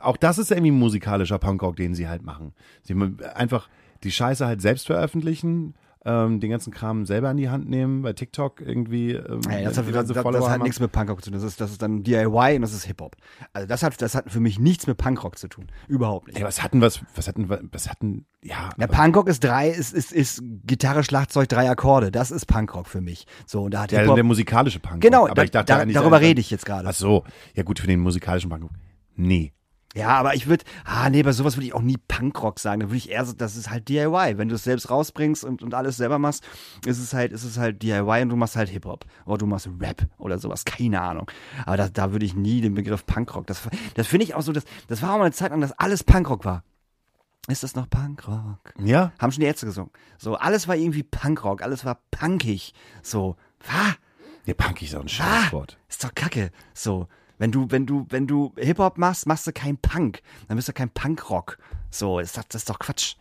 auch 0.00 0.16
das 0.16 0.38
ist 0.38 0.50
irgendwie 0.50 0.70
musikalischer 0.72 1.38
Punkrock, 1.38 1.76
den 1.76 1.94
sie 1.94 2.08
halt 2.08 2.22
machen. 2.22 2.54
Sie 2.82 2.94
einfach 3.34 3.68
die 4.04 4.10
Scheiße 4.10 4.46
halt 4.46 4.62
selbst 4.62 4.86
veröffentlichen, 4.86 5.74
ähm, 6.04 6.40
den 6.40 6.50
ganzen 6.50 6.72
Kram 6.72 7.04
selber 7.04 7.30
in 7.30 7.36
die 7.36 7.50
Hand 7.50 7.68
nehmen, 7.68 8.02
bei 8.02 8.12
TikTok 8.14 8.60
irgendwie. 8.60 9.12
Ähm, 9.12 9.40
Ey, 9.50 9.64
das, 9.64 9.76
hat, 9.76 9.84
das, 9.94 10.06
das, 10.06 10.24
das 10.24 10.48
hat 10.48 10.62
nichts 10.62 10.80
mit 10.80 10.92
Punkrock 10.92 11.22
zu 11.22 11.30
tun. 11.30 11.38
Das 11.38 11.42
ist, 11.46 11.60
das 11.60 11.70
ist 11.72 11.82
dann 11.82 12.02
DIY 12.02 12.56
und 12.56 12.62
das 12.62 12.72
ist 12.72 12.84
Hip-Hop. 12.84 13.16
Also 13.52 13.68
das 13.68 13.82
hat, 13.82 14.00
das 14.00 14.14
hat 14.14 14.30
für 14.30 14.40
mich 14.40 14.58
nichts 14.58 14.86
mit 14.86 14.96
Punkrock 14.96 15.36
zu 15.38 15.48
tun. 15.48 15.66
Überhaupt 15.88 16.28
nicht. 16.28 16.38
Ja, 16.38 16.46
was 16.46 16.62
hatten 16.62 16.80
was, 16.80 17.00
was 17.14 17.28
hatten 17.28 17.50
wir- 17.50 17.60
was 17.70 17.90
hatten, 17.90 18.24
ja. 18.42 18.70
Aber- 18.78 18.86
Punkrock 18.86 19.28
ist 19.28 19.44
drei, 19.44 19.68
ist, 19.68 19.92
ist, 19.92 20.10
ist 20.12 20.42
Gitarre, 20.64 21.04
Schlagzeug, 21.04 21.48
drei 21.48 21.68
Akkorde. 21.70 22.10
Das 22.10 22.30
ist 22.30 22.46
Punkrock 22.46 22.86
für 22.86 23.00
mich. 23.02 23.26
So, 23.46 23.64
und 23.64 23.74
da 23.74 23.82
hat 23.82 23.92
Ja, 23.92 24.14
der 24.14 24.24
musikalische 24.24 24.80
Punkrock. 24.80 25.02
Genau, 25.02 25.24
aber 25.26 25.34
da, 25.34 25.42
ich 25.42 25.50
dachte 25.50 25.66
da, 25.72 25.84
darüber 25.84 26.20
rede 26.20 26.40
ich 26.40 26.50
jetzt 26.50 26.64
gerade. 26.64 26.88
Ach 26.88 26.94
so, 26.94 27.24
ja 27.54 27.62
gut, 27.62 27.78
für 27.78 27.86
den 27.86 28.00
musikalischen 28.00 28.48
Punkrock. 28.48 28.70
Nee. 29.16 29.52
Ja, 29.96 30.10
aber 30.10 30.34
ich 30.34 30.46
würde, 30.46 30.64
ah 30.84 31.10
nee, 31.10 31.22
bei 31.24 31.32
sowas 31.32 31.56
würde 31.56 31.66
ich 31.66 31.74
auch 31.74 31.82
nie 31.82 31.96
Punkrock 31.96 32.60
sagen. 32.60 32.80
Da 32.80 32.86
würde 32.86 32.96
ich 32.96 33.10
eher 33.10 33.24
so, 33.24 33.32
das 33.32 33.56
ist 33.56 33.70
halt 33.70 33.88
DIY. 33.88 34.38
Wenn 34.38 34.48
du 34.48 34.54
es 34.54 34.62
selbst 34.62 34.88
rausbringst 34.88 35.44
und, 35.44 35.62
und 35.62 35.74
alles 35.74 35.96
selber 35.96 36.20
machst, 36.20 36.44
ist 36.86 37.00
es 37.00 37.12
halt, 37.12 37.32
ist 37.32 37.42
es 37.42 37.58
halt 37.58 37.82
DIY 37.82 38.22
und 38.22 38.28
du 38.28 38.36
machst 38.36 38.54
halt 38.54 38.68
Hip-Hop. 38.68 39.04
Oder 39.26 39.38
du 39.38 39.46
machst 39.46 39.68
Rap 39.80 40.06
oder 40.18 40.38
sowas, 40.38 40.64
keine 40.64 41.00
Ahnung. 41.00 41.28
Aber 41.66 41.76
da, 41.76 41.88
da 41.88 42.12
würde 42.12 42.24
ich 42.24 42.34
nie 42.34 42.60
den 42.60 42.74
Begriff 42.74 43.04
Punkrock. 43.04 43.48
Das, 43.48 43.62
das 43.94 44.06
finde 44.06 44.24
ich 44.24 44.34
auch 44.34 44.42
so, 44.42 44.52
das, 44.52 44.64
das 44.86 45.02
war 45.02 45.14
auch 45.14 45.18
mal 45.18 45.24
eine 45.24 45.32
Zeit 45.32 45.50
lang, 45.50 45.60
dass 45.60 45.72
alles 45.72 46.04
Punkrock 46.04 46.44
war. 46.44 46.62
Ist 47.48 47.64
das 47.64 47.74
noch 47.74 47.90
Punkrock? 47.90 48.72
Ja? 48.78 49.12
Haben 49.18 49.32
schon 49.32 49.40
die 49.40 49.46
Ärzte 49.46 49.66
gesungen. 49.66 49.90
So, 50.18 50.36
alles 50.36 50.68
war 50.68 50.76
irgendwie 50.76 51.02
Punkrock, 51.02 51.62
alles 51.62 51.84
war 51.84 52.00
punkig. 52.12 52.74
So, 53.02 53.36
was? 53.66 53.96
Ja, 54.46 54.54
Punk 54.54 54.82
ist 54.82 54.94
auch 54.94 55.02
ein 55.02 55.08
Scheißwort. 55.08 55.78
ist 55.88 56.02
doch 56.02 56.14
kacke. 56.14 56.50
So, 56.74 57.08
wenn 57.40 57.52
du, 57.52 57.70
wenn 57.70 57.86
du, 57.86 58.06
wenn 58.10 58.26
du 58.26 58.52
Hip-Hop 58.58 58.98
machst, 58.98 59.26
machst 59.26 59.46
du 59.46 59.52
kein 59.52 59.78
Punk. 59.78 60.20
Dann 60.46 60.56
bist 60.56 60.68
du 60.68 60.74
kein 60.74 60.90
Punkrock. 60.90 61.56
So, 61.90 62.18
ist 62.18 62.36
das, 62.36 62.46
das 62.48 62.62
ist 62.62 62.70
doch 62.70 62.78
Quatsch. 62.78 63.16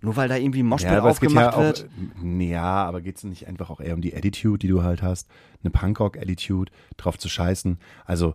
Nur 0.00 0.16
weil 0.16 0.30
da 0.30 0.36
irgendwie 0.36 0.62
Moshpit 0.62 0.88
es 0.88 0.94
geht 0.94 1.04
ja 1.04 1.10
aufgemacht 1.10 1.54
auch, 1.54 1.60
wird. 1.60 1.88
Nee, 2.22 2.52
ja, 2.52 2.86
aber 2.86 3.02
geht's 3.02 3.22
nicht 3.22 3.46
einfach 3.46 3.68
auch 3.68 3.80
eher 3.80 3.92
um 3.92 4.00
die 4.00 4.16
Attitude, 4.16 4.58
die 4.58 4.68
du 4.68 4.82
halt 4.82 5.02
hast? 5.02 5.28
Eine 5.62 5.70
Punkrock-Attitude, 5.72 6.72
drauf 6.96 7.18
zu 7.18 7.28
scheißen. 7.28 7.78
Also, 8.06 8.34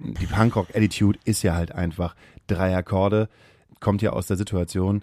die 0.00 0.26
Punkrock-Attitude 0.26 1.18
ist 1.24 1.42
ja 1.42 1.54
halt 1.54 1.72
einfach 1.72 2.14
drei 2.46 2.76
Akkorde, 2.76 3.30
kommt 3.80 4.02
ja 4.02 4.10
aus 4.10 4.26
der 4.26 4.36
Situation, 4.36 5.02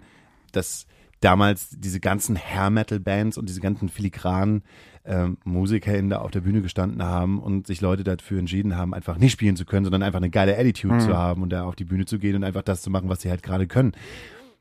dass 0.52 0.86
damals 1.20 1.70
diese 1.70 2.00
ganzen 2.00 2.36
Hair-Metal-Bands 2.36 3.38
und 3.38 3.48
diese 3.48 3.60
ganzen 3.60 3.88
filigranen 3.88 4.62
ähm, 5.04 5.38
MusikerInnen 5.44 6.10
da 6.10 6.18
auf 6.18 6.30
der 6.32 6.40
Bühne 6.40 6.62
gestanden 6.62 7.02
haben 7.02 7.38
und 7.38 7.66
sich 7.66 7.80
Leute 7.80 8.02
dafür 8.04 8.38
entschieden 8.40 8.76
haben, 8.76 8.92
einfach 8.92 9.16
nicht 9.18 9.32
spielen 9.32 9.56
zu 9.56 9.64
können, 9.64 9.84
sondern 9.84 10.02
einfach 10.02 10.18
eine 10.18 10.30
geile 10.30 10.58
Attitude 10.58 10.94
Mhm. 10.94 11.00
zu 11.00 11.16
haben 11.16 11.42
und 11.42 11.50
da 11.50 11.62
auf 11.64 11.76
die 11.76 11.84
Bühne 11.84 12.06
zu 12.06 12.18
gehen 12.18 12.34
und 12.36 12.44
einfach 12.44 12.62
das 12.62 12.82
zu 12.82 12.90
machen, 12.90 13.08
was 13.08 13.22
sie 13.22 13.30
halt 13.30 13.42
gerade 13.42 13.66
können. 13.66 13.92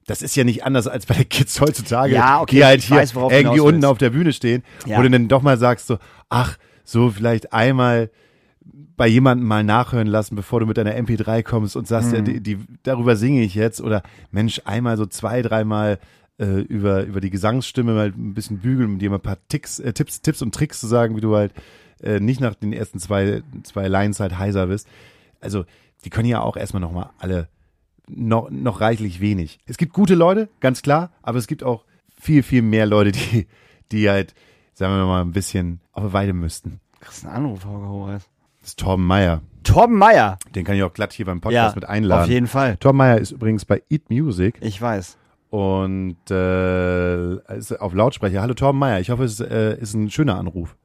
Das 0.08 0.22
ist 0.22 0.36
ja 0.36 0.44
nicht 0.44 0.64
anders 0.64 0.88
als 0.88 1.08
bei 1.08 1.16
den 1.16 1.30
Kids 1.30 1.60
heutzutage, 1.60 2.14
Ja, 2.14 2.42
okay, 2.42 2.58
die 2.58 2.64
halt 2.66 2.82
hier 2.84 2.98
weiß, 2.98 3.16
irgendwie 3.16 3.60
unten 3.60 3.84
auf 3.86 3.98
der 3.98 4.12
Bühne 4.12 4.34
stehen, 4.34 4.62
Ja. 4.86 5.00
wo 5.00 5.02
du 5.02 5.10
dann 5.10 5.28
doch 5.28 5.42
mal 5.42 5.58
sagst 5.58 5.88
so, 5.88 5.98
ach, 6.30 6.58
so 6.84 7.10
vielleicht 7.10 7.52
einmal 7.52 8.12
bei 8.98 9.08
jemandem 9.08 9.48
mal 9.48 9.64
nachhören 9.64 10.08
lassen, 10.08 10.36
bevor 10.36 10.60
du 10.60 10.68
mit 10.68 10.78
deiner 10.78 10.96
MP3 10.96 11.42
kommst 11.44 11.76
und 11.76 11.88
sagst, 11.88 12.14
ja, 12.14 12.22
die, 12.22 12.40
die, 12.40 12.60
darüber 12.84 13.16
singe 13.16 13.42
ich 13.42 13.56
jetzt. 13.56 13.82
Oder 13.82 14.04
Mensch, 14.32 14.62
einmal 14.66 14.96
so 14.96 15.06
zwei, 15.08 15.42
dreimal 15.42 16.00
äh, 16.40 16.62
über, 16.62 17.04
über 17.04 17.22
die 17.22 17.30
Gesangsstimme 17.30 17.94
mal 17.94 18.08
ein 18.08 18.34
bisschen 18.34 18.60
bügeln, 18.60 18.92
um 18.94 19.00
dir 19.00 19.10
mal 19.10 19.18
ein 19.18 19.22
paar 19.22 19.38
Ticks, 19.48 19.80
äh, 19.80 19.94
Tipps, 19.94 20.22
Tipps 20.22 20.42
und 20.42 20.54
Tricks 20.54 20.80
zu 20.80 20.88
sagen, 20.88 21.16
wie 21.16 21.22
du 21.22 21.36
halt 21.36 21.54
äh, 22.02 22.20
nicht 22.20 22.42
nach 22.42 22.56
den 22.56 22.74
ersten 22.74 23.00
zwei, 23.00 23.42
zwei 23.64 23.88
Lines 23.88 24.20
halt 24.20 24.38
heiser 24.38 24.68
bist. 24.68 24.88
Also, 25.40 25.66
die 26.04 26.10
können 26.10 26.28
ja 26.28 26.42
auch 26.42 26.58
erstmal 26.58 26.82
nochmal 26.82 27.10
alle 27.20 27.48
noch, 28.08 28.50
noch 28.50 28.82
reichlich 28.82 29.20
wenig. 29.20 29.60
Es 29.66 29.78
gibt 29.78 29.94
gute 29.94 30.16
Leute, 30.16 30.50
ganz 30.60 30.82
klar, 30.82 31.12
aber 31.24 31.38
es 31.38 31.48
gibt 31.48 31.64
auch 31.64 31.86
viel, 32.20 32.44
viel 32.44 32.62
mehr 32.62 32.86
Leute, 32.86 33.12
die, 33.12 33.48
die 33.92 34.10
halt, 34.10 34.34
sagen 34.74 34.94
wir 34.96 35.06
mal, 35.06 35.22
ein 35.22 35.32
bisschen 35.32 35.80
auf 35.92 36.04
eine 36.04 36.14
Weide 36.14 36.34
müssten. 36.34 36.80
Kriegst 37.00 37.26
einen 37.26 37.36
Anruf, 37.36 37.66
Holger 37.66 37.88
Horace. 37.88 38.30
Das 38.62 38.70
ist 38.72 38.80
Torben 38.80 39.06
Meyer. 39.06 39.42
Torben 39.64 39.98
Meyer. 39.98 40.38
Den 40.54 40.64
kann 40.64 40.76
ich 40.76 40.84
auch 40.84 40.94
glatt 40.94 41.14
hier 41.14 41.26
beim 41.26 41.42
Podcast 41.42 41.76
mit 41.76 41.86
einladen. 41.86 42.24
auf 42.24 42.30
jeden 42.30 42.48
Fall. 42.48 42.78
Torben 42.78 42.98
Meyer 42.98 43.20
ist 43.20 43.32
übrigens 43.32 43.66
bei 43.66 43.82
Eat 43.90 44.10
Music 44.10 44.58
Ich 44.62 44.82
weiß. 44.82 45.18
Und 45.60 46.18
äh, 46.30 47.56
ist 47.58 47.80
auf 47.80 47.94
Lautsprecher. 47.94 48.42
Hallo 48.42 48.54
Torben 48.56 48.78
Meyer, 48.78 49.00
ich 49.00 49.10
hoffe, 49.10 49.24
es 49.24 49.40
äh, 49.40 49.78
ist 49.80 49.94
ein 49.94 50.12
schöner 50.12 50.36
Anruf. 50.38 50.76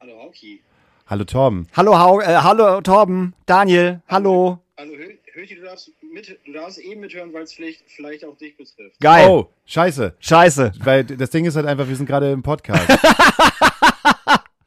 Hallo 0.00 0.14
Hauki. 0.20 0.60
Hallo 1.06 1.22
Torben. 1.24 1.68
Hallo, 1.76 1.96
Hau 1.96 2.20
äh, 2.20 2.24
hallo 2.38 2.80
Torben. 2.80 3.34
Daniel. 3.46 4.00
Hallo. 4.08 4.58
Also 4.74 4.92
Hö- 4.94 5.16
Höti, 5.34 5.54
du 5.54 5.62
darfst, 5.62 5.92
mit, 6.12 6.38
du 6.44 6.52
darfst 6.52 6.78
eben 6.78 7.02
mithören, 7.02 7.32
weil 7.32 7.42
es 7.44 7.52
vielleicht, 7.52 7.82
vielleicht 7.86 8.24
auch 8.24 8.36
dich 8.36 8.56
betrifft. 8.56 8.98
Geil. 9.00 9.28
Oh, 9.28 9.48
scheiße. 9.66 10.14
Scheiße. 10.18 10.72
Weil 10.82 11.04
das 11.04 11.30
Ding 11.30 11.44
ist 11.44 11.54
halt 11.54 11.66
einfach, 11.66 11.86
wir 11.88 11.94
sind 11.94 12.06
gerade 12.06 12.32
im 12.32 12.42
Podcast. 12.42 12.88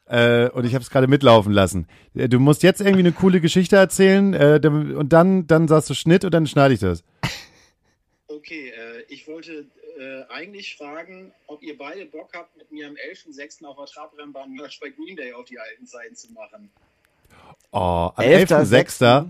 äh, 0.06 0.48
und 0.52 0.66
ich 0.66 0.74
habe 0.74 0.84
es 0.84 0.90
gerade 0.90 1.08
mitlaufen 1.08 1.52
lassen. 1.52 1.88
Äh, 2.16 2.30
Du 2.30 2.40
musst 2.40 2.64
jetzt 2.64 2.80
irgendwie 2.80 3.00
eine 3.00 3.12
coole 3.12 3.42
Geschichte 3.42 3.76
erzählen 3.76 4.34
äh, 4.34 4.62
und 4.66 5.12
dann, 5.12 5.48
dann 5.48 5.68
sagst 5.68 5.90
du 5.90 5.94
Schnitt 5.96 6.24
und 6.24 6.34
dann 6.34 6.48
schneide 6.48 6.74
ich 6.74 6.80
das. 6.80 7.04
Okay, 8.30 8.70
äh, 8.70 8.77
ich 9.18 9.28
wollte 9.28 9.66
äh, 10.00 10.32
eigentlich 10.32 10.78
fragen, 10.78 11.32
ob 11.48 11.64
ihr 11.64 11.76
beide 11.76 12.06
Bock 12.06 12.30
habt, 12.36 12.56
mit 12.56 12.72
mir 12.72 12.88
am 12.88 12.94
11.06. 12.94 13.66
auf 13.66 13.76
der 13.78 13.86
Trabrennbahn 13.88 14.54
Merch 14.54 14.80
bei 14.80 14.90
Green 14.90 15.16
Day 15.16 15.34
auf 15.34 15.46
die 15.46 15.58
alten 15.60 15.88
Zeiten 15.88 16.16
zu 16.16 16.32
machen. 16.34 16.70
Oh, 17.72 18.12
am 18.16 18.24
11.06.. 18.24 19.00
11.06. 19.02 19.26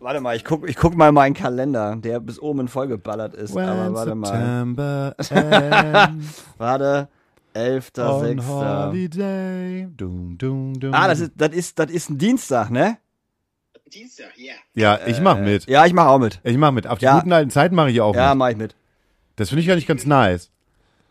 Warte 0.00 0.20
mal, 0.20 0.34
ich 0.34 0.44
guck, 0.44 0.68
ich 0.68 0.74
guck 0.76 0.96
mal 0.96 1.12
meinen 1.12 1.34
Kalender, 1.34 1.94
der 1.96 2.18
bis 2.20 2.40
oben 2.40 2.66
vollgeballert 2.66 3.34
ist. 3.34 3.52
Aber 3.56 3.84
When 3.84 3.94
warte 3.94 4.14
mal. 4.16 4.26
September 4.26 5.14
ends 5.30 6.44
Warte. 6.58 7.08
on 7.54 7.62
11.06. 7.62 8.46
holiday. 8.48 9.86
Dum, 9.96 10.38
dum, 10.38 10.80
dum. 10.80 10.92
Ah, 10.94 11.06
das 11.06 11.20
ist, 11.20 11.32
das 11.36 11.50
ist, 11.50 11.78
das 11.78 11.90
ist 11.90 12.10
ein 12.10 12.18
Dienstag, 12.18 12.70
ne? 12.70 12.96
Dienstag, 13.92 14.32
ja. 14.36 14.54
Ja, 14.74 15.06
ich 15.06 15.20
mach 15.20 15.38
mit. 15.38 15.66
Ja, 15.68 15.84
ich 15.86 15.92
mach 15.92 16.06
auch 16.06 16.18
mit. 16.18 16.40
Ich 16.44 16.56
mach 16.56 16.70
mit. 16.72 16.86
Auf 16.86 16.98
die 16.98 17.04
Ja. 17.04 17.18
guten 17.18 17.32
alten 17.32 17.50
Zeiten 17.50 17.74
mache 17.74 17.90
ich 17.90 18.00
auch 18.00 18.14
Ja, 18.14 18.30
mit. 18.30 18.38
mach 18.38 18.48
ich 18.50 18.56
mit. 18.56 18.74
Das 19.40 19.48
finde 19.48 19.62
ich 19.62 19.70
eigentlich 19.70 19.86
ganz 19.86 20.04
nice. 20.04 20.50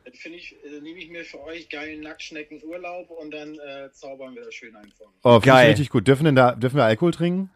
Dann 0.06 0.14
finde 0.14 0.38
ich, 0.38 0.56
äh, 0.64 0.82
nehme 0.82 1.00
ich 1.00 1.10
mir 1.10 1.26
für 1.26 1.42
euch 1.46 1.68
geilen 1.68 2.02
Nacktschnecken 2.02 2.62
Urlaub 2.64 3.10
und 3.10 3.34
dann 3.34 3.56
äh, 3.56 3.92
zaubern 3.92 4.36
wir 4.36 4.44
das 4.46 4.54
schön 4.54 4.76
ein 4.76 4.92
von. 4.96 5.08
Oh, 5.24 5.32
finde 5.32 5.38
ich 5.40 5.46
Geil. 5.46 5.70
richtig 5.70 5.90
gut. 5.90 6.08
Dürfen, 6.08 6.26
denn 6.26 6.36
da, 6.36 6.52
dürfen 6.54 6.76
wir 6.76 6.84
Alkohol 6.84 7.12
trinken? 7.12 7.50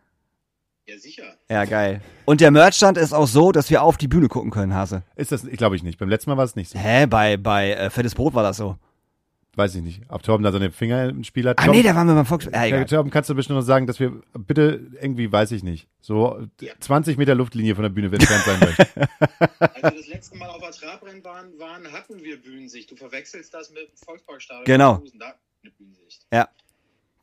Ja, 0.87 0.97
sicher. 0.97 1.35
Ja, 1.47 1.65
geil. 1.65 2.01
Und 2.25 2.41
der 2.41 2.49
Merchstand 2.49 2.97
ist 2.97 3.13
auch 3.13 3.27
so, 3.27 3.51
dass 3.51 3.69
wir 3.69 3.83
auf 3.83 3.97
die 3.97 4.07
Bühne 4.07 4.29
gucken 4.29 4.49
können, 4.49 4.73
Hase. 4.73 5.03
Ist 5.15 5.31
das, 5.31 5.43
ich 5.43 5.57
glaube 5.57 5.75
ich 5.75 5.83
nicht. 5.83 5.99
Beim 5.99 6.09
letzten 6.09 6.31
Mal 6.31 6.37
war 6.37 6.45
es 6.45 6.55
nicht 6.55 6.71
so. 6.71 6.79
Hä? 6.79 7.05
Bei, 7.05 7.37
bei 7.37 7.73
äh, 7.73 7.91
Fettes 7.91 8.15
Brot 8.15 8.33
war 8.33 8.41
das 8.41 8.57
so. 8.57 8.75
Weiß 9.55 9.75
ich 9.75 9.83
nicht. 9.83 10.01
Ob 10.09 10.23
Torben 10.23 10.43
da 10.43 10.51
seine 10.51 10.71
Finger 10.71 11.09
im 11.09 11.23
Spiel 11.23 11.47
hat. 11.47 11.59
Ah, 11.59 11.65
Torben, 11.65 11.77
nee, 11.77 11.83
da 11.87 11.95
waren 11.95 12.07
wir 12.07 12.15
beim 12.15 12.25
Volks... 12.25 12.45
Ja, 12.45 12.51
Ja, 12.51 12.65
egal. 12.65 12.85
Torben, 12.85 13.11
kannst 13.11 13.29
du 13.29 13.35
bestimmt 13.35 13.59
noch 13.59 13.65
sagen, 13.65 13.85
dass 13.85 13.99
wir 13.99 14.21
bitte 14.33 14.87
irgendwie, 14.99 15.31
weiß 15.31 15.51
ich 15.51 15.63
nicht, 15.63 15.87
so 16.01 16.47
20 16.79 17.17
Meter 17.17 17.35
Luftlinie 17.35 17.75
von 17.75 17.83
der 17.83 17.89
Bühne 17.89 18.07
entfernt 18.07 18.43
sein 18.45 18.59
möchten. 18.59 19.01
Als 19.59 19.83
wir 19.83 19.91
das 19.91 20.07
letzte 20.07 20.37
Mal 20.37 20.49
auf 20.49 20.61
der 20.61 20.71
Trabrennbahn 20.71 21.59
waren, 21.59 21.91
hatten 21.91 22.23
wir 22.23 22.41
Bühnensicht. 22.41 22.89
Du 22.89 22.95
verwechselst 22.95 23.53
das 23.53 23.69
mit 23.69 23.89
dem 23.89 23.97
Volksparkstadion. 24.03 24.65
Genau. 24.65 24.95
Bühnensicht. 25.77 26.25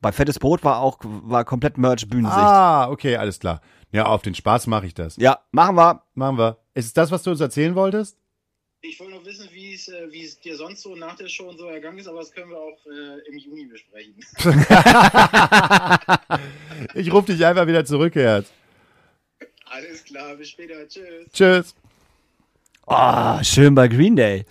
Bei 0.01 0.13
Fettes 0.13 0.39
Brot 0.39 0.65
war 0.65 0.81
auch 0.81 0.99
war 1.03 1.45
komplett 1.45 1.77
Merch-Bühnensicht. 1.77 2.39
ah, 2.39 2.89
okay, 2.89 3.17
alles 3.17 3.39
klar. 3.39 3.61
Ja, 3.93 4.07
auf 4.07 4.23
den 4.23 4.35
Spaß 4.35 4.67
mache 4.67 4.87
ich 4.87 4.95
das. 4.95 5.17
Ja, 5.17 5.41
machen 5.51 5.77
wir. 5.77 6.03
Machen 6.15 6.39
wir. 6.39 6.59
Ist 6.75 6.87
es 6.87 6.93
das, 6.95 7.11
was 7.11 7.23
du 7.23 7.31
uns 7.31 7.41
erzählen 7.41 7.75
wolltest? 7.75 8.17
Ich 8.83 8.99
wollte 8.99 9.13
nur 9.13 9.27
wissen, 9.27 9.47
wie 9.53 9.75
es, 9.75 9.89
äh, 9.89 10.11
wie 10.11 10.25
es 10.25 10.41
dir 10.41 10.57
sonst 10.57 10.81
so 10.81 10.97
nach 10.97 11.15
der 11.15 11.29
Show 11.29 11.51
und 11.51 11.59
so 11.59 11.67
ergangen 11.67 11.99
ist, 11.99 12.07
aber 12.07 12.21
das 12.21 12.33
können 12.33 12.49
wir 12.51 12.59
auch 12.59 12.79
äh, 12.87 13.19
im 13.29 13.37
Juni 13.39 13.67
besprechen. 13.67 14.15
Ich 16.95 17.13
rufe 17.13 17.33
dich 17.33 17.45
einfach 17.45 17.67
wieder 17.67 17.85
zurück, 17.85 18.15
Herz. 18.15 18.51
Alles 19.67 20.03
klar, 20.05 20.35
bis 20.35 20.49
später. 20.49 20.89
Tschüss. 20.89 21.27
Tschüss. 21.31 21.75
Oh, 22.87 23.39
schön 23.43 23.75
bei 23.75 23.87
Green 23.87 24.17
Day. 24.17 24.47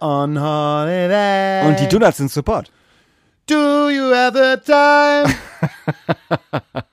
On 0.00 0.40
holiday. 0.40 1.66
Und 1.66 1.78
die 1.78 1.86
Donuts 1.86 2.16
sind 2.16 2.30
Support. 2.30 2.72
Do 3.46 3.90
you 3.90 4.14
have 4.14 4.34
the 4.34 4.56
time? 4.64 5.26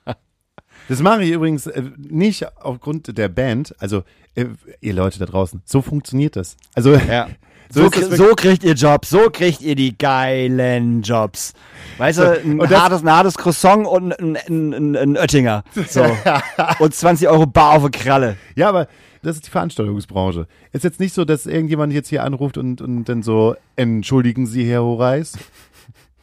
das 0.88 1.00
mache 1.00 1.24
ich 1.24 1.30
übrigens 1.30 1.66
äh, 1.66 1.82
nicht 1.96 2.46
aufgrund 2.62 3.16
der 3.16 3.28
Band. 3.28 3.74
Also, 3.78 4.02
äh, 4.34 4.46
ihr 4.80 4.94
Leute 4.94 5.18
da 5.18 5.26
draußen, 5.26 5.62
so 5.64 5.82
funktioniert 5.82 6.36
das. 6.36 6.56
Also, 6.74 6.94
Ja. 6.94 7.28
so, 7.70 7.88
So, 7.90 8.14
so 8.16 8.34
kriegt 8.34 8.64
ihr 8.64 8.74
Jobs, 8.74 9.08
so 9.10 9.30
kriegt 9.30 9.62
ihr 9.62 9.74
die 9.74 9.96
geilen 9.96 11.00
Jobs. 11.02 11.54
Weißt 11.98 12.18
du, 12.18 12.40
ein 12.40 12.60
und 12.60 12.70
das- 12.70 12.80
hartes, 12.80 13.02
ein 13.02 13.10
hartes 13.10 13.34
Croissant 13.38 13.86
und 13.86 14.12
ein, 14.12 14.36
ein, 14.36 14.72
ein, 14.74 14.96
ein 14.96 15.16
Oettinger. 15.16 15.64
So. 15.88 16.04
und 16.80 16.94
20 16.94 17.28
Euro 17.28 17.46
bar 17.46 17.72
auf 17.72 17.90
die 17.90 17.98
Kralle. 17.98 18.36
Ja, 18.56 18.68
aber 18.68 18.88
das 19.22 19.36
ist 19.36 19.46
die 19.46 19.50
Veranstaltungsbranche. 19.50 20.48
Ist 20.72 20.84
jetzt 20.84 20.98
nicht 21.00 21.14
so, 21.14 21.24
dass 21.24 21.46
irgendjemand 21.46 21.92
jetzt 21.92 22.08
hier 22.08 22.24
anruft 22.24 22.58
und, 22.58 22.82
und 22.82 23.04
dann 23.04 23.22
so, 23.22 23.54
entschuldigen 23.76 24.46
Sie, 24.46 24.68
Herr 24.68 24.82
Horeis. 24.82 25.34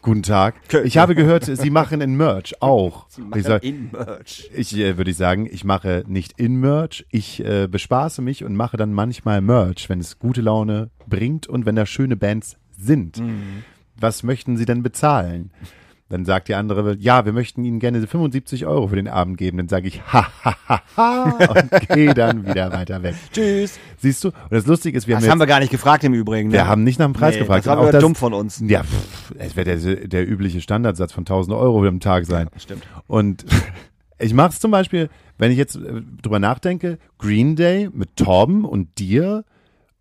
Guten 0.02 0.24
Tag. 0.24 0.56
Ich 0.86 0.98
habe 0.98 1.14
gehört, 1.14 1.44
Sie 1.44 1.70
machen 1.70 2.00
in 2.00 2.16
Merch 2.16 2.62
auch. 2.62 3.08
ich 3.36 3.44
sag, 3.44 3.64
in 3.64 3.92
Merch. 3.92 4.50
ich 4.56 4.78
äh, 4.78 4.98
würde 4.98 5.12
ich 5.12 5.18
sagen, 5.18 5.48
ich 5.52 5.66
mache 5.66 6.04
nicht 6.08 6.40
in 6.40 6.56
Merch, 6.56 7.06
ich 7.12 7.44
äh, 7.44 7.68
bespaße 7.68 8.22
mich 8.22 8.46
und 8.46 8.56
mache 8.56 8.78
dann 8.78 8.94
manchmal 8.94 9.42
Merch, 9.42 9.90
wenn 9.90 10.00
es 10.00 10.18
gute 10.18 10.42
Laune 10.42 10.90
bringt 11.08 11.48
und 11.48 11.66
wenn 11.66 11.76
da 11.76 11.86
schöne 11.86 12.16
Bands 12.16 12.58
sind. 12.78 13.22
Was 14.00 14.24
möchten 14.24 14.56
Sie 14.56 14.66
denn 14.66 14.84
bezahlen? 14.84 15.52
Dann 16.10 16.26
sagt 16.26 16.48
die 16.48 16.56
andere, 16.56 16.98
ja, 17.00 17.26
wir 17.26 17.34
möchten 17.34 17.64
Ihnen 17.64 17.80
gerne 17.80 18.06
75 18.06 18.66
Euro 18.66 18.88
für 18.88 18.96
den 18.96 19.08
Abend 19.08 19.38
geben. 19.38 19.58
Dann 19.58 19.68
sage 19.68 19.88
ich, 19.88 20.02
ha, 20.02 20.28
ha, 20.44 20.56
ha, 20.68 20.82
ha, 20.98 21.24
und 21.54 21.90
gehe 21.90 22.16
dann 22.16 22.48
wieder 22.48 22.72
weiter 22.74 23.04
weg. 23.04 23.14
Tschüss. 23.32 23.80
Siehst 23.98 24.24
du? 24.24 24.30
Und 24.30 24.52
das 24.52 24.66
Lustige 24.66 24.98
ist, 24.98 25.08
wir 25.08 25.16
Das 25.16 25.24
haben, 25.26 25.32
haben 25.32 25.40
wir 25.40 25.46
gar 25.46 25.60
nicht 25.60 25.70
gefragt 25.70 26.04
im 26.04 26.16
Übrigen. 26.16 26.50
Ne? 26.50 26.56
wir 26.56 26.68
haben 26.68 26.84
nicht 26.84 26.98
nach 26.98 27.06
dem 27.06 27.14
Preis 27.14 27.36
nee, 27.36 27.42
gefragt. 27.42 27.68
Das 27.68 27.78
war 27.78 27.88
aber 27.88 28.00
dumm 28.00 28.16
von 28.16 28.34
uns. 28.34 28.60
ja, 28.66 28.82
pff, 28.84 29.36
es 29.38 29.56
wird 29.56 29.68
der, 29.68 29.78
der 29.78 30.28
übliche 30.28 30.62
Standardsatz 30.62 31.14
von 31.14 31.22
1000 31.22 31.56
Euro 31.56 31.86
am 31.86 32.00
Tag 32.00 32.26
sein. 32.26 32.50
Stimmt. 32.58 32.88
Und 33.06 33.46
ich 34.18 34.34
mache 34.34 34.50
es 34.50 34.60
zum 34.60 34.72
Beispiel, 34.72 35.10
wenn 35.38 35.52
ich 35.52 35.58
jetzt 35.60 35.76
äh, 35.76 36.02
drüber 36.24 36.40
nachdenke, 36.40 36.98
Green 37.20 37.56
Day 37.56 37.88
mit 37.94 38.16
Torben 38.16 38.66
und 38.66 38.98
dir 38.98 39.46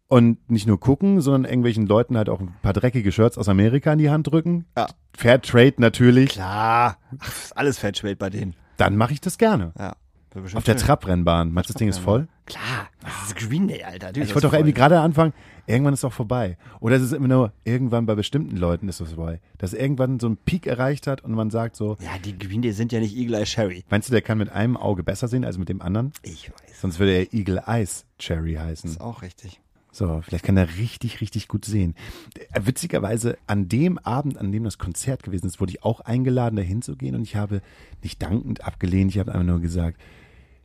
und 0.09 0.51
nicht 0.51 0.67
nur 0.67 0.81
gucken, 0.81 1.21
sondern 1.21 1.45
irgendwelchen 1.45 1.87
Leuten 1.87 2.17
halt 2.17 2.29
auch 2.29 2.41
ein 2.41 2.55
paar 2.63 2.73
dreckige 2.73 3.13
Shirts 3.13 3.39
aus 3.39 3.49
Amerika 3.49 3.93
in 3.93 3.99
die 3.99 4.11
Hand 4.11 4.27
drücken. 4.31 4.65
Ja. 4.77 4.89
Fair 5.17 5.41
Trade 5.41 5.75
natürlich. 5.79 6.31
Klar. 6.31 6.97
Ach, 7.19 7.29
ist 7.29 7.57
alles 7.57 7.79
Fettschwelt 7.79 8.19
bei 8.19 8.31
denen. 8.31 8.55
Dann 8.79 8.97
mache 8.97 9.13
ich 9.13 9.21
das 9.21 9.39
gerne. 9.39 9.73
Ja. 9.79 9.95
Auf 10.55 10.65
der 10.65 10.73
schön. 10.73 10.87
Trabrennbahn. 10.87 11.53
Meinst 11.53 11.71
du, 11.71 11.73
das 11.73 11.79
Ding 11.79 11.89
ist 11.89 11.99
voll? 11.99 12.29
Klar. 12.47 12.89
Das 13.03 13.29
ist 13.29 13.37
Green 13.37 13.67
Day, 13.67 13.83
Alter. 13.83 14.09
Ich 14.11 14.13
das 14.13 14.29
wollte 14.29 14.39
ist 14.39 14.45
doch 14.45 14.53
irgendwie 14.53 14.75
gerade 14.75 15.01
anfangen, 15.01 15.33
irgendwann 15.67 15.95
ist 15.95 16.01
es 16.01 16.05
auch 16.05 16.13
vorbei. 16.13 16.57
Oder 16.81 16.97
es 16.97 17.03
ist 17.03 17.13
immer 17.13 17.29
nur, 17.29 17.53
irgendwann 17.65 18.07
bei 18.07 18.15
bestimmten 18.15 18.57
Leuten 18.57 18.89
ist 18.89 19.01
es 19.01 19.13
vorbei. 19.15 19.41
Dass 19.57 19.73
irgendwann 19.73 20.21
so 20.21 20.29
ein 20.29 20.37
Peak 20.37 20.67
erreicht 20.67 21.07
hat 21.07 21.23
und 21.25 21.33
man 21.33 21.51
sagt 21.51 21.77
so, 21.77 21.97
Ja, 22.01 22.11
die 22.25 22.39
Green 22.39 22.63
Day 22.63 22.73
sind 22.73 22.93
ja 22.93 23.01
nicht 23.01 23.17
Eagle 23.17 23.37
Eye 23.41 23.47
Sherry. 23.47 23.85
meinst 23.91 24.09
du, 24.09 24.13
der 24.13 24.23
kann 24.23 24.39
mit 24.39 24.51
einem 24.51 24.77
Auge 24.77 25.03
besser 25.03 25.29
sehen 25.29 25.45
als 25.45 25.59
mit 25.59 25.69
dem 25.71 25.83
anderen? 25.83 26.13
Ich 26.23 26.51
weiß. 26.51 26.81
Sonst 26.81 26.99
würde 26.99 27.13
er 27.13 27.33
Eagle 27.35 27.63
Eyes 27.67 28.05
Cherry 28.19 28.55
heißen. 28.55 28.91
Ist 28.91 29.01
auch 29.01 29.23
richtig. 29.23 29.61
So, 29.91 30.21
vielleicht 30.23 30.45
kann 30.45 30.57
er 30.57 30.77
richtig, 30.77 31.21
richtig 31.21 31.49
gut 31.49 31.65
sehen. 31.65 31.95
Äh, 32.53 32.61
Witzigerweise, 32.67 33.39
an 33.47 33.69
dem 33.69 33.99
Abend, 33.99 34.37
an 34.39 34.53
dem 34.53 34.65
das 34.65 34.79
Konzert 34.79 35.23
gewesen 35.23 35.47
ist, 35.47 35.61
wurde 35.61 35.73
ich 35.73 35.83
auch 35.83 36.01
eingeladen, 36.01 36.57
da 36.57 36.63
hinzugehen 36.63 37.15
und 37.15 37.23
ich 37.23 37.37
habe 37.37 37.63
nicht 38.03 38.21
dankend 38.23 38.65
abgelehnt. 38.65 39.11
Ich 39.13 39.19
habe 39.19 39.33
einfach 39.33 39.47
nur 39.47 39.61
gesagt, 39.61 39.99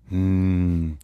hm, 0.09 0.97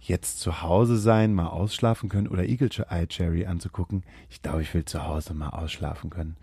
jetzt 0.00 0.40
zu 0.40 0.62
Hause 0.62 0.96
sein, 0.96 1.34
mal 1.34 1.48
ausschlafen 1.48 2.08
können 2.08 2.28
oder 2.28 2.44
Eagle 2.48 2.70
Eye 2.88 3.06
Cherry 3.06 3.46
anzugucken. 3.46 4.02
Ich 4.30 4.42
glaube, 4.42 4.62
ich 4.62 4.72
will 4.72 4.84
zu 4.84 5.04
Hause 5.06 5.34
mal 5.34 5.50
ausschlafen 5.50 6.10
können. 6.10 6.36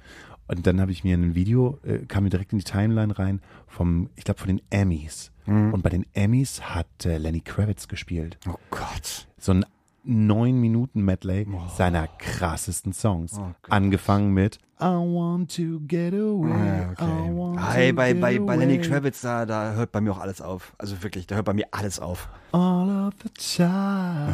Und 0.47 0.67
dann 0.67 0.79
habe 0.79 0.91
ich 0.91 1.03
mir 1.03 1.17
ein 1.17 1.33
Video, 1.33 1.79
äh, 1.83 2.05
kam 2.05 2.23
mir 2.25 2.29
direkt 2.29 2.53
in 2.53 2.59
die 2.59 2.65
Timeline 2.65 3.17
rein, 3.17 3.41
vom, 3.65 4.09
ich 4.15 4.23
glaube, 4.25 4.39
von 4.39 4.47
den 4.47 4.61
Emmys. 4.69 5.31
Und 5.47 5.83
bei 5.83 5.91
den 5.91 6.07
Emmys 6.13 6.61
hat 6.73 6.87
äh, 7.05 7.19
Lenny 7.19 7.39
Kravitz 7.41 7.87
gespielt 7.87 8.39
Oh 8.49 8.55
Gott. 8.71 9.27
so 9.37 9.51
ein 9.51 9.63
neun 10.05 10.59
Minuten 10.59 11.01
Medley 11.03 11.47
seiner 11.75 12.07
krassesten 12.07 12.93
Songs. 12.93 13.33
Oh. 13.37 13.51
Angefangen 13.69 14.33
mit 14.33 14.59
I 14.79 14.85
want 14.87 15.55
to 15.55 15.79
get 15.87 16.13
away. 16.13 16.85
I 16.99 17.31
want 17.31 17.57
Ah, 17.59 17.71
Hey, 17.71 17.91
to 17.91 17.95
bei, 17.95 18.11
get 18.11 18.21
bei, 18.21 18.39
bei 18.39 18.55
Lenny. 18.57 18.79
Kravitz, 18.79 19.21
da, 19.21 19.45
da 19.45 19.71
hört 19.73 19.91
bei 19.93 20.01
mir 20.01 20.11
auch 20.11 20.19
alles 20.19 20.41
auf. 20.41 20.73
Also 20.77 21.01
wirklich, 21.01 21.27
da 21.27 21.35
hört 21.35 21.45
bei 21.45 21.53
mir 21.53 21.67
alles 21.71 21.99
auf. 22.01 22.27
All 22.51 23.07
of 23.07 23.13
the 23.23 23.29
time, 23.29 24.33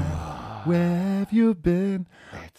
where 0.65 1.19
have 1.21 1.27
you 1.36 1.53
been? 1.53 2.07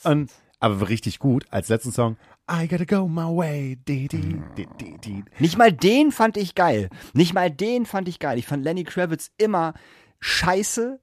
Und, 0.05 0.31
aber 0.61 0.88
richtig 0.88 1.18
gut, 1.18 1.44
als 1.51 1.68
letzten 1.68 1.90
Song, 1.90 2.16
I 2.48 2.68
gotta 2.68 2.85
go 2.85 3.09
my 3.09 3.22
way. 3.25 3.77
Di, 3.88 4.07
di, 4.09 4.40
di, 4.57 4.98
di. 4.98 5.25
Nicht 5.40 5.59
mal 5.59 5.72
den 5.72 6.12
fand 6.12 6.37
ich 6.37 6.55
geil. 6.55 6.88
Nicht 7.14 7.35
mal 7.35 7.51
den 7.51 7.85
fand 7.87 8.07
ich 8.09 8.20
geil. 8.20 8.38
Ich 8.38 8.46
fand 8.46 8.62
Lenny 8.64 8.85
Kravitz 8.85 9.33
immer 9.38 9.75
scheiße, 10.20 11.01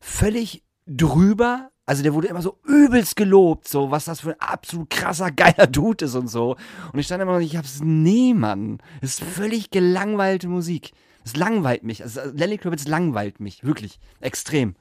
völlig 0.00 0.62
drüber. 0.86 1.70
Also 1.84 2.02
der 2.02 2.14
wurde 2.14 2.28
immer 2.28 2.42
so 2.42 2.58
übelst 2.64 3.16
gelobt, 3.16 3.66
so 3.66 3.90
was 3.90 4.04
das 4.04 4.20
für 4.20 4.30
ein 4.30 4.40
absolut 4.40 4.90
krasser, 4.90 5.30
geiler 5.36 5.66
Dude 5.66 6.04
ist 6.04 6.14
und 6.14 6.28
so. 6.28 6.56
Und 6.92 6.98
ich 6.98 7.06
stand 7.06 7.22
immer 7.22 7.32
noch, 7.32 7.40
ich 7.40 7.56
hab's, 7.56 7.80
nee, 7.82 8.34
Mann. 8.34 8.78
Das 9.00 9.10
ist 9.10 9.24
völlig 9.24 9.70
gelangweilte 9.70 10.48
Musik. 10.48 10.92
Es 11.24 11.36
langweilt 11.36 11.84
mich. 11.84 12.02
Also 12.02 12.20
Lenny 12.32 12.58
Kravitz 12.58 12.86
langweilt 12.86 13.40
mich. 13.40 13.64
Wirklich. 13.64 13.98
Extrem. 14.20 14.74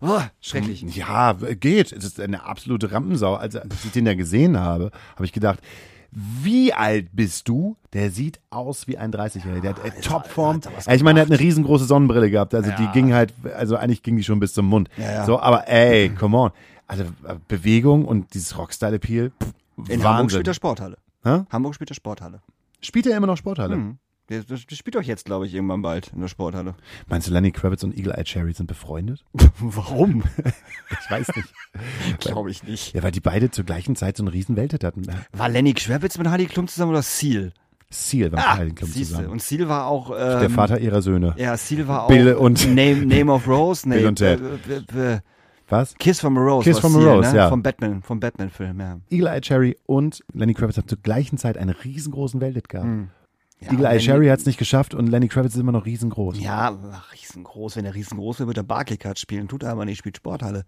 Oh, 0.00 0.20
schrecklich. 0.40 0.82
Ja, 0.94 1.32
geht. 1.32 1.92
Es 1.92 2.04
ist 2.04 2.20
eine 2.20 2.44
absolute 2.44 2.92
Rampensau. 2.92 3.34
Also, 3.34 3.60
als 3.60 3.84
ich 3.84 3.92
den 3.92 4.06
ja 4.06 4.14
gesehen 4.14 4.58
habe, 4.58 4.90
habe 5.14 5.24
ich 5.24 5.32
gedacht, 5.32 5.60
wie 6.10 6.72
alt 6.72 7.08
bist 7.12 7.48
du? 7.48 7.76
Der 7.92 8.10
sieht 8.10 8.40
aus 8.50 8.86
wie 8.86 8.98
ein 8.98 9.12
30-Jähriger. 9.12 9.60
Der 9.60 9.70
hat 9.74 9.84
äh, 9.84 10.00
Topform. 10.00 10.60
Ja, 10.86 10.94
ich 10.94 11.02
meine, 11.02 11.16
der 11.16 11.26
hat 11.26 11.30
eine 11.30 11.40
riesengroße 11.40 11.84
Sonnenbrille 11.84 12.30
gehabt. 12.30 12.54
Also 12.54 12.70
die 12.78 12.86
ging 12.88 13.12
halt, 13.12 13.32
also 13.56 13.76
eigentlich 13.76 14.02
ging 14.02 14.16
die 14.16 14.24
schon 14.24 14.40
bis 14.40 14.54
zum 14.54 14.66
Mund. 14.66 14.88
Ja, 14.96 15.12
ja. 15.12 15.24
So, 15.26 15.40
aber 15.40 15.68
ey, 15.68 16.10
come 16.10 16.36
on. 16.36 16.50
Also 16.86 17.04
Bewegung 17.48 18.04
und 18.04 18.34
dieses 18.34 18.56
Rockstyle-Appeal. 18.56 19.32
In 19.76 19.84
Hamburg 19.88 20.04
Wahnsinn. 20.04 20.30
spielt 20.30 20.48
er 20.48 20.54
Sporthalle. 20.54 20.98
Hä? 21.24 21.40
Hamburg 21.50 21.74
spielt 21.74 21.90
er 21.90 21.94
Sporthalle. 21.94 22.40
Spielt 22.80 23.06
er 23.06 23.16
immer 23.16 23.26
noch 23.26 23.36
Sporthalle? 23.36 23.74
Hm. 23.74 23.98
Der, 24.28 24.42
der 24.42 24.56
spielt 24.56 24.94
doch 24.96 25.02
jetzt, 25.02 25.24
glaube 25.24 25.46
ich, 25.46 25.54
irgendwann 25.54 25.82
bald 25.82 26.08
in 26.12 26.20
der 26.20 26.26
Sporthalle. 26.28 26.74
Meinst 27.06 27.28
du, 27.28 27.32
Lenny 27.32 27.52
Kravitz 27.52 27.84
und 27.84 27.96
Eagle 27.96 28.12
Eye 28.12 28.24
Cherry 28.24 28.52
sind 28.52 28.66
befreundet? 28.66 29.24
Warum? 29.60 30.24
Ich 31.04 31.10
weiß 31.10 31.28
nicht. 31.36 31.52
glaube 32.20 32.50
ich 32.50 32.62
nicht. 32.64 32.94
Ja, 32.94 33.02
weil 33.02 33.10
die 33.12 33.20
beide 33.20 33.50
zur 33.50 33.64
gleichen 33.64 33.96
Zeit 33.96 34.16
so 34.16 34.22
einen 34.22 34.28
riesen 34.28 34.56
Welthit 34.56 34.84
hatten. 34.84 35.02
War 35.32 35.48
Lenny 35.48 35.74
Kravitz 35.74 36.16
mit 36.18 36.28
Heidi 36.28 36.46
Klum 36.46 36.68
zusammen 36.68 36.92
oder 36.92 37.02
Seal? 37.02 37.52
Seal 37.90 38.30
war 38.32 38.38
Ah, 38.40 38.50
mit 38.54 38.58
Heidi 38.60 38.72
Klum 38.74 38.90
siehste. 38.90 39.14
zusammen. 39.14 39.28
Und 39.30 39.42
Seal 39.42 39.68
war 39.68 39.86
auch. 39.86 40.10
Ähm, 40.10 40.40
Der 40.40 40.50
Vater 40.50 40.78
ihrer 40.80 41.02
Söhne. 41.02 41.34
Ja, 41.36 41.56
Seal 41.56 41.86
war 41.88 42.04
auch. 42.04 42.08
Bill 42.08 42.34
und- 42.34 42.66
Name, 42.74 43.04
Name 43.06 43.32
of 43.32 43.46
Rose. 43.48 43.88
Nee, 43.88 43.96
Bill 43.98 44.06
und 44.08 44.16
Ted. 44.16 44.40
äh, 44.40 44.98
äh, 44.98 45.14
äh, 45.14 45.20
Was? 45.68 45.94
Kiss 45.98 46.20
from 46.20 46.36
a 46.38 46.40
Rose. 46.40 46.68
Kiss 46.68 46.78
from 46.78 46.94
a 46.96 46.98
Rose, 47.00 47.30
ne? 47.32 47.36
ja. 47.36 47.48
Vom 47.48 47.62
Batman, 47.62 48.02
vom 48.02 48.20
Batman-Film, 48.20 48.80
ja. 48.80 49.00
Eagle 49.10 49.28
Eye 49.28 49.40
Cherry 49.40 49.76
und 49.86 50.24
Lenny 50.32 50.54
Kravitz 50.54 50.76
haben 50.78 50.88
zur 50.88 50.98
gleichen 50.98 51.36
Zeit 51.38 51.58
einen 51.58 51.70
riesengroßen 51.70 52.40
Welthit 52.40 52.68
gehabt. 52.68 52.86
Hm. 52.86 53.08
Ja 53.60 53.72
Eagle 53.72 53.86
Eye 53.86 53.98
Cherry 53.98 54.26
hat 54.28 54.38
es 54.40 54.46
nicht 54.46 54.58
geschafft 54.58 54.94
und 54.94 55.06
Lenny 55.08 55.28
Kravitz 55.28 55.54
ist 55.54 55.60
immer 55.60 55.72
noch 55.72 55.86
riesengroß. 55.86 56.38
Ja, 56.38 56.76
riesengroß. 57.12 57.76
Wenn 57.76 57.84
er 57.84 57.94
riesengroß 57.94 58.40
wird, 58.40 58.48
wird 58.48 58.56
er 58.58 58.62
Barclaycard 58.64 59.18
spielen. 59.18 59.48
Tut 59.48 59.62
er 59.62 59.70
aber 59.70 59.84
nicht, 59.84 59.98
spielt 59.98 60.16
Sporthalle. 60.18 60.64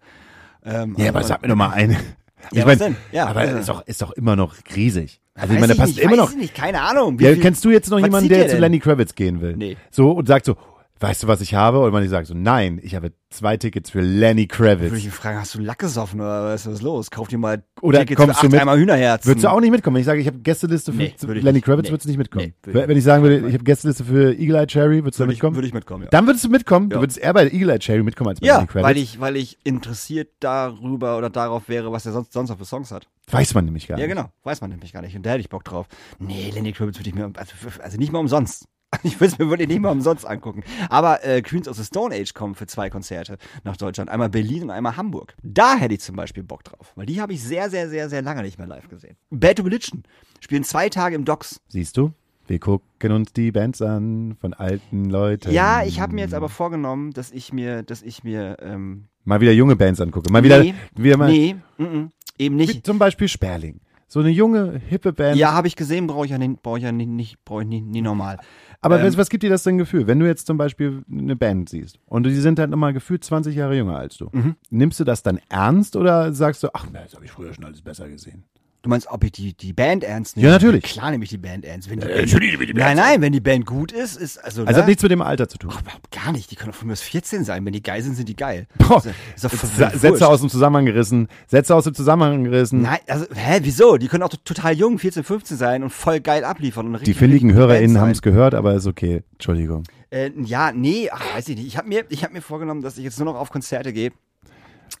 Ähm, 0.63 0.95
Ja, 0.97 1.09
aber 1.09 1.23
sag 1.23 1.41
mir 1.41 1.47
doch 1.49 1.55
mal 1.55 1.69
eine. 1.71 1.97
Ja, 2.53 2.61
ich 2.61 2.65
was 2.67 2.79
mein, 2.79 2.93
denn? 2.93 2.95
Ja, 3.11 3.25
aber 3.27 3.41
also- 3.41 3.57
ist 3.57 3.67
doch, 3.67 3.81
ist 3.85 4.01
doch 4.01 4.11
immer 4.13 4.37
noch 4.37 4.55
riesig. 4.73 5.19
Also 5.35 5.53
ich 5.53 5.55
Weiß 5.55 5.59
meine, 5.59 5.73
der 5.75 5.81
passt 5.83 5.95
nicht, 5.97 6.05
immer 6.05 6.15
noch. 6.15 6.29
ich 6.31 6.37
Nicht, 6.37 6.55
keine 6.55 6.81
Ahnung. 6.81 7.19
Wie 7.19 7.25
Ja, 7.25 7.33
viel- 7.33 7.41
kennst 7.41 7.65
du 7.65 7.69
jetzt 7.69 7.89
noch 7.89 7.97
Was 7.97 8.05
jemanden, 8.05 8.29
der 8.29 8.47
zu? 8.47 8.57
Lenny 8.57 8.79
Kravitz 8.79 9.13
gehen 9.13 9.41
will? 9.41 9.57
Nee. 9.57 9.75
So 9.91 10.11
und 10.13 10.25
sagt 10.29 10.45
so, 10.45 10.55
weißt 10.99 11.23
du, 11.23 11.27
was 11.27 11.41
ich 11.41 11.53
habe? 11.55 11.79
Und 11.79 11.91
man 11.91 12.07
sagt 12.09 12.27
so, 12.27 12.33
nein, 12.33 12.79
ich 12.83 12.95
habe 12.95 13.11
zwei 13.29 13.57
Tickets 13.57 13.89
für 13.89 14.01
Lenny 14.01 14.47
Würde 14.51 14.75
ich 14.75 14.79
Kravitz. 14.89 15.03
ihn 15.05 15.11
fragen, 15.11 15.37
hast 15.39 15.55
du 15.55 15.59
Lack 15.59 15.79
gesoffen 15.79 16.19
oder 16.19 16.45
was 16.45 16.65
ist 16.65 16.81
los? 16.81 17.09
Kauf 17.11 17.27
dir 17.27 17.37
mal 17.37 17.63
Oder 17.81 17.99
Tickets 17.99 18.17
kommst 18.19 18.39
für 18.39 18.47
du 18.47 18.47
acht 18.47 18.51
mit? 18.53 18.61
Eimer 18.61 18.75
Hühnerherzen. 18.77 19.29
Würdest 19.29 19.43
du 19.45 19.49
auch 19.51 19.59
nicht 19.59 19.71
mitkommen? 19.71 19.95
Wenn 19.95 20.01
ich 20.01 20.05
sage, 20.07 20.19
ich 20.21 20.27
habe 20.27 20.39
Gästeliste 20.39 20.91
für 20.91 20.97
Nee, 20.97 21.13
ich 21.15 21.43
Lenny. 21.43 21.61
Kravitz, 21.61 21.85
Nee. 21.85 21.91
würdest 21.91 22.05
du 22.05 22.09
nicht 22.09 22.17
mitkommen. 22.17 22.53
Nee, 22.65 22.71
ich 22.81 22.87
Wenn 22.87 22.97
ich 22.97 23.03
sagen 23.03 23.23
würde, 23.23 23.47
ich 23.47 23.53
habe 23.53 23.63
Gästeliste 23.63 24.03
für 24.03 24.33
Eagle 24.33 24.55
Eye 24.57 24.67
Cherry, 24.67 25.03
würdest 25.03 25.19
du 25.19 25.23
würde 25.23 25.33
ich, 25.33 25.37
mitkommen? 25.37 25.55
würde 25.55 25.67
ich 25.67 25.73
mitkommen, 25.73 26.03
ja. 26.03 26.09
Dann 26.09 26.25
würdest 26.27 26.43
du 26.45 26.49
mitkommen. 26.49 26.89
Du 26.89 26.95
Ja. 26.97 27.01
würdest 27.01 27.17
eher 27.19 27.33
bei 27.33 27.45
Eagle 27.49 27.69
Eye 27.69 27.79
Cherry 27.79 28.03
mitkommen 28.03 28.29
als 28.29 28.39
bei 28.39 28.47
Ja, 28.47 28.55
Lenny 28.57 28.67
Kravitz. 28.67 28.85
weil 28.87 28.97
ich, 28.97 29.19
weil 29.19 29.35
ich 29.37 29.57
interessiert 29.63 30.29
darüber 30.39 31.17
oder 31.17 31.29
darauf 31.29 31.69
wäre, 31.69 31.91
was 31.91 32.05
er 32.05 32.11
sonst, 32.13 32.33
sonst 32.33 32.49
noch 32.49 32.57
für 32.57 32.65
Songs 32.65 32.91
hat. 32.91 33.07
Weiß 33.31 33.53
man 33.53 33.65
nämlich 33.65 33.87
gar 33.87 33.97
Ja, 33.99 34.05
nicht. 34.07 34.15
genau. 34.15 34.29
Weiß 34.43 34.59
man 34.61 34.71
nämlich 34.71 34.91
gar 34.91 35.01
nicht. 35.01 35.15
Und 35.15 35.25
da 35.25 35.29
hätte 35.31 35.41
ich 35.41 35.49
Bock 35.49 35.63
drauf. 35.63 35.87
Nee, 36.17 36.51
Lenny 36.53 36.71
Kravitz 36.73 36.97
würde 36.97 37.09
ich 37.09 37.15
mir, 37.15 37.31
also, 37.37 37.53
also 37.81 37.97
nicht 37.97 38.11
mal 38.11 38.19
umsonst. 38.19 38.65
Ich 39.03 39.19
würde 39.19 39.33
es 39.33 39.39
mir 39.39 39.49
wirklich 39.49 39.67
nicht 39.67 39.81
mal 39.81 39.91
umsonst 39.91 40.25
angucken. 40.25 40.63
Aber 40.89 41.23
äh, 41.23 41.41
Queens 41.41 41.67
of 41.67 41.77
the 41.77 41.83
Stone 41.83 42.13
Age 42.13 42.33
kommen 42.33 42.55
für 42.55 42.67
zwei 42.67 42.89
Konzerte 42.89 43.37
nach 43.63 43.77
Deutschland. 43.77 44.09
Einmal 44.09 44.29
Berlin 44.29 44.63
und 44.63 44.71
einmal 44.71 44.97
Hamburg. 44.97 45.35
Da 45.43 45.77
hätte 45.77 45.93
ich 45.93 46.01
zum 46.01 46.15
Beispiel 46.15 46.43
Bock 46.43 46.63
drauf. 46.63 46.91
Weil 46.95 47.05
die 47.05 47.21
habe 47.21 47.33
ich 47.33 47.43
sehr, 47.43 47.69
sehr, 47.69 47.89
sehr, 47.89 48.09
sehr 48.09 48.21
lange 48.21 48.41
nicht 48.41 48.57
mehr 48.57 48.67
live 48.67 48.89
gesehen. 48.89 49.15
Bad 49.29 49.63
Religion 49.63 50.03
spielen 50.39 50.63
zwei 50.63 50.89
Tage 50.89 51.15
im 51.15 51.25
Docks. 51.25 51.61
Siehst 51.67 51.97
du? 51.97 52.13
Wir 52.47 52.59
gucken 52.59 53.11
uns 53.11 53.31
die 53.31 53.51
Bands 53.51 53.79
an 53.81 54.35
von 54.41 54.55
alten 54.55 55.05
Leuten. 55.05 55.51
Ja, 55.51 55.83
ich 55.83 55.99
habe 55.99 56.15
mir 56.15 56.21
jetzt 56.21 56.33
aber 56.33 56.49
vorgenommen, 56.49 57.11
dass 57.11 57.29
ich 57.29 57.53
mir, 57.53 57.83
dass 57.83 58.01
ich 58.01 58.23
mir, 58.23 58.57
ähm, 58.61 59.05
Mal 59.23 59.39
wieder 59.39 59.51
junge 59.51 59.75
Bands 59.75 60.01
angucke. 60.01 60.31
Mal 60.31 60.43
wieder, 60.43 60.63
nee, 60.63 60.73
wieder 60.95 61.17
mal, 61.17 61.29
nee, 61.29 61.55
mm, 61.77 61.83
mm, 61.83 62.11
eben 62.39 62.57
wie 62.57 62.65
nicht. 62.65 62.85
zum 62.87 62.97
Beispiel 62.97 63.27
Sperling. 63.27 63.81
So 64.07 64.21
eine 64.21 64.29
junge, 64.29 64.81
hippe 64.87 65.13
Band. 65.13 65.37
Ja, 65.37 65.53
habe 65.53 65.67
ich 65.67 65.75
gesehen, 65.75 66.07
brauche 66.07 66.25
ich 66.25 66.31
ja 66.31 66.39
nicht, 66.39 66.63
brauche 66.63 66.79
ich 66.79 66.83
ja 66.83 66.91
nicht, 66.91 67.09
nicht 67.09 67.45
brauche 67.45 67.61
ich 67.61 67.67
nie, 67.67 67.81
nie 67.81 68.01
normal. 68.01 68.39
Aber 68.81 68.99
ähm, 68.99 69.07
was, 69.07 69.17
was 69.17 69.29
gibt 69.29 69.43
dir 69.43 69.49
das 69.49 69.63
denn 69.63 69.77
Gefühl? 69.77 70.07
Wenn 70.07 70.19
du 70.19 70.25
jetzt 70.25 70.47
zum 70.47 70.57
Beispiel 70.57 71.03
eine 71.11 71.35
Band 71.35 71.69
siehst 71.69 71.99
und 72.05 72.25
die 72.25 72.33
sind 72.33 72.59
halt 72.59 72.69
nochmal 72.69 72.93
gefühlt 72.93 73.23
20 73.23 73.55
Jahre 73.55 73.75
jünger 73.75 73.97
als 73.97 74.17
du. 74.17 74.29
Mhm. 74.31 74.55
Nimmst 74.69 74.99
du 74.99 75.03
das 75.03 75.21
dann 75.23 75.39
ernst 75.49 75.95
oder 75.95 76.33
sagst 76.33 76.63
du, 76.63 76.69
ach, 76.73 76.87
na, 76.91 77.01
das 77.03 77.13
habe 77.15 77.25
ich 77.25 77.31
früher 77.31 77.53
schon 77.53 77.65
alles 77.65 77.81
besser 77.81 78.07
gesehen? 78.07 78.43
Du 78.81 78.89
meinst, 78.89 79.07
ob 79.07 79.25
ich 79.25 79.33
die, 79.33 79.53
die 79.53 79.73
Band 79.73 80.05
ernst 80.05 80.37
nehme? 80.37 80.47
Ja, 80.47 80.53
natürlich. 80.53 80.83
Klar 80.85 81.11
nehme 81.11 81.25
ich 81.25 81.29
die 81.29 81.37
Band 81.37 81.65
ernst. 81.65 81.89
Wenn 81.89 81.99
die 81.99 82.07
Äh, 82.07 82.15
Band, 82.15 82.27
natürlich 82.27 82.51
nehme 82.51 82.63
ich 82.63 82.67
die 82.67 82.73
Band 82.73 82.85
nein, 82.85 82.95
nein, 82.95 83.21
wenn 83.21 83.33
die 83.33 83.41
Band 83.41 83.65
gut 83.65 83.91
ist, 83.91 84.15
ist 84.15 84.37
also. 84.37 84.61
Also 84.61 84.71
ne? 84.71 84.77
hat 84.77 84.87
nichts 84.87 85.03
mit 85.03 85.11
dem 85.11 85.21
Alter 85.21 85.49
zu 85.49 85.57
tun. 85.57 85.71
Ach, 85.73 85.81
überhaupt 85.81 86.11
gar 86.11 86.31
nicht. 86.31 86.49
Die 86.49 86.55
können 86.55 86.71
doch 86.71 86.77
von 86.77 86.87
mir 86.87 86.93
aus 86.93 87.01
14 87.01 87.43
sein. 87.43 87.65
Wenn 87.65 87.73
die 87.73 87.83
geil 87.83 88.01
sind, 88.01 88.15
sind 88.15 88.29
die 88.29 88.37
geil. 88.37 88.67
Boah, 88.77 89.03
Ist 89.35 89.43
ist 89.43 89.75
Sätze 89.99 90.25
aus 90.27 90.39
dem 90.39 90.49
Zusammenhang 90.49 90.85
gerissen, 90.85 91.27
Sätze 91.47 91.75
aus 91.75 91.83
dem 91.83 91.93
Zusammenhang 91.93 92.45
gerissen. 92.45 92.83
Nein, 92.83 92.99
also, 93.07 93.25
hä, 93.33 93.59
wieso? 93.63 93.97
Die 93.97 94.07
können 94.07 94.23
auch 94.23 94.29
total 94.29 94.73
jung, 94.73 94.97
14, 94.97 95.25
15 95.25 95.57
sein 95.57 95.83
und 95.83 95.89
voll 95.89 96.21
geil 96.21 96.45
abliefern. 96.45 96.85
Und 96.85 96.93
Die 96.93 96.97
richtig, 96.99 97.17
findigen 97.17 97.53
HörerInnen 97.53 97.99
haben 97.99 98.11
es 98.11 98.21
gehört, 98.21 98.53
aber 98.53 98.75
ist 98.75 98.87
okay. 98.87 99.23
Entschuldigung. 99.33 99.83
Äh, 100.09 100.31
ja, 100.45 100.71
nee, 100.71 101.09
ach, 101.11 101.35
weiß 101.35 101.49
ich 101.49 101.57
nicht. 101.57 101.67
Ich 101.67 101.77
habe 101.77 101.89
mir, 101.89 102.05
ich 102.07 102.23
hab 102.23 102.31
mir 102.31 102.41
vorgenommen, 102.41 102.81
dass 102.81 102.97
ich 102.97 103.03
jetzt 103.03 103.19
nur 103.19 103.25
noch 103.25 103.39
auf 103.39 103.51
Konzerte 103.51 103.91
gehe 103.91 104.11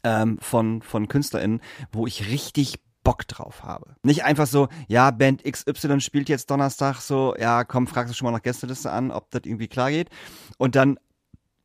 ähm, 0.03 0.37
von, 0.41 0.81
von 0.81 1.07
KünstlerInnen, 1.07 1.61
wo 1.93 2.05
ich 2.07 2.29
richtig 2.29 2.75
Bock 3.09 3.27
drauf 3.27 3.63
habe. 3.63 3.95
Nicht 4.03 4.23
einfach 4.23 4.45
so, 4.45 4.67
ja, 4.87 5.09
Band 5.09 5.43
XY 5.43 5.99
spielt 5.99 6.29
jetzt 6.29 6.51
Donnerstag 6.51 6.97
so, 7.01 7.35
ja, 7.39 7.63
komm, 7.63 7.87
fragst 7.87 8.13
du 8.13 8.15
schon 8.15 8.27
mal 8.27 8.31
nach 8.31 8.43
Gästeliste 8.43 8.91
an, 8.91 9.09
ob 9.09 9.31
das 9.31 9.41
irgendwie 9.45 9.67
klar 9.67 9.89
geht. 9.89 10.11
Und 10.59 10.75
dann, 10.75 10.99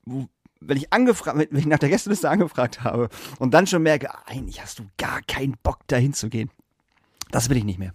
wenn 0.06 0.78
ich 0.78 0.90
angefragt, 0.90 1.36
wenn 1.36 1.58
ich 1.58 1.66
nach 1.66 1.78
der 1.78 1.90
Gästeliste 1.90 2.30
angefragt 2.30 2.82
habe 2.82 3.10
und 3.38 3.52
dann 3.52 3.66
schon 3.66 3.82
merke, 3.82 4.08
eigentlich 4.26 4.62
hast 4.62 4.78
du 4.78 4.84
gar 4.96 5.20
keinen 5.20 5.54
Bock 5.62 5.80
dahin 5.86 6.14
zu 6.14 6.30
gehen. 6.30 6.48
Das 7.30 7.50
will 7.50 7.58
ich 7.58 7.64
nicht 7.64 7.78
mehr. 7.78 7.92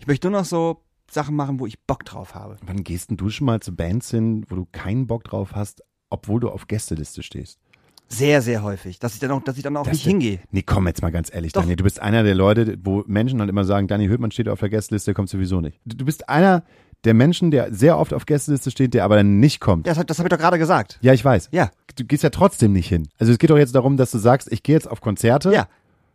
Ich 0.00 0.08
möchte 0.08 0.28
nur 0.28 0.40
noch 0.40 0.44
so 0.44 0.82
Sachen 1.08 1.36
machen, 1.36 1.60
wo 1.60 1.66
ich 1.66 1.78
Bock 1.86 2.04
drauf 2.04 2.34
habe. 2.34 2.56
Wann 2.66 2.82
gehst 2.82 3.10
denn 3.10 3.16
du 3.16 3.30
schon 3.30 3.46
mal 3.46 3.60
zu 3.60 3.76
Bands 3.76 4.10
hin, 4.10 4.44
wo 4.48 4.56
du 4.56 4.66
keinen 4.72 5.06
Bock 5.06 5.22
drauf 5.22 5.52
hast, 5.54 5.84
obwohl 6.10 6.40
du 6.40 6.50
auf 6.50 6.66
Gästeliste 6.66 7.22
stehst? 7.22 7.60
Sehr, 8.12 8.42
sehr 8.42 8.62
häufig. 8.62 8.98
Dass 8.98 9.14
ich 9.14 9.20
dann 9.20 9.30
auch, 9.30 9.42
dass 9.42 9.56
ich 9.56 9.62
dann 9.62 9.76
auch 9.76 9.84
Das 9.84 9.94
nicht 9.94 10.04
hingehe. 10.04 10.40
Nee, 10.50 10.62
komm 10.62 10.86
jetzt 10.86 11.02
mal 11.02 11.10
ganz 11.10 11.32
ehrlich, 11.32 11.52
Doch. 11.52 11.62
Daniel. 11.62 11.76
Du 11.76 11.84
bist 11.84 12.00
einer 12.00 12.22
der 12.22 12.34
Leute, 12.34 12.76
wo 12.82 13.04
Menschen 13.06 13.40
halt 13.40 13.48
immer 13.48 13.64
sagen, 13.64 13.88
Daniel 13.88 14.10
Hültmann 14.10 14.30
steht 14.30 14.48
auf 14.48 14.60
der 14.60 14.68
Gästeliste, 14.68 15.14
kommt 15.14 15.30
sowieso 15.30 15.60
nicht. 15.60 15.80
Du 15.84 16.04
bist 16.04 16.28
einer 16.28 16.62
der 17.04 17.14
Menschen, 17.14 17.50
der 17.50 17.72
sehr 17.74 17.98
oft 17.98 18.12
auf 18.12 18.26
Gästeliste 18.26 18.70
steht, 18.70 18.94
der 18.94 19.04
aber 19.04 19.16
dann 19.16 19.40
nicht 19.40 19.60
kommt. 19.60 19.86
Ja, 19.86 19.94
das, 19.94 20.06
das 20.06 20.18
habe 20.18 20.28
ich 20.28 20.30
doch 20.30 20.38
gerade 20.38 20.58
gesagt. 20.58 20.98
Ja, 21.00 21.12
ich 21.12 21.24
weiß. 21.24 21.48
Ja. 21.52 21.70
Du 21.96 22.04
gehst 22.04 22.22
ja 22.22 22.30
trotzdem 22.30 22.72
nicht 22.72 22.88
hin. 22.88 23.08
Also 23.18 23.32
es 23.32 23.38
geht 23.38 23.50
doch 23.50 23.58
jetzt 23.58 23.74
darum, 23.74 23.96
dass 23.96 24.10
du 24.10 24.18
sagst, 24.18 24.50
ich 24.52 24.62
gehe 24.62 24.74
jetzt 24.74 24.90
auf 24.90 25.00
Konzerte. 25.00 25.52
Ja. 25.52 25.66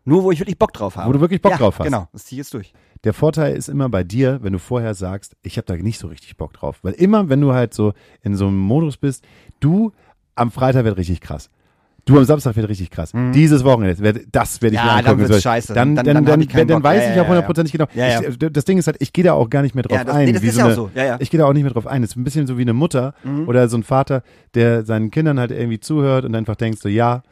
Nur 0.05 0.23
wo 0.23 0.31
ich 0.31 0.39
wirklich 0.39 0.57
Bock 0.57 0.71
drauf 0.71 0.95
habe. 0.95 1.09
Wo 1.09 1.13
du 1.13 1.19
wirklich 1.19 1.41
Bock 1.41 1.51
ja, 1.51 1.57
drauf 1.57 1.79
hast. 1.79 1.85
Genau, 1.85 2.07
das 2.13 2.25
ziehe 2.25 2.39
ich 2.39 2.45
jetzt 2.45 2.53
durch. 2.53 2.73
Der 3.03 3.13
Vorteil 3.13 3.55
ist 3.55 3.67
immer 3.67 3.89
bei 3.89 4.03
dir, 4.03 4.39
wenn 4.41 4.53
du 4.53 4.59
vorher 4.59 4.93
sagst, 4.93 5.35
ich 5.43 5.57
habe 5.57 5.65
da 5.65 5.75
nicht 5.75 5.99
so 5.99 6.07
richtig 6.07 6.37
Bock 6.37 6.53
drauf. 6.53 6.79
Weil 6.81 6.93
immer, 6.93 7.27
wenn 7.27 7.41
du 7.41 7.53
halt 7.53 7.73
so 7.73 7.93
in 8.21 8.35
so 8.35 8.47
einem 8.47 8.57
Modus 8.57 8.97
bist, 8.97 9.25
du 9.59 9.91
am 10.35 10.51
Freitag 10.51 10.85
wird 10.85 10.97
richtig 10.97 11.19
krass. 11.19 11.49
Du 12.07 12.17
am 12.17 12.23
Samstag 12.25 12.55
wird 12.55 12.67
richtig 12.69 12.89
krass. 12.89 13.11
Dieses 13.33 13.63
Wochenende, 13.63 13.99
werd- 13.99 14.21
das 14.31 14.61
werde 14.61 14.75
ich 14.75 14.81
Mhm. 14.81 14.87
Ja, 14.87 14.95
mir 14.95 15.01
dann 15.03 15.11
angucken. 15.11 15.29
wird's 15.29 15.35
So, 15.43 15.49
scheiße. 15.49 15.73
Dann, 15.73 15.95
Dann- 15.95 16.05
dann, 16.05 16.15
dann 16.15 16.25
dann, 16.25 16.41
ich 16.41 16.47
dann 16.47 16.83
weiß 16.83 17.03
Ja, 17.03 17.09
ich 17.11 17.15
ja, 17.15 17.21
auch 17.23 17.27
hundertprozentig 17.27 17.71
genau. 17.73 17.85
Ja. 17.93 18.21
Ich, 18.21 18.37
das 18.37 18.65
Ding 18.65 18.77
ist 18.77 18.87
halt, 18.87 18.97
ich 18.99 19.13
gehe 19.13 19.23
da 19.23 19.33
auch 19.33 19.49
gar 19.49 19.61
nicht 19.61 19.75
mehr 19.75 19.83
drauf 19.83 20.03
das- 20.05 20.15
ein. 20.15 20.25
nee, 20.25 20.31
das 20.31 20.41
ist 20.43 20.53
so 20.55 20.59
ja 20.59 20.65
auch 20.65 20.67
eine, 20.69 20.75
so. 20.75 20.89
Ja, 20.95 21.03
ja. 21.05 21.17
Ich 21.19 21.29
gehe 21.29 21.37
da 21.39 21.45
auch 21.45 21.53
nicht 21.53 21.63
mehr 21.63 21.71
drauf 21.73 21.85
ein. 21.87 22.03
Es 22.03 22.11
ist 22.11 22.15
ein 22.15 22.23
bisschen 22.23 22.47
so 22.47 22.57
wie 22.57 22.61
eine 22.63 22.73
Mutter 22.73 23.13
oder 23.45 23.67
so 23.69 23.77
ein 23.77 23.83
Vater, 23.83 24.23
der 24.55 24.83
seinen 24.85 25.11
Kindern 25.11 25.39
halt 25.39 25.51
irgendwie 25.51 25.79
zuhört 25.79 26.25
und 26.25 26.33
einfach 26.35 26.55
denkst 26.55 26.79
so, 26.81 26.89
ja, 26.89 27.23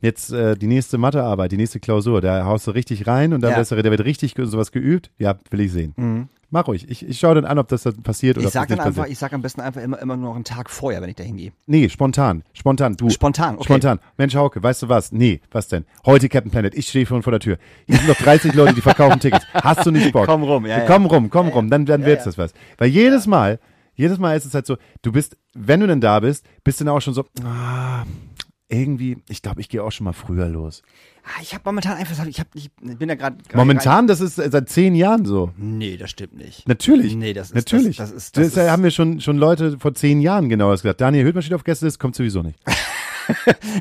jetzt 0.00 0.32
äh, 0.32 0.56
die 0.56 0.66
nächste 0.66 0.96
Mathearbeit, 0.96 1.52
die 1.52 1.56
nächste 1.58 1.78
Klausur, 1.80 2.20
da 2.22 2.44
haust 2.46 2.66
du 2.66 2.70
richtig 2.70 3.06
rein 3.06 3.32
und 3.34 3.42
dann 3.42 3.50
Ja. 3.52 3.62
der 3.82 3.90
wird 3.90 4.04
richtig 4.04 4.34
sowas 4.36 4.72
geübt. 4.72 5.10
Ja, 5.18 5.34
will 5.50 5.60
ich 5.60 5.72
sehen. 5.72 5.92
Mhm. 5.96 6.28
Mach 6.52 6.66
ruhig. 6.66 6.90
Ich, 6.90 7.08
ich 7.08 7.18
schaue 7.18 7.36
dann 7.36 7.44
an, 7.44 7.58
ob 7.58 7.68
das 7.68 7.84
dann 7.84 8.02
passiert 8.02 8.36
oder 8.36 8.42
Ich 8.42 8.48
ob 8.48 8.52
sag 8.52 8.62
das 8.62 8.68
dann 8.68 8.78
nicht 8.78 8.86
einfach, 8.86 9.02
passiert. 9.02 9.12
ich 9.12 9.18
sag 9.18 9.32
am 9.32 9.42
besten 9.42 9.60
einfach 9.60 9.80
immer, 9.80 10.00
immer 10.00 10.16
nur 10.16 10.30
noch 10.30 10.34
einen 10.34 10.44
Tag 10.44 10.68
vorher, 10.68 11.00
wenn 11.00 11.08
ich 11.08 11.14
da 11.14 11.22
hingehe. 11.22 11.52
Nee, 11.66 11.88
spontan. 11.88 12.42
Spontan. 12.52 12.96
Du. 12.96 13.08
Spontan, 13.08 13.54
okay. 13.54 13.64
Spontan. 13.64 14.00
Mensch, 14.16 14.34
Hauke, 14.34 14.60
weißt 14.60 14.82
du 14.82 14.88
was? 14.88 15.12
Nee, 15.12 15.40
was 15.52 15.68
denn? 15.68 15.86
Heute 16.04 16.28
Captain 16.28 16.50
Planet. 16.50 16.74
Ich 16.74 16.88
stehe 16.88 17.06
schon 17.06 17.22
vor 17.22 17.30
der 17.30 17.40
Tür. 17.40 17.58
Hier 17.86 17.96
sind 17.96 18.08
noch 18.08 18.16
30 18.16 18.54
Leute, 18.54 18.74
die 18.74 18.80
verkaufen 18.80 19.20
Tickets. 19.20 19.46
Hast 19.54 19.86
du 19.86 19.92
nicht 19.92 20.12
Bock? 20.12 20.26
Komm 20.26 20.42
rum, 20.42 20.66
ja, 20.66 20.78
ja. 20.78 20.86
Komm 20.86 21.06
rum, 21.06 21.30
komm 21.30 21.48
rum. 21.48 21.70
Dann, 21.70 21.86
dann 21.86 22.04
wird's 22.04 22.24
ja. 22.24 22.30
das 22.30 22.38
was. 22.38 22.52
Weil 22.78 22.88
jedes 22.88 23.28
Mal, 23.28 23.60
jedes 23.94 24.18
Mal 24.18 24.36
ist 24.36 24.44
es 24.44 24.52
halt 24.52 24.66
so, 24.66 24.76
du 25.02 25.12
bist, 25.12 25.36
wenn 25.54 25.78
du 25.78 25.86
denn 25.86 26.00
da 26.00 26.18
bist, 26.18 26.44
bist 26.64 26.80
du 26.80 26.84
dann 26.84 26.96
auch 26.96 27.00
schon 27.00 27.14
so, 27.14 27.26
ah, 27.44 28.04
irgendwie, 28.68 29.18
ich 29.28 29.42
glaube, 29.42 29.60
ich 29.60 29.68
gehe 29.68 29.82
auch 29.84 29.92
schon 29.92 30.04
mal 30.04 30.12
früher 30.12 30.48
los. 30.48 30.82
Ah, 31.24 31.40
Ich 31.42 31.52
habe 31.52 31.62
momentan 31.64 31.96
einfach, 31.98 32.24
ich, 32.26 32.40
hab, 32.40 32.48
ich 32.54 32.70
bin 32.80 33.08
ja 33.08 33.14
gerade. 33.14 33.36
Momentan, 33.54 34.06
das 34.06 34.20
ist 34.20 34.36
seit 34.36 34.68
zehn 34.68 34.94
Jahren 34.94 35.24
so. 35.24 35.50
Nee, 35.56 35.96
das 35.96 36.10
stimmt 36.10 36.36
nicht. 36.36 36.66
Natürlich. 36.68 37.14
Nee, 37.14 37.32
das 37.34 37.48
ist- 37.48 37.54
Natürlich. 37.54 37.96
das- 37.98 38.10
das 38.12 38.16
ist- 38.24 38.36
das 38.36 38.52
das 38.54 38.64
ist- 38.64 38.70
haben 38.70 38.82
wir 38.82 38.90
schon, 38.90 39.20
schon 39.20 39.36
Leute 39.36 39.78
vor 39.78 39.94
zehn 39.94 40.20
Jahren 40.20 40.48
genau 40.48 40.70
das 40.70 40.82
gesagt. 40.82 41.00
Daniel 41.00 41.24
Hültmann 41.24 41.42
steht 41.42 41.54
auf 41.54 41.64
Gäste, 41.64 41.84
das 41.86 41.98
kommt 41.98 42.14
sowieso 42.16 42.42
nicht. 42.42 42.58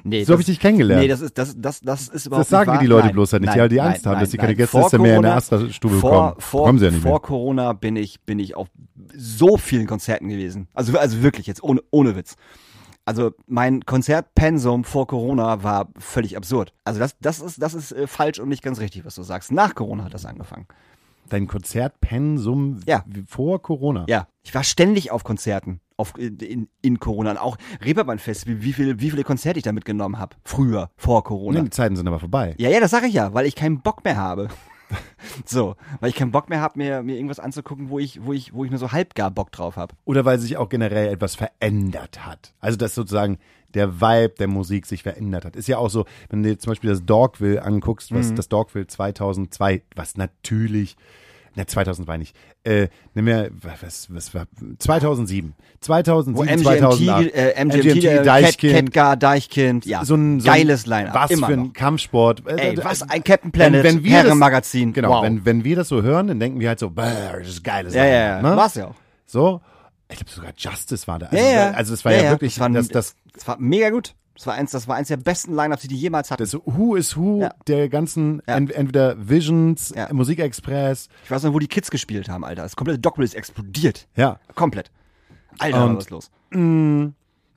Nee, 0.04 0.23
So 0.25 0.34
habe 0.34 0.41
ich 0.41 0.45
dich 0.45 0.60
kennengelernt. 0.60 1.02
Nee, 1.02 1.08
das 1.08 1.21
ist, 1.21 1.36
das, 1.36 1.56
das, 1.58 1.80
das 1.82 2.08
ist 2.08 2.28
überhaupt 2.28 2.41
Das 2.43 2.49
sagen 2.49 2.71
nicht 2.71 2.82
die. 2.84 2.86
Leute 2.88 3.08
Nein, 3.08 3.13
bloß 3.13 3.34
halt 3.34 3.41
nicht, 3.41 3.49
nein, 3.49 3.60
weil 3.62 3.69
die 3.69 3.78
nein, 3.78 3.88
Angst 3.88 4.06
haben, 4.06 4.12
nein, 4.13 4.21
dass 4.21 4.32
sie 4.32 4.38
keine. 4.38 4.54
Gästeliste 4.56 4.99
mehr 4.99 5.15
in 5.15 5.21
der 5.23 5.36
Astra-Stube 5.36 5.97
vor, 5.97 6.12
bekommen. 6.12 6.36
Vor, 6.41 6.65
Kommen 6.65 6.78
sie 6.80 6.86
ja 6.86 6.91
nicht 6.91 7.02
vor 7.02 7.12
mehr. 7.13 7.19
Corona 7.19 7.73
bin 7.73 7.95
ich, 7.95 8.21
bin 8.21 8.38
ich 8.38 8.56
auf 8.56 8.67
so 9.15 9.58
vielen 9.58 9.88
Konzerten 9.88 10.30
gewesen. 10.30 10.67
Also, 10.75 10.95
also 10.99 11.23
wirklich 11.23 11.47
jetzt, 11.47 11.63
ohne, 11.63 11.82
ohne 11.89 12.15
Witz. 12.15 12.36
Also 13.10 13.32
mein 13.48 13.84
Konzertpensum 13.88 14.84
vor 14.84 15.08
Corona 15.08 15.63
war 15.63 15.88
völlig 15.98 16.38
absurd. 16.38 16.76
Also 16.84 17.00
das, 17.00 17.17
das 17.19 17.39
ist, 17.39 17.60
das 17.60 17.74
ist 17.74 17.91
äh, 17.91 18.06
falsch 18.06 18.38
und 18.39 18.50
nicht 18.50 18.62
ganz 18.62 18.80
richtig, 18.80 19.04
was 19.04 19.15
du 19.15 19.24
sagst. 19.24 19.52
Nach 19.52 19.74
Corona 19.74 20.04
hat 20.04 20.13
das 20.13 20.28
angefangen. 20.28 20.67
Dein 21.28 21.48
Konzertpensum 21.48 22.82
Ja. 22.86 23.04
vor 23.26 23.63
Corona. 23.63 24.06
Ja, 24.08 24.28
ich 24.43 24.54
war 24.54 24.63
ständig 24.63 25.10
auf 25.10 25.24
Konzerten 25.24 25.80
auf, 25.98 26.13
in, 26.19 26.69
in 26.84 27.00
Corona. 27.00 27.32
Und 27.32 27.38
auch 27.38 27.58
Reeperbahn-Fest, 27.84 28.45
wie, 28.45 28.62
wie, 28.62 28.74
viel, 28.74 29.00
wie 29.00 29.10
viele 29.10 29.24
Konzerte 29.24 29.58
ich 29.58 29.63
da 29.63 29.72
mitgenommen 29.72 30.19
habe. 30.19 30.36
Früher, 30.43 30.91
vor 30.95 31.24
Corona. 31.24 31.58
Nee, 31.58 31.63
die 31.63 31.69
Zeiten 31.72 31.95
sind 31.95 32.08
aber 32.08 32.19
vorbei. 32.19 32.54
Ja, 32.60 32.69
ja, 32.69 32.80
das 32.80 32.91
sage 32.91 33.08
ich 33.08 33.13
ja, 33.15 33.34
weil 33.34 33.48
ich 33.48 33.56
keinen 33.56 33.82
Bock 33.82 34.04
mehr 34.06 34.17
habe. 34.17 34.50
so, 35.45 35.75
weil 35.99 36.10
ich 36.10 36.15
keinen 36.15 36.32
Bock 36.32 36.49
mehr 36.49 36.62
habe, 36.62 36.78
mir, 36.78 37.04
mir 37.04 37.15
irgendwas 37.15 37.39
anzugucken, 37.39 37.89
wo 37.89 37.99
ich, 37.99 38.23
wo 38.25 38.34
ich, 38.34 38.54
wo 38.54 38.63
ich 38.65 38.71
nur 38.71 38.80
so 38.80 38.91
halbgar 38.91 39.32
Bock 39.32 39.52
drauf 39.52 39.75
habe. 39.75 39.95
Oder 40.06 40.25
weil 40.25 40.39
sich 40.39 40.58
auch 40.58 40.69
generell 40.69 41.12
etwas 41.13 41.36
verändert 41.36 42.25
hat. 42.25 42.54
Also 42.60 42.78
dass 42.78 42.95
sozusagen 42.95 43.38
der 43.75 44.02
Vibe 44.02 44.34
der 44.39 44.47
Musik 44.47 44.86
sich 44.88 45.04
verändert 45.04 45.45
hat. 45.45 45.56
Ist 45.56 45.67
ja 45.67 45.78
auch 45.78 45.89
so, 45.89 46.06
wenn 46.30 46.41
du 46.41 46.49
dir 46.49 46.58
zum 46.58 46.71
Beispiel 46.71 46.89
das 46.89 47.06
Dogville 47.06 47.62
anguckst, 47.63 48.12
Mhm. 48.12 48.17
was 48.17 48.34
das 48.34 48.49
Dogville 48.49 48.88
2002, 48.88 49.84
was 49.95 50.17
natürlich, 50.17 50.97
ne 51.55 51.65
2002 51.65 52.17
nicht, 52.17 52.35
äh, 52.63 52.88
nimm 53.13 53.25
mir, 53.25 53.49
was, 53.81 54.07
was 54.13 54.33
war, 54.33 54.45
2007, 54.79 55.53
2007, 55.81 56.38
Wo 56.38 56.43
MGMT, 56.43 56.63
2008, 56.63 57.33
äh, 57.33 57.65
MGMT, 57.65 58.03
äh, 58.03 58.15
Cat, 58.17 58.25
Deichkind, 58.27 58.73
Catgar, 58.93 59.17
Deichkind, 59.17 59.85
ja, 59.85 60.05
so 60.05 60.15
ein, 60.15 60.39
so 60.39 60.49
ein 60.49 60.53
geiles 60.55 60.85
Line-Up, 60.85 61.15
Was 61.15 61.31
immer 61.31 61.47
für 61.47 61.53
ein 61.53 61.63
noch. 61.67 61.73
Kampfsport. 61.73 62.43
Äh, 62.47 62.55
Ey, 62.55 62.73
äh, 62.75 62.83
was 62.83 63.01
ein 63.03 63.23
Captain 63.23 63.51
Planet, 63.51 63.83
wenn, 63.83 63.95
wenn 63.97 64.03
wir 64.03 64.12
das, 64.17 64.23
Herrenmagazin, 64.25 64.93
Genau, 64.93 65.09
wow. 65.09 65.23
wenn, 65.23 65.45
wenn 65.45 65.63
wir 65.63 65.75
das 65.75 65.88
so 65.88 66.01
hören, 66.01 66.27
dann 66.27 66.39
denken 66.39 66.59
wir 66.59 66.69
halt 66.69 66.79
so, 66.79 66.89
"Bäh, 66.89 67.03
das 67.39 67.47
ist 67.47 67.63
geiles 67.63 67.93
ja, 67.93 68.05
ja, 68.05 68.12
ja, 68.38 68.41
ne? 68.41 68.55
war's 68.57 68.75
ja 68.75 68.88
auch. 68.88 68.95
So, 69.25 69.62
ich 70.09 70.17
glaube 70.17 70.31
sogar 70.31 70.51
Justice 70.57 71.07
war 71.07 71.19
da. 71.19 71.27
Also, 71.27 71.38
Ja, 71.43 71.51
ja. 71.51 71.71
also 71.71 71.93
es 71.93 72.03
war 72.03 72.13
ja, 72.13 72.29
wirklich, 72.31 72.55
das 72.55 72.59
war, 72.62 72.69
das, 72.69 72.88
das, 72.89 73.15
das 73.33 73.47
war 73.47 73.57
mega 73.59 73.89
gut. 73.91 74.15
Das 74.39 74.47
war 74.47 74.54
eins, 74.54 74.71
das 74.71 74.88
war 74.88 74.95
eins 74.95 75.10
der 75.10 75.17
besten 75.17 75.54
Line-Ups, 75.54 75.82
die 75.82 75.89
die 75.89 75.97
jemals 75.97 76.32
hatten. 76.32 76.41
das 76.41 76.54
Who 76.54 76.95
is 76.95 77.17
Who 77.17 77.41
Ja. 77.41 77.54
der 77.67 77.89
ganzen, 77.89 78.41
Ja. 78.47 78.56
ent, 78.56 78.71
entweder 78.71 79.15
Visions, 79.30 79.91
Ja. 79.93 80.08
Musikexpress, 80.13 81.10
Ich 81.25 81.30
weiß 81.32 81.43
noch, 81.43 81.54
wo 81.54 81.60
die 81.60 81.67
Kids 81.67 81.91
gespielt 81.91 82.30
haben, 82.30 82.45
Alter. 82.45 82.63
Das 82.63 82.78
komplette 82.78 82.99
Dogville 82.99 83.25
ist 83.25 83.36
explodiert. 83.36 84.08
ja. 84.15 84.39
Komplett. 84.56 84.91
Alter, 85.58 85.84
Und- 85.86 85.97
was 85.97 86.06
ist 86.06 86.10
los? 86.10 86.32
Mh, 86.52 87.12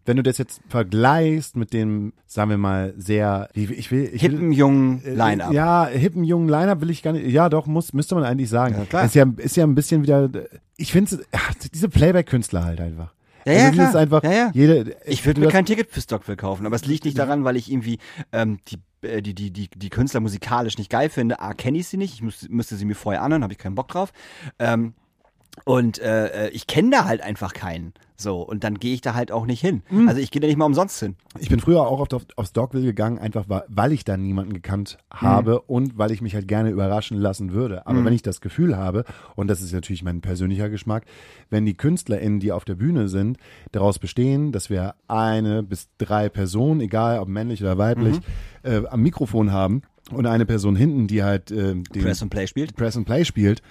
wenn 0.07 0.17
du 0.17 0.25
das 0.25 0.39
jetzt 0.39 0.61
vergleichst 0.69 1.55
mit 1.55 1.73
dem, 1.73 2.13
sagen 2.27 2.51
wir 2.51 2.59
mal, 2.59 2.93
sehr, 2.97 3.49
ich 3.55 3.69
will, 3.69 3.79
ich 3.79 3.93
will, 3.93 4.11
Hippen, 4.13 4.51
jungen 4.51 5.05
Äh, 5.05 5.15
Line-Up. 5.15 5.53
Ja, 5.53 5.87
hippen 5.87 6.25
jungen 6.25 6.49
Line-Up 6.49 6.81
will 6.81 6.91
ich 6.91 7.05
gar 7.05 7.13
nicht. 7.13 7.29
Ja, 7.29 7.49
doch, 7.49 7.67
muss, 7.69 7.93
müsste 7.93 8.17
man 8.17 8.25
eigentlich 8.25 8.49
sagen. 8.51 8.75
Ja, 8.77 8.85
klar. 8.87 9.05
Ist 9.05 9.15
ja, 9.15 9.25
ist 9.37 9.57
ja 9.57 9.63
ein 9.65 9.77
bisschen 9.77 10.03
wieder, 10.03 10.29
ich 10.77 10.91
finde 10.91 11.21
diese 11.73 11.89
Playback-Künstler 11.89 12.65
halt 12.65 12.81
einfach. 12.81 13.15
Ja, 13.47 13.53
also 13.53 13.65
ja, 13.67 13.71
klar. 13.91 13.97
einfach, 13.97 14.23
Ja, 14.23 14.33
ja. 14.33 14.51
jede, 14.55 14.97
Ich 15.05 15.25
würde 15.27 15.41
mir 15.41 15.49
kein 15.49 15.67
Ticket 15.67 15.91
für 15.91 16.01
Stockville 16.01 16.37
kaufen, 16.37 16.67
aber 16.67 16.77
es 16.77 16.87
liegt 16.87 17.05
nicht 17.05 17.19
daran, 17.19 17.45
weil 17.45 17.57
ich 17.57 17.71
irgendwie 17.71 17.99
ähm, 18.33 18.59
die, 18.69 18.79
äh, 19.07 19.23
die, 19.23 19.35
die, 19.35 19.51
die, 19.51 19.69
die 19.69 19.89
Künstler 19.91 20.21
musikalisch 20.21 20.79
nicht 20.79 20.91
geil 20.91 21.09
finde. 21.11 21.41
A, 21.41 21.55
kenne 21.55 21.79
ich 21.79 21.89
sie 21.89 21.97
nicht, 21.97 22.15
ich 22.15 22.23
müsste, 22.23 22.51
müsste 22.51 22.77
sie 22.77 22.85
mir 22.85 22.95
vorher 22.95 23.23
anhören, 23.23 23.43
habe 23.43 23.53
ich 23.53 23.59
keinen 23.59 23.75
Bock 23.75 23.89
drauf. 23.89 24.13
Ähm, 24.59 24.95
und 25.65 25.99
äh, 26.01 26.47
äh, 26.47 26.51
ich 26.51 26.67
kenne 26.67 26.91
da 26.91 27.05
halt 27.05 27.23
einfach 27.23 27.53
keinen. 27.53 27.93
So, 28.17 28.41
und 28.41 28.63
dann 28.63 28.79
gehe 28.79 28.95
ich 28.95 29.01
da 29.01 29.15
halt 29.15 29.33
auch 29.33 29.47
nicht 29.47 29.61
hin. 29.61 29.83
Mhm. 29.91 30.09
Also 30.09 30.21
ich 30.21 30.31
gehe 30.31 30.41
da 30.41 30.47
nicht 30.47 30.57
mal 30.57 30.67
umsonst 30.67 31.01
hin. 31.01 31.17
Ich 31.41 31.49
bin 31.49 31.59
früher 31.59 31.83
auch 31.83 31.99
oft 31.99 32.15
auf, 32.15 32.23
aufs 32.37 32.53
Dogville 32.53 32.85
gegangen, 32.85 33.19
einfach 33.19 33.47
weil 33.49 33.93
ich 33.93 34.05
da 34.05 34.17
niemanden 34.17 34.53
gekannt 34.53 34.99
habe 35.11 35.61
und 35.63 35.99
weil 35.99 36.13
ich 36.13 36.21
mich 36.21 36.35
halt 36.35 36.47
gerne 36.47 36.71
überraschen 36.71 37.19
lassen 37.19 37.53
würde. 37.53 37.87
Aber 37.87 38.05
wenn 38.05 38.13
ich 38.13 38.23
das 38.23 38.41
Gefühl 38.41 38.77
habe, 38.77 39.05
und 39.35 39.49
das 39.49 39.61
ist 39.61 39.73
natürlich 39.73 40.05
mein 40.05 40.21
persönlicher 40.21 40.71
Geschmack, 40.71 41.05
wenn 41.51 41.67
die 41.67 41.75
KünstlerInnen, 41.75 42.39
die 42.39 42.53
auf 42.53 42.65
der 42.65 42.77
Bühne 42.77 43.09
sind, 43.09 43.39
daraus 43.73 43.99
bestehen, 43.99 44.53
dass 44.53 44.71
wir 44.71 44.95
eine 45.09 45.65
bis 45.65 45.89
drei 45.99 46.29
Personen, 46.29 46.81
egal 46.81 47.19
ob 47.19 47.27
männlich 47.29 47.61
oder 47.61 47.77
weiblich, 47.77 48.21
äh, 48.63 48.83
am 48.89 49.03
Mikrofon 49.03 49.51
haben 49.51 49.83
und 50.13 50.27
eine 50.27 50.47
Person 50.47 50.77
hinten, 50.77 51.09
die 51.09 51.25
halt 51.25 51.51
äh, 51.51 51.75
den 51.75 51.85
Press 52.03 52.23
and 52.23 52.31
Play 52.31 52.47
spielt. 52.47 52.77
Press 52.77 52.97
and 52.97 53.07
Play 53.07 53.25
spielt, 53.25 53.63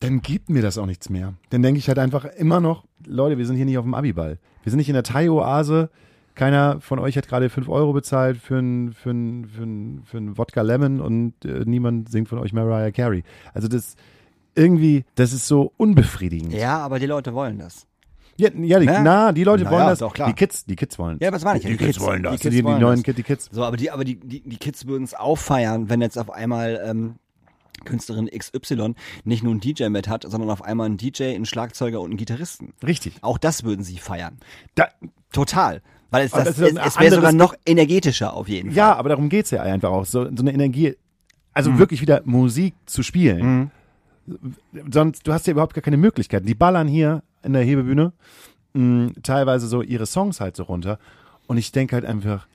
dann 0.00 0.20
gibt 0.20 0.50
mir 0.50 0.62
das 0.62 0.78
auch 0.78 0.86
nichts 0.86 1.08
mehr. 1.10 1.34
Dann 1.50 1.62
denke 1.62 1.78
ich 1.78 1.88
halt 1.88 1.98
einfach 1.98 2.24
immer 2.24 2.60
noch, 2.60 2.84
Leute, 3.06 3.38
wir 3.38 3.46
sind 3.46 3.56
hier 3.56 3.64
nicht 3.64 3.78
auf 3.78 3.84
dem 3.84 3.94
Abiball. 3.94 4.38
Wir 4.62 4.70
sind 4.70 4.78
nicht 4.78 4.88
in 4.88 4.94
der 4.94 5.02
Thai-Oase. 5.02 5.90
Keiner 6.34 6.80
von 6.82 6.98
euch 6.98 7.16
hat 7.16 7.28
gerade 7.28 7.48
5 7.48 7.68
Euro 7.68 7.92
bezahlt 7.94 8.36
für 8.36 8.58
ein, 8.58 8.92
für 8.92 9.10
ein, 9.10 9.46
für 9.46 9.62
ein, 9.62 10.02
für 10.04 10.18
ein 10.18 10.36
Wodka 10.36 10.60
Lemon 10.60 11.00
und 11.00 11.32
äh, 11.46 11.62
niemand 11.64 12.10
singt 12.10 12.28
von 12.28 12.38
euch 12.38 12.52
Mariah 12.52 12.90
Carey. 12.90 13.22
Also 13.54 13.68
das 13.68 13.96
irgendwie, 14.54 15.04
das 15.14 15.32
ist 15.32 15.46
so 15.46 15.72
unbefriedigend. 15.78 16.52
Ja, 16.52 16.78
aber 16.78 16.98
die 16.98 17.06
Leute 17.06 17.32
wollen 17.32 17.58
das. 17.58 17.86
Ja, 18.38 18.50
ja 18.54 18.78
die, 18.80 18.86
Ne? 18.86 19.00
na, 19.02 19.32
die 19.32 19.44
Leute 19.44 19.64
Na 19.64 19.70
wollen 19.70 19.82
ja, 19.84 19.90
das. 19.90 20.00
doch, 20.00 20.12
klar. 20.12 20.28
Die 20.28 20.34
Kids, 20.34 20.66
die 20.66 20.76
Kids 20.76 20.98
wollen 20.98 21.16
Ja, 21.22 21.32
was 21.32 21.42
meine 21.42 21.58
ich? 21.58 21.64
Die, 21.64 21.70
Die 21.72 21.76
Kids, 21.78 21.96
Kids- 21.96 22.06
wollen 22.06 22.22
das. 22.22 22.32
die 22.32 22.36
Die, 22.36 22.42
Kids 22.42 22.56
die, 22.56 22.64
wollen 22.64 22.80
neuen 22.82 22.96
das. 22.96 23.02
Kids, 23.04 23.16
die 23.16 23.22
Kids. 23.22 23.48
So, 23.50 23.64
aber 23.64 23.78
die, 23.78 23.90
aber 23.90 24.04
die, 24.04 24.16
die, 24.20 24.40
die 24.46 24.56
Kids 24.58 24.86
würden 24.86 25.04
es 25.04 25.14
auffeiern, 25.14 25.88
wenn 25.88 26.02
jetzt 26.02 26.18
auf 26.18 26.30
einmal 26.30 26.82
ähm, 26.84 27.14
Künstlerin 27.86 28.28
XY 28.28 28.94
nicht 29.24 29.42
nur 29.42 29.52
einen 29.52 29.60
DJ 29.60 29.88
mit 29.88 30.08
hat, 30.08 30.24
sondern 30.28 30.50
auf 30.50 30.62
einmal 30.62 30.86
einen 30.86 30.98
DJ, 30.98 31.34
einen 31.34 31.46
Schlagzeuger 31.46 32.00
und 32.00 32.10
einen 32.10 32.18
Gitarristen. 32.18 32.74
Richtig. 32.86 33.14
Auch 33.22 33.38
das 33.38 33.64
würden 33.64 33.82
sie 33.84 33.96
feiern. 33.96 34.36
Da, 34.74 34.88
Total. 35.32 35.80
Weil 36.10 36.26
es, 36.26 36.32
das, 36.32 36.44
das 36.44 36.58
es, 36.58 36.76
ein 36.76 36.86
es 36.86 36.98
wäre 37.00 37.14
sogar 37.16 37.32
noch 37.32 37.54
energetischer 37.66 38.32
auf 38.34 38.48
jeden 38.48 38.68
Fall. 38.70 38.76
Ja, 38.76 38.94
aber 38.96 39.08
darum 39.08 39.28
geht's 39.28 39.50
ja 39.50 39.62
einfach 39.62 39.90
auch. 39.90 40.04
So, 40.04 40.24
so 40.24 40.42
eine 40.42 40.52
Energie, 40.52 40.94
also 41.52 41.70
Mhm. 41.70 41.78
wirklich 41.78 42.00
wieder 42.00 42.22
Musik 42.24 42.74
zu 42.86 43.02
spielen. 43.02 43.70
Sonst, 44.90 45.26
du 45.26 45.32
hast 45.32 45.46
ja 45.46 45.52
überhaupt 45.52 45.74
gar 45.74 45.82
keine 45.82 45.96
Möglichkeiten. 45.96 46.46
Die 46.46 46.54
ballern 46.54 46.88
hier 46.88 47.22
in 47.42 47.52
der 47.52 47.62
Hebebühne 47.62 48.12
mh, 48.74 49.12
teilweise 49.22 49.66
so 49.68 49.82
ihre 49.82 50.06
Songs 50.06 50.40
halt 50.40 50.56
so 50.56 50.64
runter. 50.64 50.98
Und 51.46 51.58
ich 51.58 51.70
denke 51.72 51.94
halt 51.94 52.04
einfach, 52.04 52.46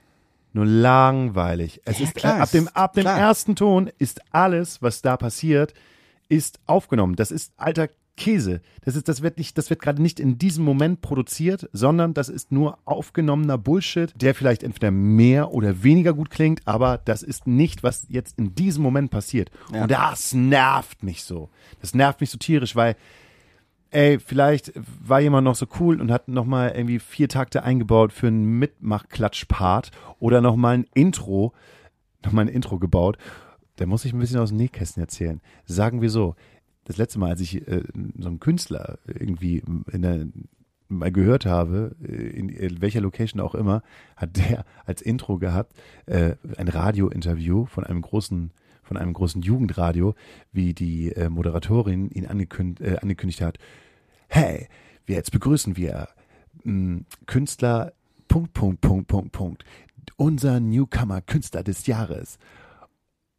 nur 0.54 0.66
langweilig. 0.66 1.80
Es 1.84 1.98
Ja, 1.98 2.04
ist 2.06 2.14
klar, 2.14 2.40
ab 2.40 2.50
dem, 2.50 2.68
ab 2.68 2.92
dem 2.94 3.02
klar. 3.02 3.18
ersten 3.18 3.56
Ton 3.56 3.90
ist 3.98 4.20
alles, 4.32 4.82
was 4.82 5.02
da 5.02 5.16
passiert, 5.16 5.74
ist 6.28 6.60
aufgenommen. 6.66 7.16
Das 7.16 7.30
ist 7.30 7.52
alter 7.56 7.88
Käse. 8.16 8.60
Das 8.84 8.94
ist, 8.94 9.08
das 9.08 9.22
wird 9.22 9.38
nicht, 9.38 9.56
das 9.56 9.70
wird 9.70 9.80
gerade 9.80 10.02
nicht 10.02 10.20
in 10.20 10.36
diesem 10.38 10.64
Moment 10.64 11.00
produziert, 11.00 11.68
sondern 11.72 12.12
das 12.12 12.28
ist 12.28 12.52
nur 12.52 12.78
aufgenommener 12.84 13.56
Bullshit, 13.56 14.12
der 14.20 14.34
vielleicht 14.34 14.62
entweder 14.62 14.90
mehr 14.90 15.52
oder 15.52 15.82
weniger 15.82 16.12
gut 16.12 16.28
klingt, 16.30 16.60
aber 16.66 16.98
das 16.98 17.22
ist 17.22 17.46
nicht, 17.46 17.82
was 17.82 18.06
jetzt 18.08 18.38
in 18.38 18.54
diesem 18.54 18.82
Moment 18.82 19.10
passiert. 19.10 19.50
Ja. 19.72 19.82
Und 19.82 19.90
das 19.90 20.34
nervt 20.34 21.02
mich 21.02 21.24
so. 21.24 21.48
Das 21.80 21.94
nervt 21.94 22.20
mich 22.20 22.30
so 22.30 22.36
tierisch, 22.38 22.76
weil 22.76 22.96
ey, 23.92 24.18
vielleicht 24.18 24.72
war 24.74 25.20
jemand 25.20 25.44
noch 25.44 25.54
so 25.54 25.66
cool 25.78 26.00
und 26.00 26.10
hat 26.10 26.28
nochmal 26.28 26.72
irgendwie 26.74 26.98
vier 26.98 27.28
Takte 27.28 27.62
eingebaut 27.62 28.12
für 28.12 28.26
einen 28.26 28.58
Mitmach-Klatsch-Part 28.58 29.90
oder 30.18 30.40
nochmal 30.40 30.78
ein 30.78 30.86
Intro, 30.94 31.52
nochmal 32.24 32.46
ein 32.46 32.54
Intro 32.54 32.78
gebaut. 32.78 33.18
Da 33.76 33.86
muss 33.86 34.04
ich 34.04 34.12
ein 34.12 34.18
bisschen 34.18 34.40
aus 34.40 34.48
dem 34.48 34.58
Nähkästchen 34.58 35.02
erzählen. 35.02 35.40
Sagen 35.64 36.02
wir 36.02 36.10
so, 36.10 36.34
das 36.84 36.96
letzte 36.96 37.18
Mal, 37.18 37.30
als 37.30 37.40
ich 37.40 37.66
äh, 37.68 37.82
so 38.18 38.28
einen 38.28 38.40
Künstler 38.40 38.98
irgendwie 39.06 39.62
der, 39.92 40.26
mal 40.88 41.12
gehört 41.12 41.46
habe, 41.46 41.96
äh, 42.02 42.12
in, 42.12 42.48
in 42.48 42.80
welcher 42.80 43.00
Location 43.00 43.40
auch 43.40 43.54
immer, 43.54 43.82
hat 44.16 44.36
der 44.36 44.64
als 44.84 45.02
Intro 45.02 45.38
gehabt, 45.38 45.74
äh, 46.06 46.36
ein 46.56 46.68
Radiointerview 46.68 47.66
von 47.66 47.84
einem 47.84 48.02
großen 48.02 48.52
von 48.92 48.98
einem 48.98 49.14
großen 49.14 49.40
Jugendradio, 49.40 50.14
wie 50.52 50.74
die 50.74 51.12
äh, 51.12 51.30
Moderatorin 51.30 52.10
ihn 52.10 52.26
angekünd, 52.26 52.78
äh, 52.82 52.98
angekündigt 53.00 53.40
hat. 53.40 53.56
Hey, 54.28 54.68
jetzt 55.06 55.32
begrüßen 55.32 55.78
wir 55.78 56.08
mh, 56.64 57.00
Künstler 57.24 57.94
Punkt, 58.28 58.52
Punkt, 58.52 58.82
Punkt, 58.82 59.08
Punkt, 59.08 59.32
Punkt. 59.32 59.64
Unser 60.16 60.60
Newcomer 60.60 61.22
Künstler 61.22 61.62
des 61.62 61.86
Jahres. 61.86 62.38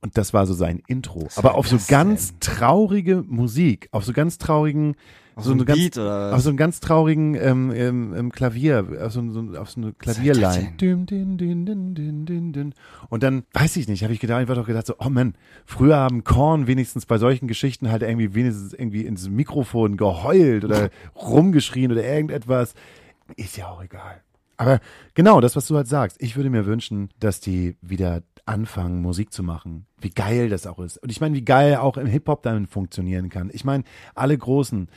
Und 0.03 0.17
das 0.17 0.33
war 0.33 0.45
so 0.45 0.53
sein 0.53 0.83
Intro. 0.87 1.29
Aber 1.37 1.55
auf 1.55 1.65
so 1.65 1.77
ganz 1.87 2.33
traurige 2.41 3.23
Musik, 3.25 3.87
auf 3.93 4.03
so 4.03 4.11
ganz 4.11 4.37
traurigen, 4.37 4.95
Auf 5.35 5.45
so, 5.45 5.53
ein 5.53 5.63
ganz, 5.63 5.79
Beat 5.79 5.97
oder 5.97 6.35
auf 6.35 6.41
so 6.41 6.49
einen 6.49 6.57
ganz 6.57 6.81
traurigen 6.81 7.35
ähm, 7.35 7.71
ähm, 7.73 8.13
ähm, 8.13 8.31
Klavier, 8.33 8.85
auf 9.01 9.13
so, 9.13 9.31
so, 9.31 9.57
auf 9.57 9.71
so 9.71 9.79
eine 9.79 9.93
Klavierline. 9.93 10.73
Dün, 10.77 11.05
dün, 11.05 12.51
dün. 12.51 12.73
Und 13.07 13.23
dann, 13.23 13.43
weiß 13.53 13.77
ich 13.77 13.87
nicht, 13.87 14.03
habe 14.03 14.13
ich 14.13 14.19
gedacht, 14.19 14.41
einfach 14.41 14.55
doch 14.55 14.67
gedacht 14.67 14.87
so, 14.87 14.95
oh 14.99 15.09
Mann, 15.09 15.35
früher 15.65 15.95
haben 15.95 16.25
Korn 16.25 16.67
wenigstens 16.67 17.05
bei 17.05 17.17
solchen 17.17 17.47
Geschichten 17.47 17.89
halt 17.89 18.01
irgendwie 18.01 18.35
wenigstens 18.35 18.73
irgendwie 18.73 19.05
ins 19.05 19.29
Mikrofon 19.29 19.95
geheult 19.95 20.65
oder 20.65 20.89
rumgeschrien 21.15 21.93
oder 21.93 22.03
irgendetwas. 22.03 22.73
Ist 23.37 23.55
ja 23.55 23.69
auch 23.69 23.81
egal. 23.81 24.21
Aber 24.57 24.79
genau, 25.13 25.41
das, 25.41 25.55
was 25.55 25.67
du 25.67 25.75
halt 25.75 25.87
sagst, 25.87 26.21
ich 26.21 26.35
würde 26.35 26.49
mir 26.49 26.65
wünschen, 26.65 27.09
dass 27.19 27.39
die 27.39 27.75
wieder 27.81 28.23
anfangen, 28.45 29.01
Musik 29.01 29.31
zu 29.33 29.43
machen. 29.43 29.85
Wie 29.99 30.09
geil 30.09 30.49
das 30.49 30.67
auch 30.67 30.79
ist. 30.79 30.97
Und 30.97 31.11
ich 31.11 31.21
meine, 31.21 31.35
wie 31.35 31.45
geil 31.45 31.77
auch 31.77 31.97
im 31.97 32.07
Hip-Hop 32.07 32.43
damit 32.43 32.69
funktionieren 32.69 33.29
kann. 33.29 33.49
Ich 33.53 33.63
meine, 33.63 33.83
alle 34.15 34.37
großen, 34.37 34.89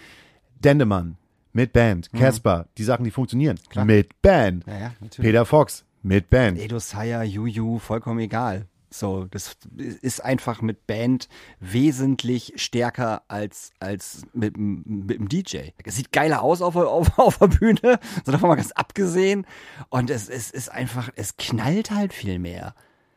Dendemann 0.58 1.16
mit 1.52 1.72
Band, 1.72 2.12
Casper, 2.12 2.66
die 2.76 2.84
Sachen, 2.84 3.04
die 3.04 3.10
funktionieren, 3.10 3.58
mit 3.84 4.20
Band. 4.20 4.66
Ja, 4.66 4.78
ja. 4.78 4.92
Peter 5.16 5.44
Fox 5.46 5.84
mit 6.02 6.28
Band. 6.28 6.58
Edo 6.58 6.78
Saya, 6.78 7.22
Juju, 7.22 7.78
vollkommen 7.78 8.20
egal. 8.20 8.66
So, 8.90 9.26
das 9.26 9.56
ist 9.76 10.24
einfach 10.24 10.62
mit 10.62 10.86
Band 10.86 11.28
wesentlich 11.60 12.52
stärker 12.56 13.22
als, 13.28 13.72
als 13.80 14.22
mit, 14.32 14.56
mit 14.56 15.18
dem 15.18 15.28
DJ. 15.28 15.70
Es 15.84 15.96
sieht 15.96 16.12
geiler 16.12 16.42
aus 16.42 16.62
auf, 16.62 16.76
auf, 16.76 17.18
auf 17.18 17.38
der 17.38 17.48
Bühne, 17.48 17.98
so 18.24 18.32
davon 18.32 18.48
mal 18.48 18.54
ganz 18.54 18.72
abgesehen. 18.72 19.46
Und 19.88 20.10
es, 20.10 20.28
es 20.28 20.50
ist 20.50 20.70
einfach, 20.70 21.10
es 21.16 21.36
knallt 21.36 21.90
halt 21.90 22.12
viel 22.12 22.38
mehr, 22.38 22.74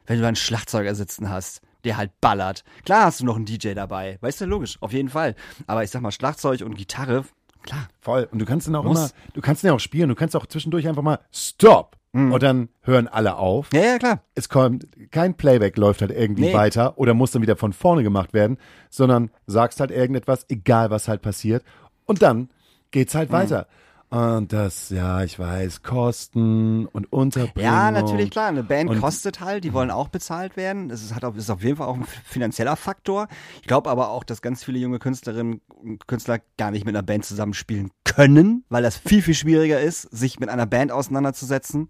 wenn 0.08 0.20
du 0.20 0.26
einen 0.26 0.36
Schlagzeuger 0.36 0.96
sitzen 0.96 1.30
hast, 1.30 1.62
der 1.84 1.98
halt 1.98 2.20
ballert. 2.20 2.64
Klar 2.84 3.06
hast 3.06 3.20
du 3.22 3.26
noch 3.26 3.36
einen 3.36 3.46
DJ 3.46 3.74
dabei, 3.74 4.18
weißt 4.22 4.42
du, 4.42 4.46
logisch, 4.46 4.78
auf 4.82 4.92
jeden 4.92 5.10
Fall. 5.10 5.36
Aber 5.68 5.84
ich 5.84 5.92
sag 5.92 6.02
mal, 6.02 6.12
Schlagzeug 6.12 6.62
und 6.62 6.76
Gitarre, 6.76 7.26
klar. 7.62 7.88
Voll. 8.02 8.28
Und 8.32 8.40
du 8.40 8.46
kannst 8.46 8.68
dann 8.68 8.76
auch 8.76 8.84
Muss. 8.84 8.98
immer, 8.98 9.10
du 9.34 9.42
kannst 9.42 9.64
den 9.64 9.72
auch 9.72 9.80
spielen, 9.80 10.10
du 10.10 10.16
kannst 10.16 10.36
auch 10.36 10.48
zwischendurch 10.48 10.88
einfach 10.88 11.04
mal 11.04 11.20
Stop. 11.32 11.99
Und 12.12 12.42
dann 12.42 12.70
hören 12.82 13.08
alle 13.08 13.36
auf. 13.38 13.70
Ja, 13.72 13.82
ja, 13.82 13.98
klar. 14.00 14.24
Es 14.34 14.50
kommt, 14.50 14.88
kein 15.12 15.36
Playback 15.38 15.78
läuft 15.78 16.02
halt 16.02 16.10
irgendwie 16.12 16.48
Nee. 16.48 16.54
weiter 16.54 16.98
oder 16.98 17.14
muss 17.14 17.30
dann 17.32 17.44
wieder 17.44 17.56
von 17.56 17.72
vorne 17.72 18.02
gemacht 18.02 18.34
werden, 18.34 18.58
sondern 18.90 19.30
sagst 19.46 19.80
halt 19.80 19.92
irgendetwas, 19.92 20.46
egal 20.50 20.90
was 20.90 21.08
halt 21.08 21.22
passiert. 21.22 21.64
Und 22.06 22.24
dann 22.24 22.50
geht's 22.90 23.14
Mhm. 23.14 23.18
halt 23.20 23.32
weiter. 23.32 23.68
Und 24.10 24.54
das, 24.54 24.90
ja, 24.90 25.24
ich 25.24 25.38
weiß, 25.38 25.84
Kosten 25.84 26.88
und 26.88 27.14
Unterbringung. 27.14 27.72
Ja, 27.72 27.92
natürlich, 27.92 28.32
klar. 28.32 28.48
Eine 28.48 28.64
Band 28.64 28.90
Und- 28.90 29.00
kostet 29.02 29.40
halt, 29.40 29.64
die 29.64 29.72
wollen 29.72 29.92
auch 29.92 30.08
bezahlt 30.08 30.58
werden. 30.58 30.90
Das 30.90 31.04
ist, 31.04 31.14
hat 31.14 31.24
ist 31.36 31.50
auf 31.52 31.64
jeden 31.64 31.78
Fall 31.78 31.88
auch 31.88 31.96
ein 31.96 32.06
finanzieller 32.26 32.76
Faktor. 32.76 33.28
Ich 33.62 33.68
glaube 33.68 33.90
aber 33.90 34.10
auch, 34.10 34.24
dass 34.24 34.42
ganz 34.42 34.64
viele 34.64 34.80
junge 34.80 34.98
Künstlerinnen 34.98 35.62
und 35.68 36.08
Künstler 36.08 36.40
gar 36.58 36.72
nicht 36.72 36.86
mit 36.86 36.96
einer 36.96 37.04
Band 37.04 37.24
zusammenspielen 37.24 37.92
können, 38.04 38.64
weil 38.70 38.82
das 38.82 38.98
viel, 38.98 39.22
viel 39.22 39.36
schwieriger 39.36 39.80
ist, 39.80 40.02
sich 40.04 40.40
mit 40.40 40.50
einer 40.50 40.66
Band 40.66 40.92
auseinanderzusetzen, 40.92 41.90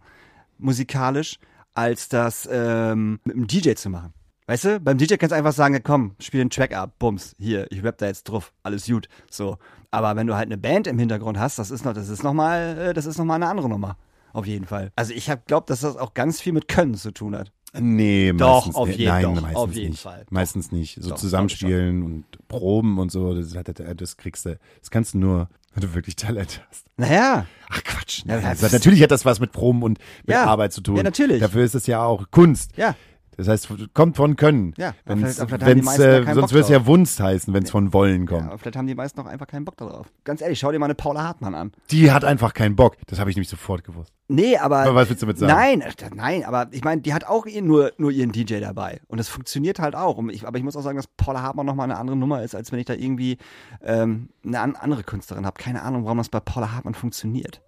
musikalisch, 0.58 1.40
als 1.74 2.10
das 2.10 2.50
ähm, 2.52 3.22
mit 3.24 3.36
einem 3.38 3.48
DJ 3.48 3.76
zu 3.76 3.90
machen. 3.90 4.14
Weißt 4.50 4.66
du, 4.66 4.80
beim 4.80 4.98
DJ 4.98 5.14
kannst 5.18 5.32
du 5.32 5.36
einfach 5.36 5.54
sagen, 5.54 5.80
komm, 5.84 6.16
spiel 6.20 6.40
den 6.40 6.50
Track 6.50 6.74
ab, 6.76 6.96
bums, 6.98 7.36
hier, 7.38 7.72
ich 7.72 7.84
rap 7.84 8.00
da 8.00 8.08
jetzt 8.08 8.24
drauf, 8.24 8.52
alles 8.64 8.88
gut, 8.88 9.08
so. 9.30 9.58
Aber 9.92 10.16
wenn 10.16 10.26
du 10.26 10.36
halt 10.36 10.48
eine 10.48 10.58
Band 10.58 10.88
im 10.88 10.98
Hintergrund 10.98 11.38
hast, 11.38 11.60
das 11.60 11.70
ist 11.70 11.86
noch, 11.86 11.94
das 11.94 12.10
ist 12.10 12.24
noch 12.24 12.34
mal, 12.34 12.78
äh, 12.80 12.94
das 12.96 13.06
ist 13.06 13.20
noch 13.20 13.26
mal 13.26 13.36
eine 13.36 13.48
andere 13.48 13.70
Nummer. 13.70 13.96
Auf 14.34 14.48
jeden 14.48 14.66
Fall. 14.66 14.92
Also 14.96 15.14
ich 15.14 15.30
habe 15.30 15.44
glaubt, 15.46 15.70
dass 15.70 15.82
das 15.82 15.98
auch 15.98 16.16
ganz 16.16 16.42
viel 16.42 16.54
mit 16.54 16.68
Können 16.68 16.96
zu 16.96 17.12
tun 17.12 17.36
hat. 17.36 17.52
Nee, 17.80 18.34
Doch, 18.36 18.56
meistens 18.66 18.76
auf 18.76 18.88
nicht. 18.88 18.98
jeden- 18.98 19.12
Nein, 19.12 19.22
doch, 19.24 19.42
meistens 19.42 19.56
auf 19.56 19.74
jeden 19.74 19.90
nicht. 19.92 20.02
Fall. 20.02 20.24
Doch. 20.26 20.32
Meistens 20.32 20.72
nicht. 20.72 20.98
So 21.00 21.10
Doch, 21.12 21.18
zusammenspielen 21.18 22.02
und 22.02 22.26
Proben 22.48 22.98
und 22.98 23.12
so, 23.12 23.36
das, 23.36 23.56
hat- 23.56 23.72
das 24.02 24.18
kriegst 24.18 24.48
du, 24.48 24.58
das 24.80 24.90
kannst 24.90 25.14
du 25.14 25.20
nur, 25.20 25.48
wenn 25.76 25.82
du 25.82 25.94
wirklich 25.94 26.16
Talent 26.16 26.66
hast. 26.72 26.88
Naja, 26.98 27.46
Ach 27.70 27.84
Quatsch. 27.84 28.24
Ja, 28.26 28.42
nein. 28.42 28.58
das- 28.60 28.72
natürlich 28.72 29.04
hat 29.04 29.12
das 29.12 29.26
was 29.26 29.40
mit 29.40 29.52
Proben 29.52 29.84
und 29.84 30.00
mit 30.26 30.34
Ja. 30.36 30.46
Arbeit 30.46 30.74
zu 30.74 30.82
tun. 30.82 30.96
Ja, 30.98 31.04
natürlich. 31.04 31.40
Dafür 31.40 31.64
ist 31.64 31.76
es 31.76 31.86
ja 31.86 32.04
auch 32.04 32.32
Kunst. 32.32 32.76
ja. 32.78 32.96
Das 33.40 33.48
heißt, 33.48 33.70
kommt 33.94 34.18
von 34.18 34.36
Können. 34.36 34.74
Ja, 34.76 34.94
Wenn's, 35.06 35.22
vielleicht- 35.22 35.50
vielleicht 35.50 35.64
haben 35.64 35.80
die 35.80 35.86
wenn's, 35.86 35.98
ja 35.98 36.20
äh, 36.20 36.34
sonst 36.34 36.52
würde 36.52 36.64
es 36.64 36.70
ja. 36.70 36.86
Wunst 36.86 37.22
heißen, 37.22 37.54
wenn 37.54 37.64
es 37.64 37.72
von 37.72 37.94
Wollen 37.94 38.24
ja. 38.24 38.28
kommt. 38.28 38.48
Aber 38.48 38.58
vielleicht 38.58 38.76
haben 38.76 38.86
die 38.86 38.96
meisten 38.96 39.18
noch 39.18 39.28
einfach 39.28 39.48
keinen 39.48 39.64
Bock 39.64 39.78
darauf. 39.78 40.08
Ganz 40.26 40.42
ehrlich, 40.42 40.60
schau 40.60 40.74
dir 40.74 40.80
mal 40.80 40.88
eine 40.88 40.96
Paula 40.96 41.24
Hartmann 41.24 41.56
an. 41.56 41.72
Die 41.90 42.12
hat 42.12 42.26
einfach 42.26 42.54
keinen 42.54 42.76
Bock. 42.76 42.98
Das 43.08 43.18
habe 43.18 43.30
ich 43.30 43.38
nämlich 43.38 43.48
sofort 43.48 43.86
gewusst. 43.86 44.12
Nee, 44.28 44.58
aber. 44.58 44.80
Aber 44.80 44.96
was 44.96 45.08
willst 45.10 45.22
du 45.22 45.26
damit 45.26 45.38
sagen? 45.40 45.54
Nein, 45.54 45.84
nein, 46.16 46.44
aber 46.44 46.68
ich 46.72 46.84
meine, 46.84 47.02
die 47.02 47.14
hat 47.14 47.24
auch 47.28 47.46
nur, 47.46 47.94
nur 47.98 48.12
ihren 48.12 48.34
DJ 48.34 48.60
dabei. 48.60 49.00
Und 49.08 49.20
das 49.20 49.30
funktioniert 49.30 49.80
halt 49.80 49.96
auch. 49.96 50.22
Ich, 50.32 50.46
aber 50.46 50.58
ich 50.58 50.66
muss 50.66 50.76
auch 50.76 50.82
sagen, 50.82 50.98
dass 50.98 51.08
Paula 51.08 51.42
Hartmann 51.42 51.66
nochmal 51.66 51.86
eine 51.86 51.98
andere 51.98 52.18
Nummer 52.18 52.44
ist, 52.44 52.56
als 52.56 52.74
wenn 52.74 52.80
ich 52.80 52.88
da 52.88 52.94
irgendwie 52.94 53.38
ähm, 53.82 54.28
eine 54.46 54.60
an, 54.60 54.76
andere 54.76 55.04
Künstlerin 55.04 55.46
habe. 55.46 55.58
Keine 55.58 55.84
Ahnung, 55.84 56.04
warum 56.04 56.18
das 56.18 56.28
bei 56.28 56.42
Paula 56.42 56.74
Hartmann 56.74 56.94
funktioniert. 56.94 57.62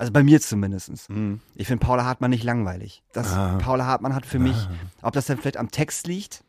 Also 0.00 0.12
bei 0.12 0.22
mir 0.22 0.40
zumindest. 0.40 0.90
Ich 1.54 1.66
finde 1.66 1.84
Paula 1.84 2.04
Hartmann 2.06 2.30
nicht 2.30 2.42
langweilig. 2.44 3.02
Das, 3.12 3.32
Ah. 3.34 3.58
Paula 3.58 3.84
Hartmann 3.86 4.14
hat 4.14 4.24
für 4.24 4.38
mich, 4.38 4.56
ob 5.02 5.12
das 5.12 5.26
dann 5.26 5.36
vielleicht 5.36 5.58
am 5.58 5.70
Text 5.70 6.06
liegt, 6.06 6.42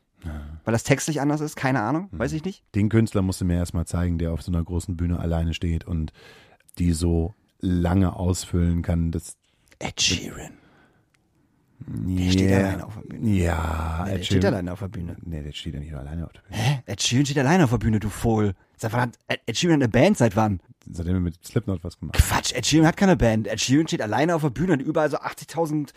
weil 0.64 0.72
das 0.72 0.84
textlich 0.84 1.20
anders 1.20 1.42
ist, 1.42 1.56
keine 1.58 1.82
Ahnung, 1.82 2.08
weiß 2.14 2.32
ich 2.32 2.46
nicht. 2.46 2.64
Den 2.76 2.88
Künstler 2.88 3.22
musst 3.22 3.42
du 3.42 3.46
mir 3.46 3.58
erstmal 3.58 3.86
zeigen, 3.86 4.18
der 4.18 4.32
auf 4.32 4.42
so 4.42 4.52
einer 4.52 4.64
großen 4.64 4.96
Bühne 4.96 5.20
alleine 5.20 5.54
steht 5.54 5.84
und 5.86 6.14
die 6.80 6.94
so 6.94 7.34
lange 7.60 8.16
ausfüllen 8.16 8.84
kann. 8.84 9.12
Das, 9.12 9.36
Ed 9.80 10.00
Sheeran. 10.02 10.54
der 11.80 12.32
steht 12.32 12.52
alleine 12.54 12.86
auf 12.86 12.94
der 12.96 13.02
Bühne. 13.02 13.30
Ja, 13.30 14.04
Nee, 14.06 14.12
Ed 14.12 14.18
der 14.20 14.24
steht 14.24 14.46
alleine 14.46 14.72
auf 14.74 14.80
der 14.80 14.88
Bühne. 14.88 15.16
Nee, 15.24 15.44
der 15.44 15.52
steht 15.52 15.74
ja 15.74 15.80
nicht 15.80 15.94
alleine 15.94 16.26
auf 16.26 16.32
der 16.34 16.42
Bühne. 16.42 16.58
Hä? 16.58 16.84
Ed 16.86 17.02
Sheeran 17.02 17.26
steht 17.26 17.38
alleine 17.40 17.64
auf 17.66 17.70
der 17.72 17.78
Bühne, 17.80 18.00
du 18.00 18.10
Vogel. 18.10 18.54
Seit 18.82 18.94
wann 18.94 19.02
hat 19.02 19.20
Ed 19.28 19.42
Ed 19.46 19.58
Sheeran 19.58 19.76
eine 19.76 19.88
Band? 19.90 20.18
Seit 20.18 20.36
wann? 20.36 20.60
Seitdem 20.92 21.14
er 21.14 21.20
mit 21.20 21.36
Slipknot 21.46 21.84
was 21.84 22.00
gemacht 22.00 22.18
Quatsch, 22.18 22.52
Ed 22.54 22.66
Sheeran 22.66 22.88
hat 22.88 22.98
keine 22.98 23.16
Band. 23.16 23.48
Ed 23.48 23.62
Sheeran 23.62 23.88
steht 23.88 24.02
alleine 24.02 24.34
auf 24.36 24.42
der 24.42 24.50
Bühne 24.50 24.74
und 24.74 24.80
überall 24.82 25.10
so 25.12 25.18
80.000 25.18 25.90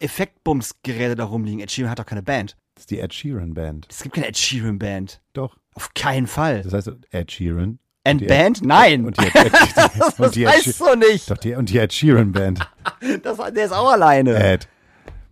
Effektbums-Geräte 0.00 1.14
da 1.14 1.24
rumliegen. 1.24 1.60
Ed 1.60 1.70
Sheeran 1.70 1.90
hat 1.90 1.98
doch 1.98 2.06
keine 2.06 2.22
Band. 2.22 2.56
Das 2.74 2.82
ist 2.82 2.90
die 2.90 2.98
Ed 3.00 3.14
Sheeran 3.14 3.54
Band. 3.54 3.86
Es 3.90 4.02
gibt 4.02 4.14
keine 4.14 4.28
Ed 4.28 4.36
Sheeran 4.36 4.78
Band. 4.78 5.20
Doch. 5.32 5.56
Auf 5.74 5.94
keinen 5.94 6.26
Fall. 6.26 6.62
Das 6.62 6.72
heißt 6.72 6.90
Ed 7.10 7.32
Sheeran. 7.32 7.78
And 8.04 8.26
Band? 8.26 8.62
Nein. 8.64 9.04
Und 9.04 9.18
die 9.20 9.26
Ed, 9.26 9.34
Ed, 9.44 9.52
das 9.98 10.18
und 10.20 10.34
die 10.34 10.44
Ed, 10.44 10.48
weißt 10.48 10.64
She- 10.64 10.72
du 10.78 10.94
nicht. 10.96 11.30
doch 11.30 11.36
die, 11.38 11.54
und 11.54 11.68
die 11.70 11.78
Ed 11.78 11.92
Sheeran 11.92 12.32
Band. 12.32 12.60
Das, 13.22 13.36
der 13.38 13.64
ist 13.66 13.72
auch 13.72 13.90
alleine. 13.90 14.34
Ed. 14.34 14.68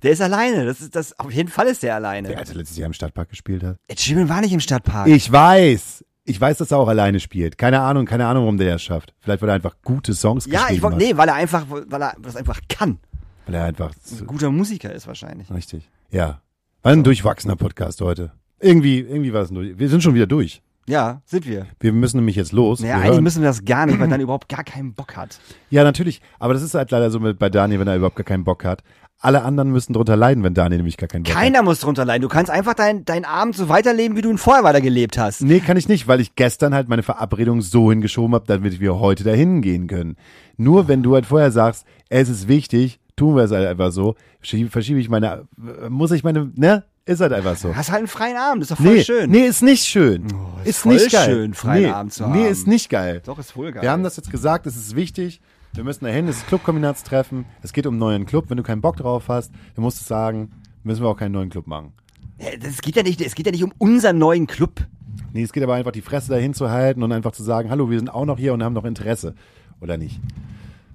Der 0.02 0.12
ist 0.12 0.20
alleine. 0.22 0.64
Das 0.64 0.80
ist 0.80 0.94
das. 0.94 1.18
Auf 1.18 1.30
jeden 1.32 1.48
Fall 1.48 1.66
ist 1.66 1.82
der 1.82 1.94
alleine. 1.96 2.28
Der, 2.28 2.38
als 2.38 2.50
er 2.50 2.56
letztes 2.56 2.76
Jahr 2.76 2.86
im 2.86 2.92
Stadtpark 2.92 3.28
gespielt 3.30 3.62
hat. 3.62 3.76
Ed 3.88 4.00
Sheeran 4.00 4.28
war 4.28 4.40
nicht 4.40 4.52
im 4.52 4.60
Stadtpark. 4.60 5.08
Ich 5.08 5.30
weiß. 5.30 6.04
Ich 6.28 6.40
weiß, 6.40 6.58
dass 6.58 6.70
er 6.70 6.78
auch 6.78 6.88
alleine 6.88 7.20
spielt. 7.20 7.58
Keine 7.58 7.80
Ahnung, 7.80 8.04
keine 8.06 8.26
Ahnung, 8.26 8.44
warum 8.44 8.58
der 8.58 8.72
das 8.74 8.82
schafft. 8.82 9.14
Vielleicht, 9.20 9.42
weil 9.42 9.48
er 9.48 9.54
einfach 9.54 9.76
gute 9.82 10.14
Songs 10.14 10.46
ja, 10.46 10.60
geschrieben 10.62 10.78
ich 10.78 10.84
hat. 10.92 10.96
nee, 10.98 11.16
weil 11.16 11.28
er 11.28 11.34
einfach, 11.34 11.64
weil 11.68 12.02
er 12.02 12.14
das 12.20 12.36
einfach 12.36 12.60
kann. 12.68 12.98
Weil 13.46 13.54
er 13.56 13.64
einfach 13.64 13.92
Ein 14.20 14.26
guter 14.26 14.50
Musiker 14.50 14.92
ist 14.92 15.06
wahrscheinlich. 15.06 15.50
richtig. 15.50 15.88
Ja. 16.10 16.40
War 16.82 16.92
ein 16.92 17.02
durchwachsener 17.04 17.56
Podcast 17.56 18.00
heute. 18.00 18.32
Irgendwie, 18.60 19.00
irgendwie 19.00 19.32
war 19.32 19.42
es 19.42 19.50
durch. 19.50 19.78
Wir 19.78 19.88
sind 19.88 20.02
schon 20.02 20.14
wieder 20.14 20.26
durch. 20.26 20.62
Ja, 20.86 21.20
sind 21.26 21.46
wir. 21.46 21.66
Wir 21.80 21.92
müssen 21.92 22.16
nämlich 22.16 22.36
jetzt 22.36 22.52
los. 22.52 22.80
Naja, 22.80 22.94
wir 22.94 23.00
eigentlich 23.02 23.12
hören- 23.14 23.24
müssen 23.24 23.42
wir 23.42 23.48
das 23.48 23.64
gar 23.64 23.86
nicht, 23.86 23.98
weil 24.00 24.08
dann 24.10 24.20
überhaupt 24.20 24.48
gar 24.48 24.64
keinen 24.64 24.94
Bock 24.94 25.16
hat. 25.16 25.38
ja, 25.70 25.84
natürlich. 25.84 26.20
Aber 26.38 26.54
das 26.54 26.62
ist 26.62 26.74
halt 26.74 26.90
leider 26.90 27.10
so 27.10 27.20
mit 27.20 27.38
bei 27.38 27.50
Daniel, 27.50 27.80
wenn 27.80 27.88
er 27.88 27.96
überhaupt 27.96 28.16
gar 28.16 28.24
keinen 28.24 28.44
Bock 28.44 28.64
hat. 28.64 28.82
Alle 29.20 29.42
anderen 29.42 29.70
müssen 29.72 29.92
drunter 29.94 30.14
leiden, 30.16 30.44
wenn 30.44 30.54
Daniel 30.54 30.78
nämlich 30.78 30.96
gar 30.96 31.08
keinen 31.08 31.24
Bock 31.24 31.34
hat. 31.34 31.40
Keiner 31.42 31.62
muss 31.64 31.80
drunter 31.80 32.04
leiden. 32.04 32.22
Du 32.22 32.28
kannst 32.28 32.50
einfach 32.52 32.74
deinen 32.74 33.04
dein 33.04 33.24
Abend 33.24 33.56
so 33.56 33.68
weiterleben, 33.68 34.16
wie 34.16 34.22
du 34.22 34.30
ihn 34.30 34.38
vorher 34.38 34.62
weitergelebt 34.62 35.18
hast. 35.18 35.42
Nee, 35.42 35.58
kann 35.58 35.76
ich 35.76 35.88
nicht, 35.88 36.06
weil 36.06 36.20
ich 36.20 36.36
gestern 36.36 36.72
halt 36.72 36.88
meine 36.88 37.02
Verabredung 37.02 37.60
so 37.60 37.90
hingeschoben 37.90 38.34
habe, 38.34 38.44
damit 38.46 38.78
wir 38.78 39.00
heute 39.00 39.24
dahin 39.24 39.60
gehen 39.60 39.88
können. 39.88 40.16
Nur 40.56 40.86
wenn 40.86 41.02
du 41.02 41.14
halt 41.14 41.26
vorher 41.26 41.50
sagst, 41.50 41.84
es 42.08 42.28
ist 42.28 42.46
wichtig, 42.46 43.00
tun 43.16 43.34
wir 43.34 43.42
es 43.42 43.50
halt 43.50 43.66
einfach 43.66 43.90
so, 43.90 44.14
verschiebe, 44.40 45.00
ich 45.00 45.08
meine, 45.08 45.48
muss 45.88 46.12
ich 46.12 46.22
meine, 46.22 46.52
ne? 46.54 46.84
Ist 47.04 47.20
halt 47.22 47.32
einfach 47.32 47.56
so. 47.56 47.74
Hast 47.74 47.90
halt 47.90 48.00
einen 48.00 48.06
freien 48.06 48.36
Abend, 48.36 48.62
ist 48.62 48.70
doch 48.70 48.76
voll 48.76 48.96
Nee, 48.96 49.02
schön. 49.02 49.30
nee, 49.30 49.46
ist 49.46 49.62
nicht 49.62 49.84
schön. 49.86 50.26
ist 50.62 50.68
ist 50.68 50.78
voll 50.80 50.92
nicht 50.94 51.10
geil. 51.10 51.24
schön, 51.24 51.54
freien 51.54 51.82
nee, 51.84 51.88
Abend 51.90 52.12
zu 52.12 52.24
Nee, 52.28 52.44
haben. 52.44 52.52
ist 52.52 52.66
nicht 52.66 52.90
geil. 52.90 53.22
Doch, 53.24 53.38
ist 53.38 53.52
voll 53.52 53.72
geil. 53.72 53.82
Wir 53.82 53.90
haben 53.90 54.02
das 54.02 54.16
jetzt 54.18 54.30
gesagt, 54.30 54.66
es 54.66 54.76
ist 54.76 54.94
wichtig. 54.94 55.40
Wir 55.78 55.84
müssen 55.84 56.06
dahin, 56.06 56.26
es 56.26 56.38
ist 56.38 56.48
Clubkombinatstreffen. 56.48 57.44
Es 57.62 57.72
geht 57.72 57.86
um 57.86 57.94
einen 57.94 58.00
neuen 58.00 58.26
Club. 58.26 58.46
Wenn 58.48 58.56
du 58.56 58.64
keinen 58.64 58.80
Bock 58.80 58.96
drauf 58.96 59.28
hast, 59.28 59.52
dann 59.76 59.84
musst 59.84 60.00
du 60.00 60.04
sagen, 60.04 60.50
müssen 60.82 61.04
wir 61.04 61.08
auch 61.08 61.16
keinen 61.16 61.30
neuen 61.30 61.50
Club 61.50 61.68
machen. 61.68 61.92
Ja, 62.40 62.48
Das 62.60 62.80
geht 62.80 62.96
ja 62.96 63.04
nicht, 63.04 63.20
es 63.20 63.36
geht 63.36 63.46
ja 63.46 63.52
nicht 63.52 63.62
um 63.62 63.72
unseren 63.78 64.18
neuen 64.18 64.48
Club. 64.48 64.84
Nee, 65.32 65.44
es 65.44 65.52
geht 65.52 65.62
aber 65.62 65.74
einfach 65.74 65.92
die 65.92 66.00
Fresse 66.00 66.30
dahin 66.30 66.52
zu 66.52 66.68
halten 66.68 67.04
und 67.04 67.12
einfach 67.12 67.30
zu 67.30 67.44
sagen, 67.44 67.70
hallo, 67.70 67.90
wir 67.90 67.98
sind 68.00 68.08
auch 68.08 68.24
noch 68.24 68.38
hier 68.38 68.54
und 68.54 68.64
haben 68.64 68.72
noch 68.72 68.84
Interesse. 68.84 69.36
Oder 69.80 69.98
nicht? 69.98 70.18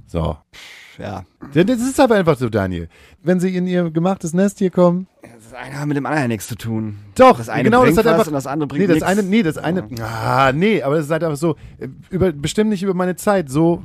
So. 0.05 0.36
Ja. 0.99 1.23
Das 1.53 1.79
ist 1.79 2.01
aber 2.01 2.15
einfach 2.15 2.36
so, 2.38 2.49
Daniel. 2.49 2.89
Wenn 3.23 3.39
sie 3.39 3.55
in 3.55 3.67
ihr 3.67 3.89
gemachtes 3.89 4.34
Nest 4.34 4.59
hier 4.59 4.69
kommen. 4.69 5.07
Das 5.21 5.53
eine 5.53 5.79
hat 5.79 5.88
mit 5.88 5.95
dem 5.95 6.05
anderen 6.05 6.23
ja 6.23 6.27
nichts 6.27 6.47
zu 6.47 6.55
tun. 6.57 6.97
Doch, 7.15 7.38
Das 7.38 7.47
eine 7.47 7.63
genau, 7.63 7.84
bringt 7.84 7.97
das 7.97 8.05
hat 8.05 8.11
was 8.11 8.13
einfach, 8.19 8.27
und 8.27 8.34
das 8.34 8.47
andere 8.47 8.67
bringt 8.67 8.81
nee, 8.81 8.88
das 8.88 8.95
nix. 8.95 9.05
eine, 9.07 9.23
nee, 9.23 9.43
das 9.43 9.57
eine, 9.57 9.88
ah, 10.01 10.51
nee, 10.51 10.84
aber 10.84 10.97
das 10.97 11.05
ist 11.05 11.11
halt 11.11 11.23
einfach 11.23 11.38
so, 11.38 11.55
äh, 11.79 11.88
über, 12.09 12.34
bestimmt 12.34 12.69
nicht 12.69 12.84
über 12.84 12.93
meine 12.93 13.15
Zeit, 13.15 13.49
so, 13.49 13.81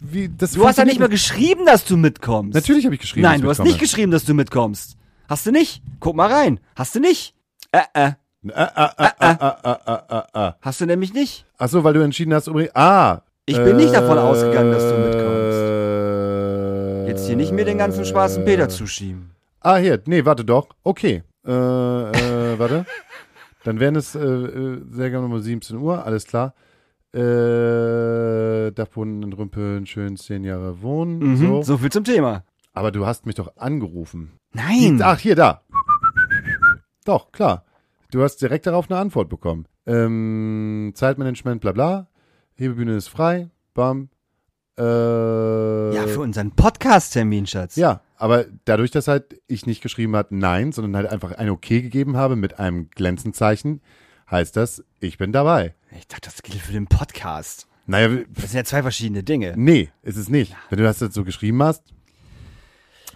wie 0.00 0.28
das 0.28 0.52
Du 0.52 0.66
hast 0.66 0.78
ja 0.78 0.84
nicht 0.84 1.00
mal 1.00 1.08
geschrieben, 1.08 1.66
dass 1.66 1.84
du 1.84 1.96
mitkommst. 1.96 2.54
Natürlich 2.54 2.84
habe 2.84 2.94
ich 2.94 3.00
geschrieben. 3.00 3.22
Nein, 3.22 3.40
du 3.40 3.48
hast 3.48 3.58
mitkomme. 3.58 3.70
nicht 3.70 3.80
geschrieben, 3.80 4.12
dass 4.12 4.24
du 4.24 4.34
mitkommst. 4.34 4.96
Hast 5.28 5.46
du 5.46 5.52
nicht? 5.52 5.82
Guck 6.00 6.16
mal 6.16 6.32
rein. 6.32 6.60
Hast 6.74 6.94
du 6.94 7.00
nicht? 7.00 7.34
Äh, 7.72 7.80
äh. 7.92 8.12
Äh, 8.46 8.50
äh, 8.50 8.52
äh, 8.52 8.64
äh, 8.98 9.10
äh, 9.20 9.34
äh, 9.40 9.52
äh, 9.64 9.66
äh. 9.66 9.78
äh, 9.86 9.98
äh, 10.08 10.48
äh. 10.48 10.52
Hast 10.60 10.80
du 10.80 10.86
nämlich 10.86 11.12
nicht? 11.12 11.44
Ach 11.58 11.68
so, 11.68 11.84
weil 11.84 11.92
du 11.92 12.00
entschieden 12.00 12.32
hast, 12.32 12.46
übrigens. 12.46 12.74
Ah. 12.74 13.22
Ich 13.44 13.56
bin 13.56 13.76
nicht 13.76 13.94
davon 13.94 14.18
ausgegangen, 14.18 14.72
dass 14.72 14.82
du 14.84 14.94
mitkommst. 14.98 15.58
Jetzt 17.08 17.26
hier 17.26 17.36
nicht 17.36 17.52
mir 17.52 17.64
den 17.64 17.78
ganzen 17.78 18.04
schwarzen 18.04 18.44
Peter 18.44 18.68
zuschieben. 18.68 19.30
Ah, 19.60 19.76
hier. 19.76 20.00
Nee, 20.06 20.24
warte 20.24 20.44
doch. 20.44 20.68
Okay. 20.84 21.22
Äh, 21.46 21.50
äh, 21.50 22.58
warte. 22.58 22.86
Dann 23.64 23.80
wären 23.80 23.96
es 23.96 24.14
äh, 24.14 24.78
sehr 24.90 25.10
gerne 25.10 25.26
um 25.26 25.40
17 25.40 25.76
Uhr, 25.78 26.04
alles 26.06 26.26
klar. 26.26 26.54
Äh, 27.14 28.70
Dachboden 28.72 29.22
entrümpeln, 29.22 29.86
schön 29.86 30.16
10 30.16 30.44
Jahre 30.44 30.82
wohnen. 30.82 31.18
Mhm, 31.18 31.36
So. 31.36 31.62
so 31.62 31.78
viel 31.78 31.90
zum 31.90 32.04
Thema. 32.04 32.44
Aber 32.74 32.90
du 32.92 33.06
hast 33.06 33.26
mich 33.26 33.34
doch 33.34 33.56
angerufen. 33.56 34.32
Nein. 34.52 35.00
Ach, 35.02 35.18
hier, 35.18 35.34
da. 35.34 35.62
Doch, 37.04 37.32
klar. 37.32 37.64
Du 38.10 38.22
hast 38.22 38.36
direkt 38.36 38.66
darauf 38.66 38.90
eine 38.90 38.98
Antwort 39.00 39.28
bekommen. 39.28 39.66
Ähm, 39.86 40.92
Zeitmanagement, 40.94 41.60
bla 41.60 41.72
bla. 41.72 42.08
Hebebühne 42.54 42.96
ist 42.96 43.08
frei. 43.08 43.48
Bam. 43.74 44.08
Äh, 44.78 44.82
Ja, 45.94 46.06
für 46.06 46.20
unseren 46.20 46.52
Podcast-Termin, 46.52 47.46
Schatz. 47.46 47.76
ja, 47.76 48.00
aber 48.16 48.44
dadurch, 48.64 48.90
dass 48.90 49.08
halt 49.08 49.40
ich 49.46 49.66
nicht 49.66 49.82
geschrieben 49.82 50.14
hat 50.14 50.30
nein, 50.30 50.72
sondern 50.72 50.94
halt 50.96 51.10
einfach 51.10 51.32
ein 51.32 51.50
Okay 51.50 51.82
gegeben 51.82 52.16
habe 52.16 52.36
mit 52.36 52.58
einem 52.60 52.88
Glänzenzeichen, 52.90 53.80
heißt 54.30 54.56
das, 54.56 54.84
ich 55.00 55.18
bin 55.18 55.32
dabei. 55.32 55.74
Ich 55.96 56.06
dachte, 56.06 56.30
das 56.30 56.42
gilt 56.42 56.60
für 56.60 56.72
den 56.72 56.86
Podcast. 56.86 57.66
Naja, 57.86 58.08
Das 58.34 58.50
sind 58.50 58.54
ja 58.58 58.64
zwei 58.64 58.82
verschiedene 58.82 59.22
Dinge. 59.22 59.54
nee, 59.56 59.90
ist 60.02 60.16
es 60.16 60.28
nicht. 60.28 60.54
Wenn 60.68 60.78
du 60.78 60.84
das 60.84 61.00
jetzt 61.00 61.14
so 61.14 61.24
geschrieben 61.24 61.62
hast. 61.62 61.82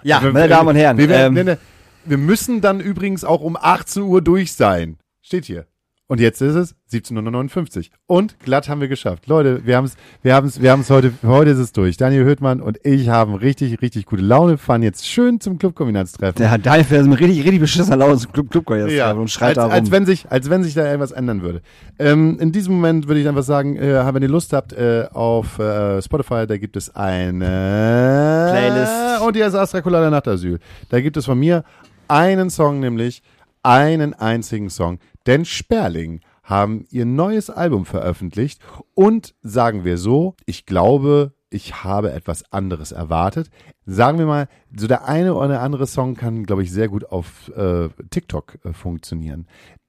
Ja, 0.03 0.23
Wir- 0.23 0.33
meine 0.33 0.49
Damen 0.49 0.69
und 0.71 0.77
Herren. 0.77 0.97
Wir, 0.99 1.09
werden- 1.09 1.37
ähm, 1.37 1.57
wir 2.05 2.19
müssen 2.19 2.61
dann 2.61 2.81
übrigens 2.81 3.25
auch 3.25 3.41
um 3.43 3.57
18 3.57 4.03
Uhr 4.03 4.23
durch 4.23 4.55
sein. 4.55 4.99
Steht 5.21 5.45
hier. 5.45 5.67
Und 6.09 6.21
jetzt 6.21 6.43
ist 6.43 6.55
es 6.57 6.75
17.59 6.93 7.79
Uhr. 7.79 7.85
Und 8.07 8.39
glatt 8.41 8.69
haben 8.69 8.83
wir 8.83 8.89
geschafft. 8.89 9.29
Leute, 9.29 9.65
wir 9.65 9.77
haben 9.77 9.87
es, 9.87 9.97
wir 10.23 10.35
haben 10.35 10.47
es, 10.47 10.61
wir 10.61 10.71
haben 10.71 10.81
es 10.81 10.91
heute, 10.91 11.13
heute 11.23 11.51
ist 11.53 11.59
es 11.59 11.73
durch. 11.73 11.97
Daniel 11.97 12.25
Höhtmann 12.25 12.61
und 12.61 12.79
ich 12.85 13.09
haben 13.09 13.35
richtig, 13.35 13.81
richtig 13.81 14.05
gute 14.05 14.21
Laune, 14.23 14.59
fahren 14.59 14.83
jetzt 14.83 15.07
schön 15.09 15.41
zum 15.41 15.59
Clubkombinatstreffen. 15.59 16.37
der 16.39 16.51
Herr 16.51 16.59
Daniel 16.59 16.85
fährt 16.85 17.07
mit 17.07 17.19
richtig, 17.19 17.45
richtig 17.45 17.61
beschissener 17.61 17.97
Laune 17.97 18.19
zum 18.19 18.31
Club, 18.33 18.51
Club 18.51 18.69
Ja, 18.91 19.13
und 19.13 19.31
schreit 19.31 19.51
als, 19.51 19.57
da 19.57 19.65
rum. 19.65 19.73
als 19.73 19.91
wenn 19.91 20.05
sich, 20.05 20.31
als 20.31 20.51
wenn 20.51 20.63
sich 20.65 20.75
da 20.75 20.85
etwas 20.93 21.13
ändern 21.13 21.41
würde. 21.41 21.63
Ähm, 21.99 22.39
in 22.41 22.53
diesem 22.53 22.75
Moment 22.75 23.09
würde 23.09 23.21
ich 23.21 23.29
einfach 23.29 23.45
sagen, 23.45 23.77
äh, 23.77 24.13
wenn 24.13 24.23
ihr 24.23 24.29
Lust 24.29 24.53
habt, 24.53 24.75
äh, 24.75 25.07
auf 25.13 25.59
äh, 25.61 26.03
Spotify, 26.03 26.47
da 26.47 26.59
gibt 26.59 26.77
es 26.77 26.95
eine 26.95 28.51
Playlist. 28.53 29.23
und 29.27 29.37
die 29.37 29.43
heißt 29.45 29.55
Astra 29.55 29.81
Colada 29.81 30.11
Nachtasyl. 30.11 30.59
Da 30.91 31.01
gibt 31.01 31.17
es 31.17 31.25
von 31.25 31.39
mir 31.39 31.65
einen 32.09 32.51
Song, 32.51 32.81
nämlich 32.81 33.23
einen 33.63 34.13
einzigen 34.15 34.69
Song. 34.69 34.99
Denn 35.27 35.45
Sperling 35.45 36.21
haben 36.43 36.85
ihr 36.91 37.05
neues 37.07 37.51
Album 37.51 37.87
veröffentlicht 37.87 38.61
und 38.95 39.35
sagen 39.43 39.85
wir 39.85 39.97
so, 39.99 40.35
ich 40.47 40.67
glaube, 40.67 41.33
ich 41.51 41.85
habe 41.85 42.13
etwas 42.13 42.51
anderes 42.53 42.93
erwartet. 42.93 43.51
Sagen 43.87 44.19
wir 44.19 44.27
mal, 44.27 44.49
so 44.77 44.87
der 44.87 45.07
eine 45.07 45.35
oder 45.35 45.61
andere 45.61 45.87
Song 45.87 46.15
kann, 46.17 46.45
glaube 46.45 46.63
ich, 46.63 46.73
sehr 46.73 46.89
gut 46.89 47.05
auf 47.05 47.49
äh, 47.57 47.89
TikTok 48.11 48.59
äh, 48.65 48.73
funktionieren. 48.73 49.47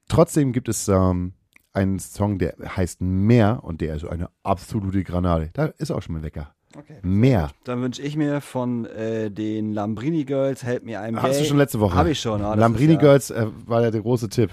Trotzdem 0.08 0.52
gibt 0.52 0.68
es 0.68 0.88
ähm, 0.88 1.32
einen 1.72 1.98
Song, 1.98 2.38
der 2.38 2.54
heißt 2.76 3.00
Mehr 3.00 3.60
und 3.62 3.80
der 3.80 3.96
ist 3.96 4.04
eine 4.04 4.28
absolute 4.42 5.02
Granate. 5.02 5.50
Da 5.54 5.66
ist 5.78 5.90
auch 5.90 6.02
schon 6.02 6.14
mal 6.16 6.22
Wecker. 6.22 6.54
Okay. 6.76 6.98
Mehr. 7.02 7.50
Dann 7.64 7.80
wünsche 7.82 8.02
ich 8.02 8.16
mir 8.16 8.40
von 8.40 8.84
äh, 8.84 9.30
den 9.30 9.72
Lambrini 9.72 10.24
Girls, 10.24 10.64
help 10.64 10.84
mir 10.84 11.00
einem 11.00 11.22
Hast 11.22 11.34
du 11.36 11.40
Gay. 11.40 11.48
schon 11.48 11.56
letzte 11.58 11.80
Woche? 11.80 11.94
Habe 11.94 12.10
ich 12.10 12.20
schon. 12.20 12.42
Ah, 12.42 12.54
Lambrini 12.54 12.94
ist 12.94 12.96
ja- 12.96 13.00
Girls 13.00 13.30
äh, 13.30 13.46
war 13.66 13.82
ja 13.82 13.90
der 13.90 14.02
große 14.02 14.28
Tipp. 14.28 14.50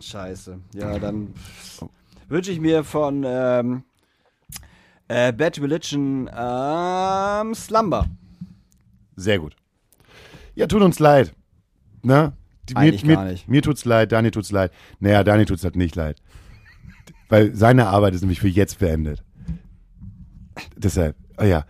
Scheiße. 0.00 0.58
Ja, 0.74 0.98
dann 0.98 1.34
wünsche 2.28 2.50
ich 2.50 2.60
mir 2.60 2.84
von 2.84 3.24
ähm, 3.26 3.84
äh, 5.08 5.32
Bad 5.32 5.60
Religion 5.60 6.30
ähm, 6.34 7.54
Slumber. 7.54 8.06
Sehr 9.16 9.38
gut. 9.38 9.56
Ja, 10.54 10.66
tut 10.66 10.82
uns 10.82 10.98
leid. 10.98 11.34
Ne? 12.02 12.32
Mir, 12.74 12.92
gar 12.92 13.24
mir, 13.24 13.30
nicht. 13.32 13.48
Mir 13.48 13.62
tut's 13.62 13.84
leid, 13.84 14.12
Dani 14.12 14.30
tut's 14.30 14.52
leid. 14.52 14.72
Naja, 15.00 15.24
Dani 15.24 15.44
tut's 15.44 15.64
halt 15.64 15.76
nicht 15.76 15.96
leid. 15.96 16.22
Weil 17.28 17.54
seine 17.54 17.88
Arbeit 17.88 18.14
ist 18.14 18.22
nämlich 18.22 18.40
für 18.40 18.48
jetzt 18.48 18.78
beendet. 18.78 19.22
Deshalb, 20.76 21.16
oh 21.38 21.44
ja. 21.44 21.64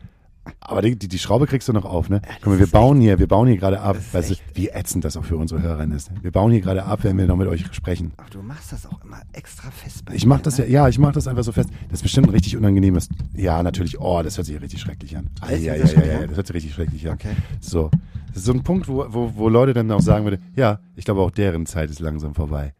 Aber 0.60 0.82
die, 0.82 0.96
die, 0.96 1.08
die 1.08 1.18
Schraube 1.18 1.46
kriegst 1.46 1.68
du 1.68 1.72
noch 1.72 1.84
auf, 1.84 2.08
ne? 2.08 2.22
Guck 2.42 2.52
mal, 2.52 2.58
wir 2.58 2.66
bauen 2.66 3.00
hier, 3.00 3.18
wir 3.18 3.26
bauen 3.26 3.48
hier 3.48 3.56
gerade 3.56 3.80
ab. 3.80 3.96
Weißt 4.12 4.30
du, 4.30 4.34
wie 4.54 4.68
ätzend 4.68 5.04
das 5.04 5.16
auch 5.16 5.24
für 5.24 5.36
unsere 5.36 5.62
Hörerin 5.62 5.90
ist. 5.92 6.10
Wir 6.22 6.30
bauen 6.30 6.50
hier 6.50 6.60
gerade 6.60 6.84
ab, 6.84 7.00
wenn 7.02 7.18
wir 7.18 7.26
noch 7.26 7.36
mit 7.36 7.48
euch 7.48 7.64
sprechen. 7.72 8.12
Ach, 8.16 8.30
du 8.30 8.40
machst 8.42 8.72
das 8.72 8.86
auch 8.86 9.02
immer 9.04 9.20
extra 9.32 9.70
fest 9.70 10.04
bei 10.04 10.14
Ich 10.14 10.22
dir, 10.22 10.28
mach 10.28 10.40
das 10.40 10.58
ne? 10.58 10.66
ja, 10.66 10.70
ja, 10.82 10.88
ich 10.88 10.98
mach 10.98 11.12
das 11.12 11.28
einfach 11.28 11.44
so 11.44 11.52
fest. 11.52 11.70
Das 11.88 11.98
ist 11.98 12.02
bestimmt 12.02 12.28
ein 12.28 12.32
richtig 12.32 12.56
unangenehmes. 12.56 13.08
Ja, 13.34 13.62
natürlich. 13.62 14.00
Oh, 14.00 14.22
das 14.22 14.36
hört 14.36 14.46
sich 14.46 14.60
richtig 14.60 14.80
schrecklich 14.80 15.16
an. 15.16 15.28
Ah, 15.40 15.50
ja, 15.52 15.74
ja, 15.74 15.84
ja, 15.84 16.04
ja, 16.04 16.18
an? 16.20 16.28
das 16.28 16.36
hört 16.36 16.46
sich 16.46 16.56
richtig 16.56 16.74
schrecklich 16.74 17.06
an. 17.08 17.14
Okay. 17.14 17.36
So. 17.60 17.90
Das 18.28 18.38
ist 18.38 18.44
so 18.44 18.52
ein 18.52 18.62
Punkt, 18.62 18.86
wo, 18.88 19.06
wo, 19.08 19.32
wo 19.34 19.48
Leute 19.48 19.74
dann 19.74 19.90
auch 19.90 20.00
sagen 20.00 20.24
würden, 20.24 20.42
ja, 20.54 20.78
ich 20.94 21.04
glaube 21.04 21.20
auch 21.20 21.32
deren 21.32 21.66
Zeit 21.66 21.90
ist 21.90 22.00
langsam 22.00 22.34
vorbei. 22.34 22.74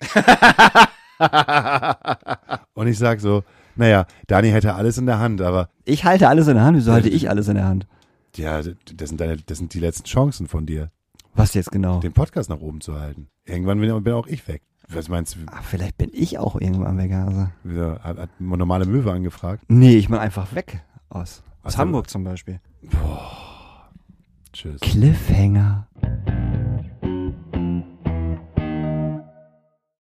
Und 2.74 2.86
ich 2.86 2.98
sag 2.98 3.20
so, 3.20 3.42
naja, 3.76 4.06
Dani 4.26 4.50
hätte 4.50 4.74
alles 4.74 4.98
in 4.98 5.06
der 5.06 5.18
Hand, 5.18 5.40
aber 5.40 5.68
Ich 5.84 6.04
halte 6.04 6.28
alles 6.28 6.48
in 6.48 6.54
der 6.54 6.64
Hand. 6.64 6.76
Wieso 6.76 6.92
halte 6.92 7.08
ich 7.08 7.28
alles 7.30 7.48
in 7.48 7.54
der 7.54 7.66
Hand? 7.66 7.86
ja, 8.36 8.60
das 8.62 9.08
sind 9.08 9.20
deine, 9.20 9.36
das 9.38 9.56
sind 9.58 9.72
die 9.72 9.80
letzten 9.80 10.04
Chancen 10.04 10.46
von 10.46 10.66
dir, 10.66 10.90
Was 11.34 11.54
jetzt 11.54 11.70
genau? 11.72 12.00
den 12.00 12.12
Podcast 12.12 12.50
nach 12.50 12.60
oben 12.60 12.80
zu 12.82 13.00
halten. 13.00 13.28
Irgendwann 13.46 13.80
bin, 13.80 14.02
bin 14.04 14.12
auch 14.12 14.26
ich 14.26 14.46
weg. 14.48 14.62
Was 14.88 15.08
meinst 15.08 15.34
du? 15.34 15.38
Ach, 15.46 15.62
vielleicht 15.64 15.96
bin 15.98 16.10
ich 16.12 16.38
auch 16.38 16.60
irgendwann 16.60 16.98
weg, 16.98 17.12
also. 17.12 17.48
Wieder, 17.64 18.00
hat, 18.02 18.18
hat 18.18 18.30
normale 18.38 18.84
Möwe 18.86 19.10
angefragt? 19.10 19.64
Nee, 19.68 19.96
ich 19.96 20.08
bin 20.08 20.18
einfach 20.18 20.54
weg 20.54 20.82
aus. 21.08 21.42
Aus 21.62 21.64
Ach 21.64 21.70
so. 21.72 21.78
Hamburg 21.78 22.08
zum 22.10 22.24
Beispiel. 22.24 22.60
Tschüss. 24.52 24.80
Cliffhanger. 24.80 25.88